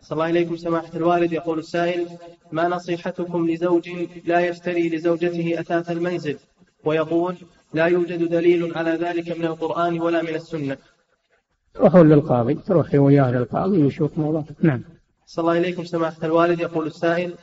صلى 0.00 0.12
الله 0.16 0.30
إليكم 0.30 0.56
سماحة 0.56 0.96
الوالد. 0.96 1.32
يقول 1.32 1.58
السائل 1.58 2.06
ما 2.52 2.68
نصيحتكم 2.68 3.50
لزوج 3.50 3.90
لا 4.24 4.40
يشتري 4.40 4.88
لزوجته 4.88 5.60
أثاث 5.60 5.90
المنزل؟ 5.90 6.38
ويقول 6.84 7.36
لا 7.74 7.86
يوجد 7.86 8.28
دليل 8.28 8.78
على 8.78 8.90
ذلك 8.90 9.38
من 9.38 9.44
القرآن 9.44 10.00
ولا 10.00 10.22
من 10.22 10.34
السنة. 10.34 10.76
روحوا 11.76 12.02
للقاضي 12.02 12.54
تروحي 12.54 12.98
وياه 12.98 13.30
للقاضي 13.30 13.82
ويشوف 13.82 14.18
موضوع. 14.18 14.44
نعم. 14.60 14.84
صلى 15.26 15.42
الله 15.42 15.58
إليكم 15.58 15.84
سماحة 15.84 16.26
الوالد. 16.26 16.60
يقول 16.60 16.86
السائل 16.86 17.34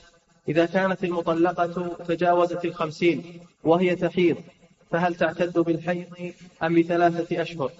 إذا 0.49 0.65
كانت 0.65 1.03
المطلقة 1.03 1.95
تجاوزت 2.07 2.65
الخمسين 2.65 3.23
وهي 3.63 3.95
تحيض 3.95 4.37
فهل 4.91 5.15
تعتد 5.15 5.59
بالحيض 5.59 6.05
أم 6.63 6.75
بثلاثة 6.75 7.41
أشهر؟ 7.41 7.71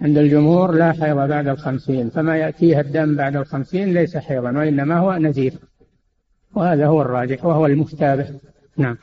عند 0.00 0.18
الجمهور 0.18 0.72
لا 0.72 0.92
حيض 0.92 1.16
بعد 1.16 1.48
الخمسين 1.48 2.10
فما 2.10 2.36
يأتيها 2.36 2.80
الدم 2.80 3.16
بعد 3.16 3.36
الخمسين 3.36 3.94
ليس 3.94 4.16
حيضا 4.16 4.50
وإنما 4.50 4.98
هو 4.98 5.16
نزيف. 5.16 5.54
وهذا 6.54 6.86
هو 6.86 7.02
الراجح 7.02 7.44
وهو 7.44 7.66
المفتابه 7.66 8.40
نعم. 8.76 8.98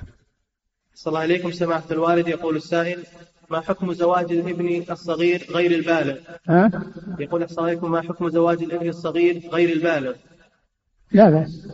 صلى 0.93 1.11
الله 1.11 1.19
عليكم 1.19 1.51
سماحة 1.51 1.83
الوالد 1.91 2.27
يقول 2.27 2.55
السائل 2.55 3.03
ما 3.49 3.61
حكم 3.61 3.93
زواج 3.93 4.31
الابن 4.31 4.83
الصغير 4.91 5.47
غير 5.51 5.71
البالغ؟ 5.71 6.17
ها؟ 6.47 6.71
يقول 7.19 7.43
السلام 7.43 7.65
عليكم 7.65 7.91
ما 7.91 8.01
حكم 8.01 8.29
زواج 8.29 8.63
الابن 8.63 8.89
الصغير 8.89 9.49
غير 9.51 9.69
البالغ؟ 9.69 10.15
لا 11.11 11.29
بأس. 11.29 11.67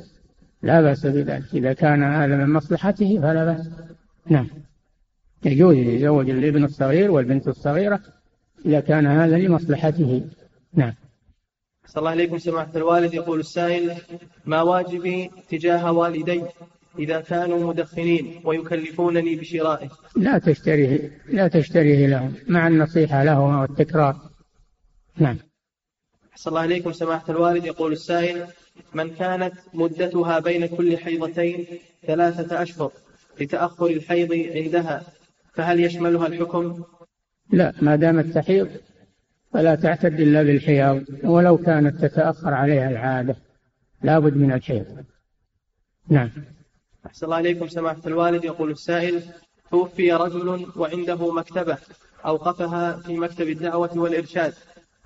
لا 0.63 0.81
بأس 0.81 1.05
بذلك. 1.05 1.53
إذا 1.53 1.73
كان 1.73 2.03
هذا 2.03 2.35
من 2.35 2.53
مصلحته 2.53 3.19
فلا 3.21 3.45
بأس. 3.45 3.69
نعم. 4.25 4.47
يجوز 5.45 5.75
يزوج 5.75 6.29
الابن 6.29 6.63
الصغير 6.63 7.11
والبنت 7.11 7.47
الصغيرة 7.47 8.01
إذا 8.65 8.79
كان 8.79 9.07
هذا 9.07 9.37
لمصلحته. 9.37 10.29
نعم. 10.73 10.93
صلى 11.85 11.99
الله 11.99 12.09
عليكم 12.09 12.37
سماحة 12.37 12.71
الوالد. 12.75 13.13
يقول 13.13 13.39
السائل 13.39 13.95
ما 14.45 14.61
واجبي 14.61 15.31
تجاه 15.49 15.91
والدي 15.91 16.43
إذا 16.99 17.21
كانوا 17.21 17.69
مدخنين 17.69 18.41
ويكلفونني 18.43 19.35
بشرائه؟ 19.35 19.89
لا 20.15 20.37
تشتريه 20.37 21.21
لا 21.27 21.47
تشتريه 21.47 22.07
لهم 22.07 22.33
مع 22.47 22.67
النصيحة 22.67 23.23
لهم 23.23 23.59
والتكرار. 23.59 24.15
نعم. 25.17 25.37
صلى 26.35 26.51
الله 26.51 26.61
عليكم 26.61 26.91
سماحة 26.91 27.25
الوالد. 27.29 27.65
يقول 27.65 27.91
السائل 27.91 28.45
من 28.93 29.09
كانت 29.09 29.53
مدتها 29.73 30.39
بين 30.39 30.65
كل 30.65 30.97
حيضتين 30.97 31.65
ثلاثة 32.07 32.61
أشهر 32.61 32.91
لتأخر 33.41 33.87
الحيض 33.87 34.33
عندها 34.55 35.03
فهل 35.53 35.79
يشملها 35.79 36.27
الحكم؟ 36.27 36.83
لا 37.51 37.73
ما 37.81 37.95
دامت 37.95 38.25
تحيض 38.25 38.69
فلا 39.53 39.75
تعتد 39.75 40.19
إلا 40.19 40.43
بالحياض 40.43 41.03
ولو 41.23 41.57
كانت 41.57 42.05
تتأخر 42.05 42.53
عليها 42.53 42.89
العادة 42.89 43.35
لابد 44.03 44.37
من 44.37 44.51
الحيض. 44.51 44.85
نعم. 46.09 46.29
أحسن 47.05 47.25
الله 47.25 47.35
عليكم 47.35 47.67
سماحة 47.67 48.01
الوالد. 48.05 48.43
يقول 48.43 48.71
السائل 48.71 49.21
توفي 49.71 50.13
رجل 50.13 50.67
وعنده 50.75 51.33
مكتبة 51.33 51.77
أوقفها 52.25 52.97
في 52.97 53.17
مكتب 53.17 53.47
الدعوة 53.47 53.97
والإرشاد 53.97 54.53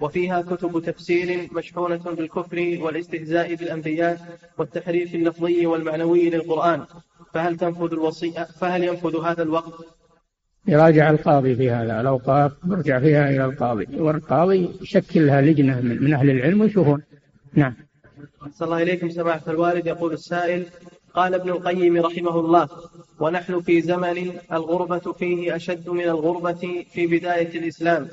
وفيها 0.02 0.42
كتب 0.42 0.84
تفسير 0.86 1.50
مشحونة 1.54 2.04
بالكفر 2.04 2.78
والاستهزاء 2.82 3.56
بالأنبياء 3.56 4.40
والتحريف 4.58 5.16
اللفظي 5.16 5.66
والمعنوي 5.66 6.30
للقرآن 6.30 6.86
فهل 7.34 7.58
تنفذ 7.58 7.92
الوصية 7.94 8.44
فهل 8.44 8.84
ينفذ 8.84 9.22
هذا 9.26 9.44
الوقت؟ 9.44 9.74
يراجع 10.68 11.10
القاضي 11.10 11.56
في 11.56 11.72
هذا 11.72 12.02
الأوقاف 12.02 12.52
يرجع 12.68 13.00
فيها 13.00 13.30
إلى 13.30 13.46
القاضي. 13.46 13.88
والقاضي 13.98 14.70
يشكل 14.82 15.28
لها 15.28 15.42
لجنة 15.42 15.82
من 15.82 16.14
أهل 16.14 16.30
العلم 16.30 16.62
ويشوفون. 16.62 17.04
نعم. 17.54 17.74
صلى 18.52 18.66
الله 18.66 18.82
إليكم 18.82 19.10
سماحة 19.10 19.52
الوالد. 19.52 19.88
يقول 19.88 20.14
السائل 20.14 20.66
قال 21.14 21.34
ابن 21.34 21.50
القيم 21.50 21.98
رحمه 21.98 22.40
الله 22.40 22.70
ونحن 23.20 23.62
في 23.62 23.82
زمن 23.82 24.32
الغربة 24.52 25.14
فيه 25.14 25.56
أشد 25.56 25.90
من 25.90 26.04
الغربة 26.04 26.86
في 26.92 27.08
بداية 27.08 27.60
الإسلام. 27.60 28.08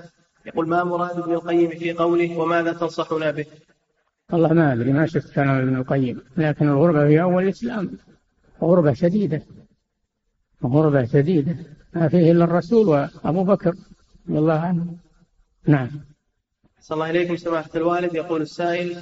يقول 0.47 0.69
ما 0.69 0.85
مراد 0.85 1.19
ابن 1.19 1.33
القيم 1.33 1.71
في 1.71 1.93
قوله 1.93 2.39
وماذا 2.39 2.73
تنصحنا 2.73 3.31
به؟ 3.31 3.45
والله 4.33 4.53
ما 4.53 4.73
أدري 4.73 4.93
ما 4.93 5.07
شفت 5.07 5.35
كلام 5.35 5.49
ابن 5.49 5.77
القيم. 5.77 6.21
لكن 6.37 6.69
الغربة 6.69 7.07
في 7.07 7.23
أول 7.23 7.43
الإسلام 7.43 7.91
غربة 8.63 8.93
شديدة. 8.93 9.43
غربة 10.65 11.05
شديدة. 11.05 11.57
ما 11.95 12.09
فيه 12.09 12.33
إلا 12.33 12.45
الرسول 12.45 12.89
وأبو 12.89 13.45
بكر 13.45 13.75
رضي 14.29 14.39
الله 14.39 14.61
عنه. 14.61 14.87
نعم. 15.67 15.91
صلى 16.81 16.95
الله 16.95 17.07
عليكم 17.07 17.37
سماحة 17.37 17.71
الوالد. 17.75 18.15
يقول 18.15 18.43
السائل 18.43 18.97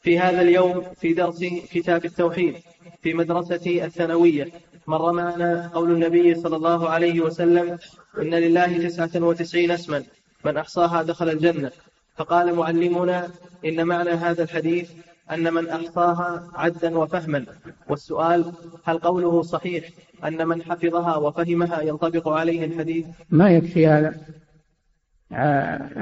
في 0.00 0.18
هذا 0.18 0.40
اليوم 0.42 0.82
في 1.00 1.14
درس 1.14 1.44
كتاب 1.70 2.04
التوحيد 2.04 2.54
في 3.02 3.14
مدرستي 3.14 3.84
الثانوية 3.84 4.52
مر 4.86 5.12
معنا 5.12 5.70
قول 5.74 5.90
النبي 5.92 6.34
صلى 6.34 6.56
الله 6.56 6.88
عليه 6.88 7.20
وسلم 7.20 7.78
إن 8.18 8.34
لله 8.34 8.88
تسعة 8.88 9.10
وتسعين 9.14 9.70
اسما 9.70 10.02
من 10.44 10.56
أحصاها 10.56 11.02
دخل 11.02 11.28
الجنة. 11.28 11.70
فقال 12.16 12.54
معلمنا 12.54 13.30
إن 13.64 13.86
معنى 13.86 14.10
هذا 14.10 14.42
الحديث 14.42 14.90
أن 15.30 15.54
من 15.54 15.68
أحصاها 15.68 16.50
عدا 16.54 16.98
وفهما. 16.98 17.46
والسؤال 17.88 18.52
هل 18.84 18.98
قوله 18.98 19.42
صحيح 19.42 19.88
أن 20.24 20.48
من 20.48 20.62
حفظها 20.62 21.16
وفهمها 21.16 21.82
ينطبق 21.82 22.28
عليه 22.28 22.64
الحديث؟ 22.64 23.06
ما 23.30 23.50
يكفي 23.50 23.86
هذا. 23.86 24.14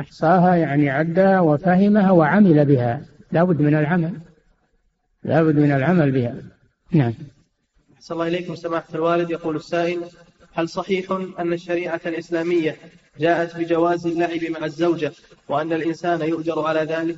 أحصاها 0.01 0.55
يعني 0.57 0.91
عدها 0.91 1.41
وفهمها 1.41 2.11
وعمل 2.11 2.65
بها. 2.65 3.03
لابد 3.33 3.61
من 3.61 3.75
العمل. 3.75 4.21
لابد 5.23 5.57
من 5.57 5.73
العمل 5.73 6.11
بها. 6.11 6.35
نعم. 6.91 7.13
صلى 8.01 8.15
الله 8.15 8.29
إليكم 8.29 8.55
سماحة 8.55 8.95
الوالد. 8.95 9.31
يقول 9.31 9.57
السائل 9.57 10.01
هل 10.53 10.69
صحيح 10.69 11.11
أن 11.39 11.53
الشريعة 11.53 12.01
الإسلامية 12.07 12.77
جاءت 13.19 13.57
بجواز 13.57 14.07
اللعب 14.07 14.45
مع 14.51 14.65
الزوجة 14.65 15.13
وأن 15.49 15.73
الإنسان 15.73 16.21
يؤجر 16.21 16.67
على 16.67 16.81
ذلك؟ 16.81 17.17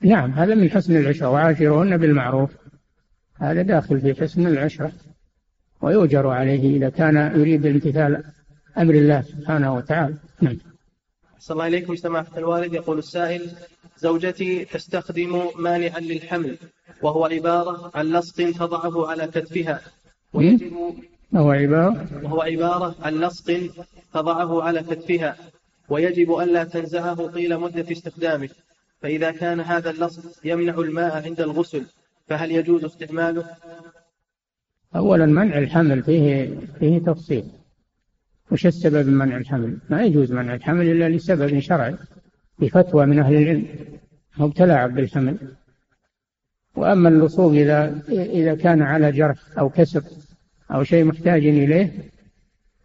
نعم 0.00 0.30
هذا 0.30 0.54
من 0.54 0.70
حسن 0.70 0.96
العشرة 0.96 1.30
وعاشرهن 1.30 1.96
بالمعروف. 1.96 2.50
هذا 3.40 3.62
داخل 3.62 4.00
في 4.00 4.14
حسن 4.14 4.46
العشرة 4.46 4.92
ويؤجر 5.80 6.28
عليه 6.28 6.76
إذا 6.76 6.88
كان 6.88 7.16
يريد 7.40 7.66
امتثال 7.66 8.24
أمر 8.78 8.94
الله 8.94 9.22
سبحانه 9.22 9.74
وتعالى. 9.74 10.14
نعم. 10.40 10.58
صلى 11.38 11.54
الله 11.54 11.66
إليكم 11.66 11.96
سماحة 11.96 12.38
الوالد. 12.38 12.74
يقول 12.74 12.98
السائل 12.98 13.50
زوجتي 13.98 14.64
تستخدم 14.64 15.42
مانعا 15.58 16.00
للحمل 16.00 16.58
وهو 17.02 17.24
عبارة 17.24 17.90
عن 17.94 18.06
لصق 18.06 18.50
تضعه 18.50 19.10
على 19.10 19.26
كتفها. 19.26 19.80
ويجب 20.32 20.72
وهو 21.32 21.50
عبارة؟ 21.50 22.06
وهو 22.22 22.42
عبارة 22.42 22.94
عن 23.02 23.14
لصق 23.14 23.70
تضعه 24.14 24.62
على 24.62 24.82
كتفها. 24.82 25.36
ويجب 25.88 26.38
ألا 26.38 26.64
تنزعه 26.64 27.26
طيل 27.26 27.58
مدة 27.58 27.92
استخدامه. 27.92 28.48
فإذا 29.04 29.30
كان 29.30 29.60
هذا 29.60 29.90
اللصق 29.90 30.22
يمنع 30.44 30.78
الماء 30.78 31.24
عند 31.24 31.40
الغسل 31.40 31.86
فهل 32.28 32.50
يجوز 32.50 32.84
استعماله؟ 32.84 33.44
أولا 34.96 35.26
منع 35.26 35.58
الحمل 35.58 36.02
فيه 36.02 36.58
فيه 36.78 36.98
تفصيل. 36.98 37.44
وش 38.50 38.66
السبب 38.66 39.06
من 39.06 39.14
منع 39.14 39.36
الحمل؟ 39.36 39.78
ما 39.90 40.02
يجوز 40.02 40.32
منع 40.32 40.54
الحمل 40.54 40.86
إلا 40.86 41.08
لسبب 41.08 41.58
شرعي 41.58 41.96
بفتوى 42.58 43.06
من 43.06 43.18
أهل 43.18 43.34
العلم 43.34 43.66
هو 44.34 44.48
تلاعب 44.48 44.94
بالحمل 44.94 45.36
وأما 46.76 47.08
اللصوق 47.08 47.52
إذا 47.52 48.02
إذا 48.08 48.54
كان 48.54 48.82
على 48.82 49.12
جرح 49.12 49.38
أو 49.58 49.68
كسر 49.68 50.02
أو 50.70 50.84
شيء 50.84 51.04
محتاج 51.04 51.46
إليه 51.46 51.92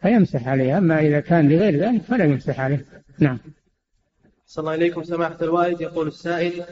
فيمسح 0.01 0.47
عليه. 0.47 0.77
أما 0.77 0.99
إذا 0.99 1.19
كان 1.19 1.49
لغير 1.49 1.75
ذلك 1.75 2.01
فلا 2.01 2.25
يمسح 2.25 2.59
عليه. 2.59 2.85
نعم. 3.19 3.37
صلى 4.51 4.61
الله 4.61 4.71
عليكم 4.71 5.03
سماحة 5.03 5.37
الوالد. 5.41 5.81
يقول 5.81 6.07
السائل 6.07 6.63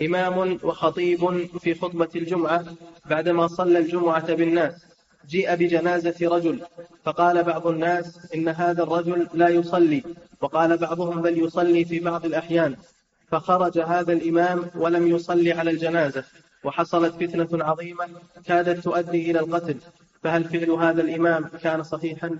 إمام 0.00 0.58
وخطيب 0.62 1.46
في 1.58 1.74
خطبة 1.74 2.08
الجمعة 2.16 2.64
بعدما 3.10 3.46
صلى 3.46 3.78
الجمعة 3.78 4.34
بالناس 4.34 4.86
جيء 5.28 5.54
بجنازة 5.54 6.14
رجل 6.22 6.60
فقال 7.04 7.42
بعض 7.42 7.66
الناس 7.66 8.34
إن 8.34 8.48
هذا 8.48 8.82
الرجل 8.82 9.28
لا 9.34 9.48
يصلي 9.48 10.02
وقال 10.40 10.76
بعضهم 10.76 11.22
بل 11.22 11.38
يصلي 11.38 11.84
في 11.84 12.00
بعض 12.00 12.24
الأحيان. 12.24 12.76
فخرج 13.28 13.78
هذا 13.78 14.12
الإمام 14.12 14.64
ولم 14.74 15.06
يصلي 15.06 15.52
على 15.52 15.70
الجنازة 15.70 16.24
وحصلت 16.64 17.14
فتنة 17.14 17.64
عظيمة 17.64 18.04
كادت 18.44 18.84
تؤدي 18.84 19.30
إلى 19.30 19.40
القتل. 19.40 19.76
فهل 20.22 20.44
فعل 20.44 20.70
هذا 20.70 21.02
الإمام 21.02 21.44
كان 21.62 21.82
صحيحا؟ 21.82 22.30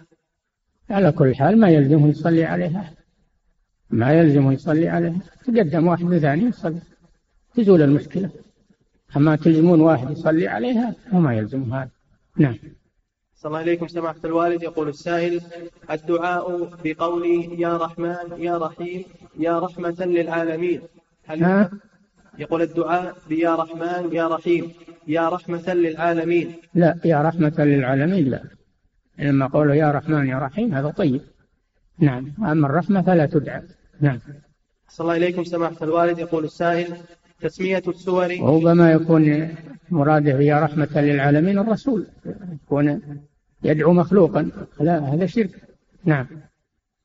على 0.90 1.12
كل 1.12 1.34
حال 1.34 1.60
ما 1.60 1.68
يلزمه 1.68 2.08
يصلي 2.08 2.44
عليها. 2.44 2.92
ما 3.90 4.12
يلزمه 4.12 4.52
يصلي 4.52 4.88
عليها 4.88 5.20
تقدم 5.44 5.86
واحد 5.86 6.18
ثاني 6.18 6.44
يصلي. 6.44 6.80
تزول 7.54 7.82
المشكلة. 7.82 8.30
أما 9.16 9.36
تلزمون 9.36 9.80
واحد 9.80 10.10
يصلي 10.10 10.48
عليها 10.48 10.94
وما 11.12 11.34
يلزم 11.34 11.74
هذا. 11.74 11.90
نعم. 12.36 12.54
صلى 13.34 13.48
الله 13.48 13.58
عليكم 13.58 13.88
سماحة 13.88 14.20
الوالد. 14.24 14.62
يقول 14.62 14.88
السائل 14.88 15.40
الدعاء 15.90 16.70
بقولي 16.84 17.60
يا 17.60 17.76
رحمن 17.76 18.16
يا 18.38 18.58
رحيم 18.58 19.04
يا 19.38 19.58
رحمة 19.58 19.96
للعالمين. 20.00 20.80
هل 21.26 21.44
ها؟ 21.44 21.70
يقول 22.38 22.62
الدعاء 22.62 23.16
بيا 23.28 23.54
رحمن 23.54 24.12
يا 24.12 24.28
رحيم 24.28 24.72
يا 25.06 25.28
رحمة 25.28 25.74
للعالمين. 25.74 26.54
لا 26.74 26.98
يا 27.04 27.22
رحمة 27.22 27.54
للعالمين 27.58 28.30
لا. 28.30 28.42
لما 29.18 29.46
قوله 29.46 29.74
يا 29.74 29.90
رحمن 29.90 30.26
يا 30.26 30.38
رحيم 30.38 30.74
هذا 30.74 30.90
طيب. 30.90 31.20
نعم. 31.98 32.32
أما 32.38 32.66
الرحمة 32.66 33.02
فلا 33.02 33.26
تدعى. 33.26 33.62
نعم. 34.00 34.18
صلى 34.88 35.04
الله 35.04 35.14
عليكم 35.14 35.44
سماحة 35.44 35.76
الوالد. 35.82 36.18
يقول 36.18 36.44
السائل 36.44 36.96
تسمية 37.40 37.82
السور. 37.88 38.36
وربما 38.40 38.92
يكون 38.92 39.54
مراده 39.90 40.40
يا 40.40 40.60
رحمة 40.60 40.88
للعالمين 40.94 41.58
الرسول. 41.58 42.06
يكون 42.64 43.00
يدعو 43.62 43.92
مخلوقا. 43.92 44.50
لا 44.80 44.98
هذا 44.98 45.26
شرك. 45.26 45.50
نعم. 46.04 46.26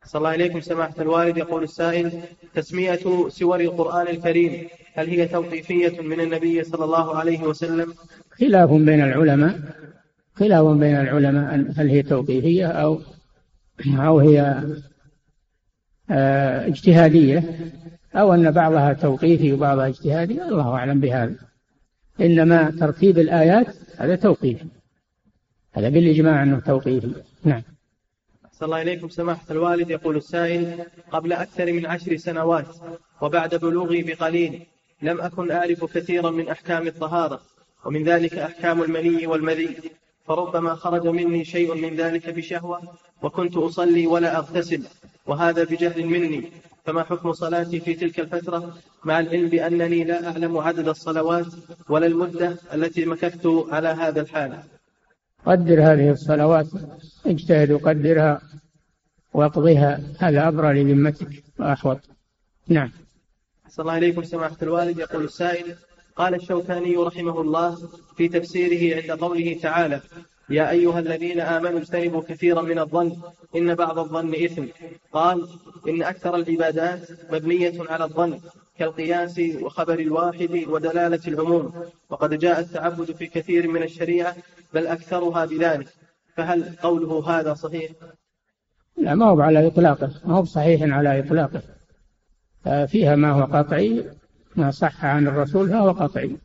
صلى 0.06 0.20
الله 0.20 0.30
عليكم 0.30 0.62
سماحة 0.62 0.96
الوالد. 1.00 1.38
يقول 1.38 1.64
السائل 1.64 2.12
تسمية 2.54 3.00
سور 3.28 3.60
القرآن 3.60 4.08
الكريم 4.08 4.68
هل 4.94 5.08
هي 5.08 5.28
توقيفية 5.28 6.02
من 6.02 6.20
النبي 6.20 6.64
صلى 6.64 6.86
الله 6.86 7.16
عليه 7.16 7.44
وسلم؟ 7.44 7.94
خلاف 8.32 8.70
بين 8.70 9.02
العلماء. 9.02 9.60
خلاف 10.36 10.66
بين 10.66 10.96
العلماء 10.96 11.56
أن 11.56 11.74
هل 11.78 11.90
هي 11.90 12.04
توقيفية 12.04 12.68
أو 12.68 13.02
أو 13.88 14.20
هي 14.20 14.64
آه، 16.12 16.68
اجتهادية 16.68 17.44
أو 18.16 18.34
أن 18.34 18.52
بعضها 18.52 18.94
توقيفي 18.94 19.54
وبعضها 19.54 19.88
اجتهادي 19.88 20.44
الله 20.44 20.76
أعلم 20.76 21.00
بهذا. 21.00 21.36
إنما 22.22 22.72
ترتيب 22.72 23.20
الآيات 23.20 23.68
هذا 23.98 24.16
توقيفي. 24.16 24.66
هذا 25.74 25.90
بالإجماع 25.90 26.44
أنه 26.44 26.60
توقيفي. 26.60 27.12
نعم. 27.44 27.62
صلى 28.52 28.66
الله 28.66 28.78
عليكم 28.78 29.10
سماحة 29.10 29.46
الوالد 29.52 29.90
يقول 29.90 30.18
السائل 30.18 30.86
قبل 31.12 31.34
أكثر 31.34 31.74
من 31.74 31.86
عشر 31.86 32.18
سنوات 32.18 32.68
وبعد 33.22 33.56
بلوغي 33.56 34.04
بقليل 34.04 34.66
لم 35.02 35.22
أكن 35.22 35.52
أعرف 35.52 35.98
كثيرا 35.98 36.30
من 36.32 36.50
أحكام 36.50 36.88
الطهارة 36.88 37.42
ومن 37.86 38.04
ذلك 38.04 38.34
أحكام 38.34 38.84
المني 38.84 39.28
والمذي. 39.28 39.78
فربما 40.26 40.76
خرج 40.76 41.08
مني 41.08 41.46
شيء 41.46 41.76
من 41.76 41.96
ذلك 41.96 42.30
بشهوة 42.30 42.82
وكنت 43.22 43.58
أصلي 43.58 44.08
ولا 44.08 44.38
أغتسل 44.38 44.84
وهذا 45.26 45.64
بجهل 45.64 46.06
مني. 46.06 46.52
فما 46.86 47.04
حكم 47.04 47.32
صلاتي 47.32 47.80
في 47.80 47.94
تلك 47.94 48.20
الفترة؟ 48.20 48.78
مع 49.04 49.20
العلم 49.20 49.50
بأنني 49.50 50.04
لا 50.04 50.28
أعلم 50.28 50.58
عدد 50.58 50.88
الصلوات 50.88 51.48
ولا 51.90 52.08
المدة 52.08 52.58
التي 52.74 53.06
مكثت 53.06 53.66
على 53.70 53.88
هذا 53.88 54.22
الحال. 54.22 54.64
قدر 55.46 55.84
هذه 55.84 56.12
الصلوات 56.12 56.68
اجتهد 57.26 57.72
وقدرها 57.72 58.42
واقضها 59.34 60.00
هذا 60.20 60.48
أبرى 60.48 60.84
لذمتك 60.84 61.44
وأحوط 61.60 62.00
نعم. 62.68 62.92
صلى 63.70 63.84
الله 63.84 63.94
عليكم 63.94 64.24
سماحة 64.24 64.58
الوالد 64.62 65.00
يقول 65.00 65.24
السائل 65.24 65.76
قال 66.22 66.36
الشوكاني 66.36 66.96
رحمه 66.96 67.42
الله 67.42 67.78
في 68.18 68.28
تفسيره 68.28 69.02
عند 69.02 69.12
قوله 69.22 69.60
تعالى 69.62 70.02
يا 70.50 70.70
أيها 70.70 71.00
الذين 71.00 71.40
آمنوا 71.40 71.80
اجتنبوا 71.80 72.22
كثيرا 72.22 72.62
من 72.62 72.80
الظن 72.80 73.18
إن 73.56 73.76
بعض 73.76 74.00
الظن 74.00 74.34
إثم. 74.36 74.66
قال 75.14 75.48
إن 75.90 76.04
أكثر 76.04 76.36
العبادات 76.36 77.00
مبنية 77.32 77.74
على 77.90 78.04
الظن 78.04 78.40
كالقياس 78.78 79.42
وخبر 79.62 80.00
الواحد 80.00 80.66
ودلالة 80.68 81.20
العموم 81.28 81.74
وقد 82.10 82.40
جاء 82.40 82.60
التعبد 82.60 83.12
في 83.12 83.28
كثير 83.28 83.68
من 83.68 83.84
الشريعة 83.84 84.36
بل 84.74 84.88
أكثرها 84.88 85.46
بذلك. 85.46 85.88
فهل 86.36 86.76
قوله 86.84 87.40
هذا 87.40 87.54
صحيح؟ 87.54 87.92
لا 88.98 89.16
ما 89.16 89.26
هو 89.26 89.42
على 89.42 89.68
إطلاقه 89.68 90.12
ما 90.26 90.36
هو 90.36 90.44
صحيح 90.44 90.82
على 90.84 91.20
إطلاقه. 91.20 91.62
فيها 92.88 93.16
ما 93.16 93.32
هو 93.32 93.44
قطعي 93.44 94.21
ما 94.56 94.72
صح 94.72 95.06
عن 95.06 95.28
الرسول 95.28 95.70
فهو 95.70 95.92
قطعي. 95.92 96.38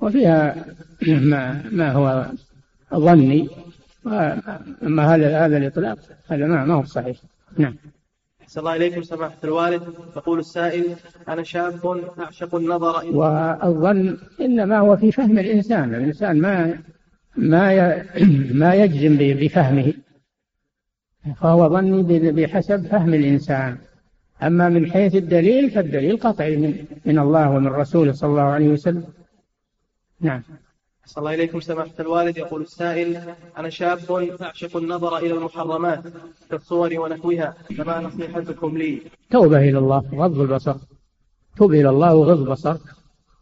وفيها 0.00 0.66
ما 1.08 1.62
ما 1.72 1.92
هو 1.92 2.26
ظني. 2.94 3.48
أما 4.82 5.14
هذا 5.14 5.46
هذا 5.46 5.56
الإطلاق 5.56 5.98
هذا 6.28 6.46
ما 6.46 6.74
هو 6.74 6.84
صحيح. 6.84 7.16
نعم. 7.58 7.74
صلى 8.46 8.60
الله 8.60 8.70
عليكم 8.70 9.02
سماحة 9.02 9.38
الوالد. 9.44 9.82
يقول 10.16 10.38
السائل 10.38 10.96
أنا 11.28 11.42
شاب 11.42 12.02
أعشق 12.18 12.54
النظر 12.54 13.00
إلى 13.00 13.10
والظن 13.10 14.18
إنما 14.40 14.78
هو 14.78 14.96
في 14.96 15.12
فهم 15.12 15.38
الإنسان. 15.38 15.94
الإنسان 15.94 16.40
ما 16.40 16.78
ما 17.36 18.04
ما 18.52 18.74
يجزم 18.74 19.16
بفهمه. 19.18 19.92
فهو 21.36 21.68
ظني 21.68 22.32
بحسب 22.32 22.86
فهم 22.86 23.14
الإنسان. 23.14 23.78
أما 24.42 24.68
من 24.68 24.92
حيث 24.92 25.14
الدليل 25.14 25.70
فالدليل 25.70 26.16
قطعي 26.16 26.56
من, 26.56 26.84
من 27.04 27.18
الله 27.18 27.50
ومن 27.50 27.66
رسوله 27.66 28.12
صلى 28.12 28.30
الله 28.30 28.42
عليه 28.42 28.68
وسلم. 28.68 29.04
نعم. 30.20 30.42
صلى 31.04 31.22
الله 31.22 31.34
إليكم 31.34 31.60
سماحة 31.60 31.94
الوالد. 32.00 32.36
يقول 32.36 32.62
السائل 32.62 33.34
أنا 33.58 33.68
شاب 33.68 34.28
أعشق 34.42 34.76
النظر 34.76 35.16
إلى 35.18 35.34
المحرمات 35.34 36.02
كالصور 36.50 37.00
ونحوها 37.00 37.54
فما 37.78 38.00
نصيحتكم 38.00 38.78
لي؟ 38.78 39.02
توبة 39.30 39.58
إلى 39.58 39.78
الله 39.78 40.02
غض 40.14 40.40
البصر. 40.40 40.76
توب 41.56 41.72
إلى 41.72 41.88
الله 41.88 42.14
وغض 42.14 42.50
بصرك 42.50 42.80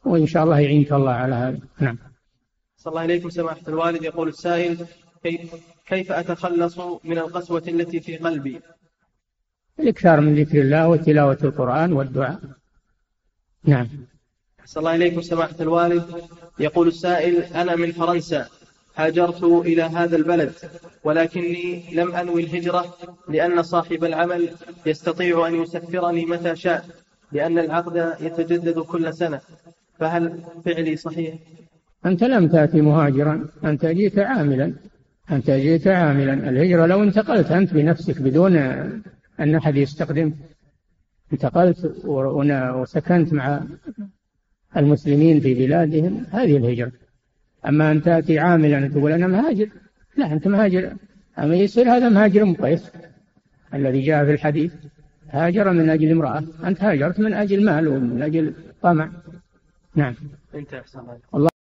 وإن 0.05 0.27
شاء 0.27 0.45
الله 0.45 0.61
يعينك 0.61 0.93
الله 0.93 1.13
على 1.13 1.35
هذا. 1.35 1.59
نعم. 1.81 1.99
صلى 2.77 2.91
الله 2.91 3.05
إليكم 3.05 3.31
سماحة 3.31 3.63
الوالد. 3.69 4.03
يقول 4.03 4.29
السائل 4.29 4.87
كيف, 5.23 5.55
كيف 5.87 6.13
أتخلص 6.13 6.79
من 7.05 7.19
القسوة 7.19 7.63
التي 7.69 8.01
في 8.01 8.17
قلبي؟ 8.17 8.61
الإكثار 9.81 10.21
من 10.21 10.35
ذكر 10.35 10.61
الله 10.61 10.89
وتلاوة 10.89 11.39
القرآن 11.45 11.93
والدعاء. 11.93 12.41
نعم. 13.65 13.89
صلى 14.65 14.81
الله 14.81 14.95
إليكم 14.95 15.21
سماحة 15.21 15.55
الوالد. 15.61 16.05
يقول 16.59 16.89
السائل 16.89 17.43
أنا 17.43 17.77
من 17.77 17.93
فرنسا. 17.93 18.47
هاجرت 18.97 19.43
إلى 19.45 19.83
هذا 19.83 20.17
البلد 20.17 20.53
ولكني 21.05 21.95
لم 21.95 22.15
أنوي 22.15 22.43
الهجرة 22.43 22.95
لأن 23.29 23.63
صاحب 23.63 24.05
العمل 24.05 24.49
يستطيع 24.87 25.49
أن 25.49 25.55
يسفرني 25.55 26.27
متى 26.27 26.57
شاء 26.57 26.85
لأن 27.33 27.59
العقد 27.59 28.15
يتجدد 28.21 28.79
كل 28.79 29.15
سنة. 29.15 29.41
فهل 29.99 30.43
فعلي 30.65 30.97
صحيح؟ 30.97 31.35
أنت 32.07 32.25
لم 32.25 32.49
تأتي 32.49 32.81
مهاجرا 32.81 33.47
أنت 33.65 33.87
جئت 33.87 34.19
عاملا. 34.19 34.73
أنت 35.31 35.51
جئت 35.51 35.87
عاملا. 35.87 36.33
الهجرة 36.33 36.87
لو 36.87 37.03
انتقلت 37.03 37.51
أنت 37.51 37.75
بنفسك 37.75 38.21
بدون 38.21 38.57
أن 39.41 39.55
أحد 39.55 39.77
يستخدم 39.77 40.33
انتقلت 41.33 42.05
وسكنت 42.05 43.33
مع 43.33 43.63
المسلمين 44.77 45.41
في 45.41 45.55
بلادهم 45.55 46.27
هذه 46.31 46.57
الهجرة. 46.57 46.93
أما 47.69 47.91
أن 47.91 48.03
تأتي 48.03 48.39
عاملا 48.39 48.89
تقول 48.89 49.13
أنا 49.13 49.27
مهاجر. 49.27 49.69
لا 50.17 50.33
أنت 50.33 50.49
مهاجر. 50.49 50.97
أما 51.39 51.55
يصير 51.55 51.91
هذا 51.91 52.09
مهاجر 52.09 52.45
مقيس. 52.45 52.91
الذي 53.75 54.01
جاء 54.01 54.25
في 54.25 54.33
الحديث 54.33 54.75
هاجر 55.29 55.73
من 55.73 55.91
أجل 55.91 56.11
امرأة. 56.11 56.45
أنت 56.65 56.85
هاجرت 56.85 57.21
من 57.21 57.35
أجل 57.35 57.65
مال 57.65 57.89
ومن 57.89 58.23
أجل 58.23 58.55
طمع. 58.83 59.11
نعم. 59.95 60.15
انت 60.55 60.75
أحسن 60.75 61.01
الله 61.35 61.54